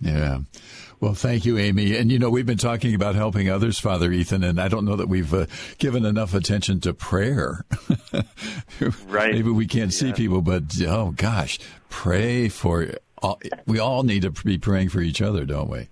Yeah. 0.00 0.40
Well, 1.00 1.14
thank 1.14 1.44
you, 1.44 1.58
Amy. 1.58 1.96
And 1.96 2.10
you 2.10 2.18
know, 2.18 2.30
we've 2.30 2.46
been 2.46 2.58
talking 2.58 2.94
about 2.94 3.14
helping 3.14 3.48
others, 3.48 3.78
Father 3.78 4.10
Ethan, 4.10 4.42
and 4.42 4.60
I 4.60 4.66
don't 4.66 4.84
know 4.84 4.96
that 4.96 5.08
we've 5.08 5.32
uh, 5.32 5.46
given 5.78 6.04
enough 6.04 6.34
attention 6.34 6.80
to 6.80 6.94
prayer. 6.94 7.64
right. 9.06 9.32
Maybe 9.32 9.50
we 9.50 9.66
can't 9.66 9.92
see 9.92 10.12
people, 10.12 10.42
but 10.42 10.64
oh 10.82 11.12
gosh, 11.16 11.60
pray 11.88 12.48
for 12.48 12.94
all, 13.18 13.40
we 13.66 13.78
all 13.78 14.02
need 14.02 14.22
to 14.22 14.30
be 14.30 14.58
praying 14.58 14.88
for 14.88 15.00
each 15.00 15.22
other, 15.22 15.44
don't 15.44 15.70
we? 15.70 15.88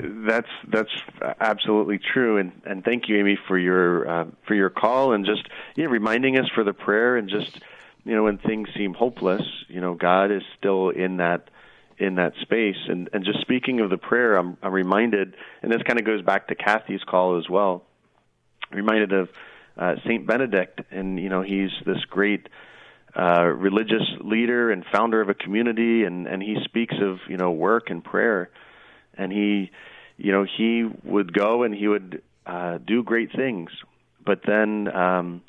That's 0.00 0.48
that's 0.68 0.90
absolutely 1.38 1.98
true, 1.98 2.38
and 2.38 2.52
and 2.64 2.82
thank 2.82 3.08
you, 3.08 3.18
Amy, 3.18 3.38
for 3.46 3.58
your 3.58 4.08
uh, 4.08 4.24
for 4.46 4.54
your 4.54 4.70
call 4.70 5.12
and 5.12 5.26
just 5.26 5.46
you 5.74 5.84
know, 5.84 5.90
reminding 5.90 6.38
us 6.38 6.48
for 6.54 6.64
the 6.64 6.72
prayer 6.72 7.16
and 7.16 7.28
just 7.28 7.60
you 8.04 8.14
know 8.14 8.22
when 8.22 8.38
things 8.38 8.68
seem 8.74 8.94
hopeless, 8.94 9.42
you 9.68 9.82
know 9.82 9.92
God 9.94 10.30
is 10.30 10.42
still 10.58 10.88
in 10.88 11.18
that 11.18 11.50
in 11.98 12.14
that 12.14 12.32
space. 12.40 12.78
And 12.88 13.10
and 13.12 13.22
just 13.22 13.42
speaking 13.42 13.80
of 13.80 13.90
the 13.90 13.98
prayer, 13.98 14.36
I'm 14.36 14.56
I'm 14.62 14.72
reminded, 14.72 15.36
and 15.60 15.70
this 15.70 15.82
kind 15.82 15.98
of 15.98 16.06
goes 16.06 16.22
back 16.22 16.48
to 16.48 16.54
Kathy's 16.54 17.04
call 17.04 17.38
as 17.38 17.50
well. 17.50 17.84
Reminded 18.70 19.12
of 19.12 19.28
uh, 19.76 19.96
Saint 20.06 20.26
Benedict, 20.26 20.80
and 20.90 21.18
you 21.18 21.28
know 21.28 21.42
he's 21.42 21.70
this 21.84 22.04
great. 22.08 22.48
Uh, 23.14 23.42
religious 23.42 24.08
leader 24.22 24.70
and 24.70 24.86
founder 24.90 25.20
of 25.20 25.28
a 25.28 25.34
community, 25.34 26.04
and, 26.04 26.26
and 26.26 26.42
he 26.42 26.56
speaks 26.64 26.94
of 26.98 27.18
you 27.28 27.36
know 27.36 27.50
work 27.50 27.90
and 27.90 28.02
prayer 28.02 28.48
and 29.16 29.32
he, 29.32 29.70
you 30.16 30.32
know, 30.32 30.44
he 30.44 30.88
would 31.04 31.32
go 31.32 31.62
and 31.62 31.74
he 31.74 31.88
would 31.88 32.22
uh, 32.46 32.78
do 32.78 33.02
great 33.02 33.30
things. 33.32 33.70
But 34.24 34.40
then, 34.46 34.88
um, 34.94 35.42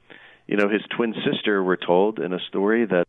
you 0.48 0.58
know, 0.58 0.70
his 0.70 0.82
twin 0.96 1.14
sister, 1.26 1.64
we're 1.64 1.76
told 1.76 2.20
in 2.20 2.34
a 2.34 2.40
story 2.50 2.86
that 2.86 3.08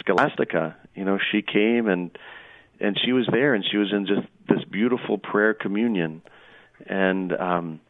Scholastica, 0.00 0.76
you 0.94 1.04
know, 1.04 1.18
she 1.30 1.42
came 1.42 1.88
and 1.88 2.16
and 2.80 2.98
she 3.04 3.12
was 3.12 3.26
there 3.30 3.54
and 3.54 3.64
she 3.68 3.76
was 3.76 3.92
in 3.92 4.06
just 4.06 4.26
this 4.48 4.64
beautiful 4.64 5.18
prayer 5.18 5.54
communion, 5.54 6.22
and 6.86 7.32
um, 7.32 7.80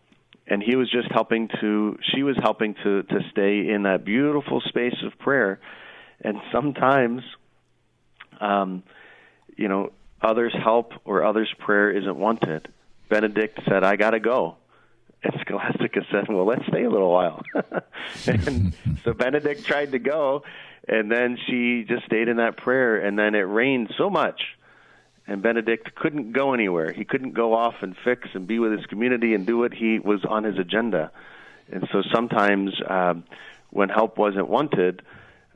and 0.46 0.62
he 0.62 0.76
was 0.76 0.90
just 0.90 1.10
helping 1.10 1.48
to 1.60 1.98
she 2.14 2.22
was 2.22 2.36
helping 2.40 2.74
to 2.82 3.02
to 3.02 3.20
stay 3.30 3.68
in 3.68 3.82
that 3.82 4.04
beautiful 4.04 4.60
space 4.60 4.96
of 5.04 5.18
prayer, 5.18 5.60
and 6.22 6.38
sometimes, 6.52 7.22
um, 8.40 8.82
you 9.56 9.68
know, 9.68 9.92
others' 10.20 10.54
help 10.54 10.92
or 11.04 11.24
others' 11.24 11.52
prayer 11.58 11.90
isn't 11.90 12.16
wanted. 12.16 12.68
Benedict 13.08 13.60
said, 13.68 13.84
I 13.84 13.96
got 13.96 14.10
to 14.10 14.20
go. 14.20 14.56
And 15.22 15.34
Scholastica 15.40 16.02
said, 16.10 16.28
Well, 16.28 16.46
let's 16.46 16.66
stay 16.68 16.84
a 16.84 16.90
little 16.90 17.10
while. 17.10 17.42
and 18.26 18.72
so 19.04 19.12
Benedict 19.12 19.64
tried 19.64 19.92
to 19.92 19.98
go, 19.98 20.44
and 20.86 21.10
then 21.10 21.38
she 21.46 21.84
just 21.88 22.04
stayed 22.06 22.28
in 22.28 22.36
that 22.36 22.56
prayer, 22.56 22.98
and 22.98 23.18
then 23.18 23.34
it 23.34 23.40
rained 23.40 23.92
so 23.98 24.08
much. 24.08 24.40
And 25.26 25.42
Benedict 25.42 25.94
couldn't 25.94 26.32
go 26.32 26.54
anywhere. 26.54 26.92
He 26.92 27.04
couldn't 27.04 27.32
go 27.32 27.52
off 27.52 27.74
and 27.82 27.94
fix 28.02 28.28
and 28.32 28.46
be 28.46 28.58
with 28.58 28.72
his 28.72 28.86
community 28.86 29.34
and 29.34 29.46
do 29.46 29.58
what 29.58 29.74
he 29.74 29.98
was 29.98 30.24
on 30.24 30.44
his 30.44 30.58
agenda. 30.58 31.10
And 31.70 31.86
so 31.92 32.02
sometimes 32.14 32.72
um, 32.88 33.24
when 33.70 33.90
help 33.90 34.16
wasn't 34.16 34.48
wanted, 34.48 35.02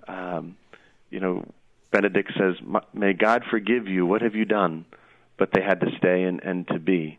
um, 0.06 0.56
you 1.10 1.20
know, 1.20 1.46
Benedict 1.93 2.32
says, 2.36 2.57
May 2.93 3.12
God 3.12 3.45
forgive 3.49 3.86
you. 3.86 4.05
What 4.07 4.22
have 4.22 4.34
you 4.34 4.45
done? 4.45 4.86
But 5.36 5.51
they 5.53 5.62
had 5.62 5.80
to 5.80 5.90
stay 5.99 6.24
and, 6.24 6.43
and 6.43 6.66
to 6.68 6.78
be. 6.78 7.18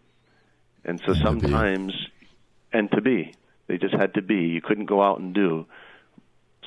And 0.84 1.00
so 1.00 1.14
and 1.14 1.22
sometimes, 1.22 1.94
to 1.94 2.78
and 2.78 2.92
to 2.92 3.02
be. 3.02 3.34
They 3.68 3.78
just 3.78 3.94
had 3.94 4.16
to 4.16 4.22
be. 4.22 4.36
You 4.36 4.62
couldn't 4.62 4.86
go 4.86 5.02
out 5.02 5.20
and 5.20 5.34
do. 5.34 5.66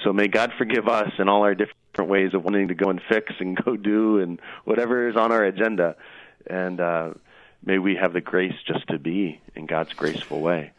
So 0.05 0.13
may 0.13 0.29
God 0.29 0.53
forgive 0.57 0.89
us 0.89 1.11
and 1.19 1.29
all 1.29 1.43
our 1.43 1.55
different 1.55 2.11
ways 2.11 2.33
of 2.33 2.45
wanting 2.45 2.69
to 2.69 2.75
go 2.75 2.91
and 2.91 3.01
fix 3.09 3.33
and 3.41 3.57
go 3.57 3.77
do 3.77 4.21
and 4.21 4.41
whatever 4.65 5.09
is 5.09 5.17
on 5.17 5.33
our 5.33 5.45
agenda. 5.45 5.97
And 6.47 6.81
uh, 6.81 7.11
may 7.65 7.79
we 7.79 7.97
have 7.97 8.13
the 8.13 8.21
grace 8.21 8.55
just 8.67 8.87
to 8.89 8.99
be 8.99 9.41
in 9.55 9.67
God's 9.67 9.93
graceful 9.95 10.41
way. 10.41 10.73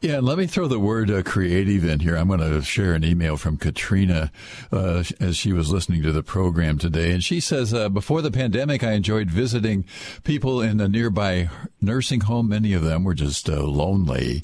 Yeah, 0.00 0.18
let 0.20 0.36
me 0.36 0.46
throw 0.46 0.68
the 0.68 0.78
word 0.78 1.10
uh, 1.10 1.22
creative 1.22 1.82
in 1.82 2.00
here. 2.00 2.14
I'm 2.14 2.28
going 2.28 2.40
to 2.40 2.60
share 2.60 2.92
an 2.92 3.04
email 3.04 3.38
from 3.38 3.56
Katrina 3.56 4.30
uh, 4.70 5.02
as 5.18 5.34
she 5.34 5.50
was 5.54 5.70
listening 5.72 6.02
to 6.02 6.12
the 6.12 6.22
program 6.22 6.76
today. 6.76 7.10
And 7.12 7.24
she 7.24 7.40
says, 7.40 7.72
uh, 7.72 7.88
Before 7.88 8.20
the 8.20 8.30
pandemic, 8.30 8.84
I 8.84 8.92
enjoyed 8.92 9.30
visiting 9.30 9.86
people 10.22 10.60
in 10.60 10.78
a 10.78 10.88
nearby 10.88 11.48
nursing 11.80 12.20
home. 12.20 12.50
Many 12.50 12.74
of 12.74 12.82
them 12.82 13.02
were 13.02 13.14
just 13.14 13.48
uh, 13.48 13.62
lonely. 13.62 14.42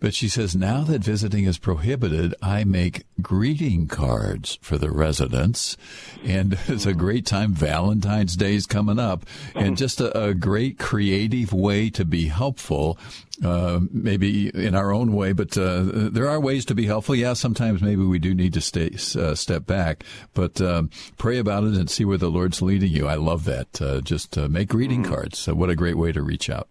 But 0.00 0.14
she 0.14 0.28
says, 0.28 0.56
now 0.56 0.82
that 0.84 1.04
visiting 1.04 1.44
is 1.44 1.58
prohibited, 1.58 2.34
I 2.42 2.64
make 2.64 3.04
greeting 3.20 3.86
cards 3.86 4.58
for 4.62 4.78
the 4.78 4.90
residents. 4.90 5.76
And 6.24 6.58
it's 6.66 6.86
a 6.86 6.94
great 6.94 7.26
time. 7.26 7.52
Valentine's 7.52 8.34
Day 8.34 8.54
is 8.54 8.66
coming 8.66 8.98
up. 8.98 9.26
And 9.54 9.76
just 9.76 10.00
a, 10.00 10.18
a 10.18 10.34
great 10.34 10.78
creative 10.78 11.52
way 11.52 11.90
to 11.90 12.04
be 12.06 12.28
helpful. 12.28 12.98
Uh, 13.44 13.80
maybe 13.90 14.48
in 14.50 14.74
our 14.74 14.92
own 14.92 15.14
way, 15.14 15.32
but 15.32 15.56
uh, 15.56 15.80
there 15.82 16.28
are 16.28 16.38
ways 16.38 16.66
to 16.66 16.74
be 16.74 16.84
helpful. 16.84 17.14
Yeah, 17.14 17.32
sometimes 17.32 17.80
maybe 17.80 18.02
we 18.02 18.18
do 18.18 18.34
need 18.34 18.52
to 18.52 18.60
stay 18.60 18.90
uh, 19.18 19.34
step 19.34 19.64
back, 19.64 20.04
but 20.34 20.60
um, 20.60 20.90
pray 21.16 21.38
about 21.38 21.64
it 21.64 21.72
and 21.72 21.88
see 21.88 22.04
where 22.04 22.18
the 22.18 22.30
Lord's 22.30 22.60
leading 22.60 22.92
you. 22.92 23.08
I 23.08 23.14
love 23.14 23.46
that. 23.46 23.80
Uh, 23.80 24.02
just 24.02 24.36
uh, 24.36 24.46
make 24.48 24.68
greeting 24.68 25.04
mm-hmm. 25.04 25.14
cards. 25.14 25.38
So 25.38 25.54
what 25.54 25.70
a 25.70 25.74
great 25.74 25.96
way 25.96 26.12
to 26.12 26.20
reach 26.20 26.50
out. 26.50 26.68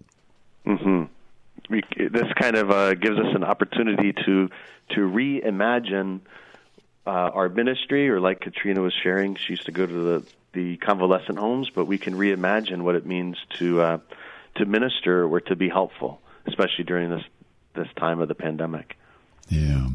Mm-hmm 0.68 1.06
this 1.70 2.28
kind 2.36 2.56
of 2.56 2.72
uh, 2.72 2.94
gives 2.96 3.18
us 3.20 3.36
an 3.36 3.44
opportunity 3.44 4.14
to 4.26 4.50
to 4.96 5.02
reimagine 5.02 6.22
uh, 7.06 7.10
our 7.10 7.50
ministry, 7.50 8.10
or 8.10 8.20
like 8.20 8.40
Katrina 8.42 8.82
was 8.82 8.94
sharing, 8.94 9.36
she 9.36 9.54
used 9.54 9.66
to 9.66 9.72
go 9.72 9.86
to 9.86 9.94
the 9.94 10.26
the 10.54 10.78
convalescent 10.78 11.38
homes, 11.38 11.70
but 11.70 11.86
we 11.86 11.98
can 11.98 12.16
reimagine 12.16 12.82
what 12.82 12.96
it 12.96 13.06
means 13.06 13.38
to 13.60 13.82
uh, 13.82 13.98
to 14.56 14.66
minister 14.66 15.26
or 15.26 15.40
to 15.42 15.56
be 15.56 15.70
helpful, 15.70 16.22
especially 16.48 16.84
during 16.84 17.10
this 17.10 17.24
this 17.76 17.88
time 17.98 18.20
of 18.20 18.28
the 18.28 18.36
pandemic. 18.36 18.98
Yeah. 19.50 19.90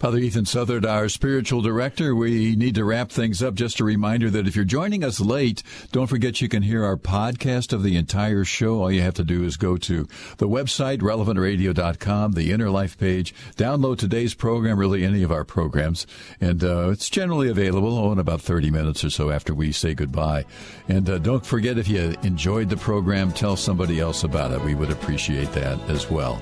Father 0.00 0.16
Ethan 0.16 0.46
Southard, 0.46 0.86
our 0.86 1.10
spiritual 1.10 1.60
director, 1.60 2.14
we 2.14 2.56
need 2.56 2.74
to 2.76 2.84
wrap 2.86 3.10
things 3.10 3.42
up. 3.42 3.54
Just 3.54 3.80
a 3.80 3.84
reminder 3.84 4.30
that 4.30 4.46
if 4.46 4.56
you're 4.56 4.64
joining 4.64 5.04
us 5.04 5.20
late, 5.20 5.62
don't 5.92 6.06
forget 6.06 6.40
you 6.40 6.48
can 6.48 6.62
hear 6.62 6.82
our 6.84 6.96
podcast 6.96 7.74
of 7.74 7.82
the 7.82 7.96
entire 7.96 8.44
show. 8.44 8.80
All 8.80 8.90
you 8.90 9.02
have 9.02 9.12
to 9.14 9.24
do 9.24 9.44
is 9.44 9.58
go 9.58 9.76
to 9.76 10.08
the 10.38 10.48
website, 10.48 11.00
relevantradio.com, 11.00 12.32
the 12.32 12.50
Inner 12.50 12.70
Life 12.70 12.96
page, 12.96 13.34
download 13.56 13.98
today's 13.98 14.32
program, 14.32 14.78
really 14.78 15.04
any 15.04 15.22
of 15.22 15.30
our 15.30 15.44
programs, 15.44 16.06
and 16.40 16.64
uh, 16.64 16.88
it's 16.88 17.10
generally 17.10 17.50
available 17.50 17.98
oh, 17.98 18.10
in 18.10 18.18
about 18.18 18.40
30 18.40 18.70
minutes 18.70 19.04
or 19.04 19.10
so 19.10 19.30
after 19.30 19.52
we 19.52 19.70
say 19.70 19.92
goodbye. 19.92 20.46
And 20.88 21.10
uh, 21.10 21.18
don't 21.18 21.44
forget 21.44 21.76
if 21.76 21.88
you 21.88 22.14
enjoyed 22.22 22.70
the 22.70 22.76
program, 22.78 23.32
tell 23.32 23.54
somebody 23.54 24.00
else 24.00 24.24
about 24.24 24.52
it. 24.52 24.62
We 24.62 24.74
would 24.74 24.90
appreciate 24.90 25.52
that 25.52 25.78
as 25.90 26.10
well. 26.10 26.36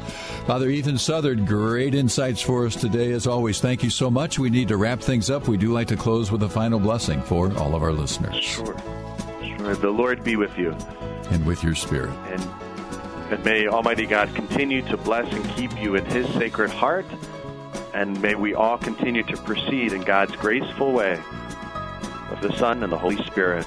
Father 0.46 0.68
Ethan 0.68 0.98
Southard, 0.98 1.44
great 1.44 1.96
insights 1.96 2.40
for 2.49 2.64
us 2.64 2.74
today, 2.76 3.12
as 3.12 3.26
always 3.26 3.61
thank 3.61 3.82
you 3.82 3.90
so 3.90 4.11
much. 4.11 4.38
We 4.38 4.49
need 4.49 4.68
to 4.68 4.78
wrap 4.78 5.01
things 5.01 5.28
up. 5.28 5.49
We 5.49 5.59
do 5.59 5.70
like 5.70 5.86
to 5.88 5.96
close 5.96 6.32
with 6.32 6.42
a 6.44 6.49
final 6.49 6.80
blessing 6.80 7.20
for 7.20 7.55
all 7.59 7.74
of 7.74 7.82
our 7.82 7.92
listeners. 7.92 8.36
Sure. 8.36 8.74
Sure. 9.44 9.74
The 9.74 9.90
Lord 9.90 10.24
be 10.24 10.36
with 10.36 10.57
you. 10.57 10.74
And 11.28 11.44
with 11.44 11.62
your 11.62 11.74
spirit. 11.74 12.09
And, 12.28 12.40
and 13.30 13.44
may 13.44 13.68
Almighty 13.68 14.07
God 14.07 14.34
continue 14.34 14.80
to 14.86 14.96
bless 14.96 15.30
and 15.30 15.46
keep 15.57 15.78
you 15.78 15.96
in 15.96 16.07
His 16.07 16.26
sacred 16.36 16.70
heart. 16.70 17.05
And 17.92 18.18
may 18.22 18.34
we 18.34 18.55
all 18.55 18.78
continue 18.78 19.24
to 19.24 19.36
proceed 19.36 19.92
in 19.92 20.01
God's 20.01 20.34
graceful 20.36 20.92
way 20.92 21.20
of 22.30 22.40
the 22.40 22.57
Son 22.57 22.82
and 22.82 22.90
the 22.90 22.96
Holy 22.96 23.22
Spirit. 23.24 23.66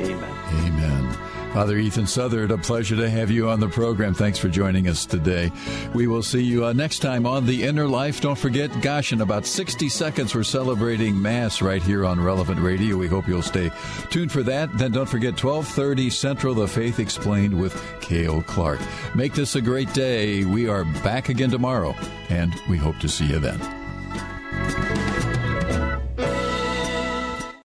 Amen. 0.00 0.34
Amen. 0.54 1.23
Father 1.54 1.78
Ethan 1.78 2.08
Southard, 2.08 2.50
a 2.50 2.58
pleasure 2.58 2.96
to 2.96 3.08
have 3.08 3.30
you 3.30 3.48
on 3.48 3.60
the 3.60 3.68
program. 3.68 4.12
Thanks 4.12 4.40
for 4.40 4.48
joining 4.48 4.88
us 4.88 5.06
today. 5.06 5.52
We 5.94 6.08
will 6.08 6.24
see 6.24 6.42
you 6.42 6.64
uh, 6.64 6.72
next 6.72 6.98
time 6.98 7.26
on 7.26 7.46
The 7.46 7.62
Inner 7.62 7.86
Life. 7.86 8.20
Don't 8.20 8.36
forget, 8.36 8.82
gosh, 8.82 9.12
in 9.12 9.20
about 9.20 9.46
60 9.46 9.88
seconds, 9.88 10.34
we're 10.34 10.42
celebrating 10.42 11.22
Mass 11.22 11.62
right 11.62 11.80
here 11.80 12.04
on 12.04 12.20
Relevant 12.20 12.58
Radio. 12.58 12.96
We 12.96 13.06
hope 13.06 13.28
you'll 13.28 13.40
stay 13.40 13.70
tuned 14.10 14.32
for 14.32 14.42
that. 14.42 14.76
Then 14.76 14.90
don't 14.90 15.08
forget, 15.08 15.34
1230 15.34 16.10
Central, 16.10 16.54
The 16.54 16.66
Faith 16.66 16.98
Explained 16.98 17.56
with 17.56 17.80
Cale 18.00 18.42
Clarke. 18.42 18.80
Make 19.14 19.34
this 19.34 19.54
a 19.54 19.60
great 19.60 19.92
day. 19.94 20.44
We 20.44 20.68
are 20.68 20.84
back 21.04 21.28
again 21.28 21.50
tomorrow, 21.50 21.94
and 22.30 22.52
we 22.68 22.78
hope 22.78 22.98
to 22.98 23.08
see 23.08 23.26
you 23.26 23.38
then. 23.38 23.60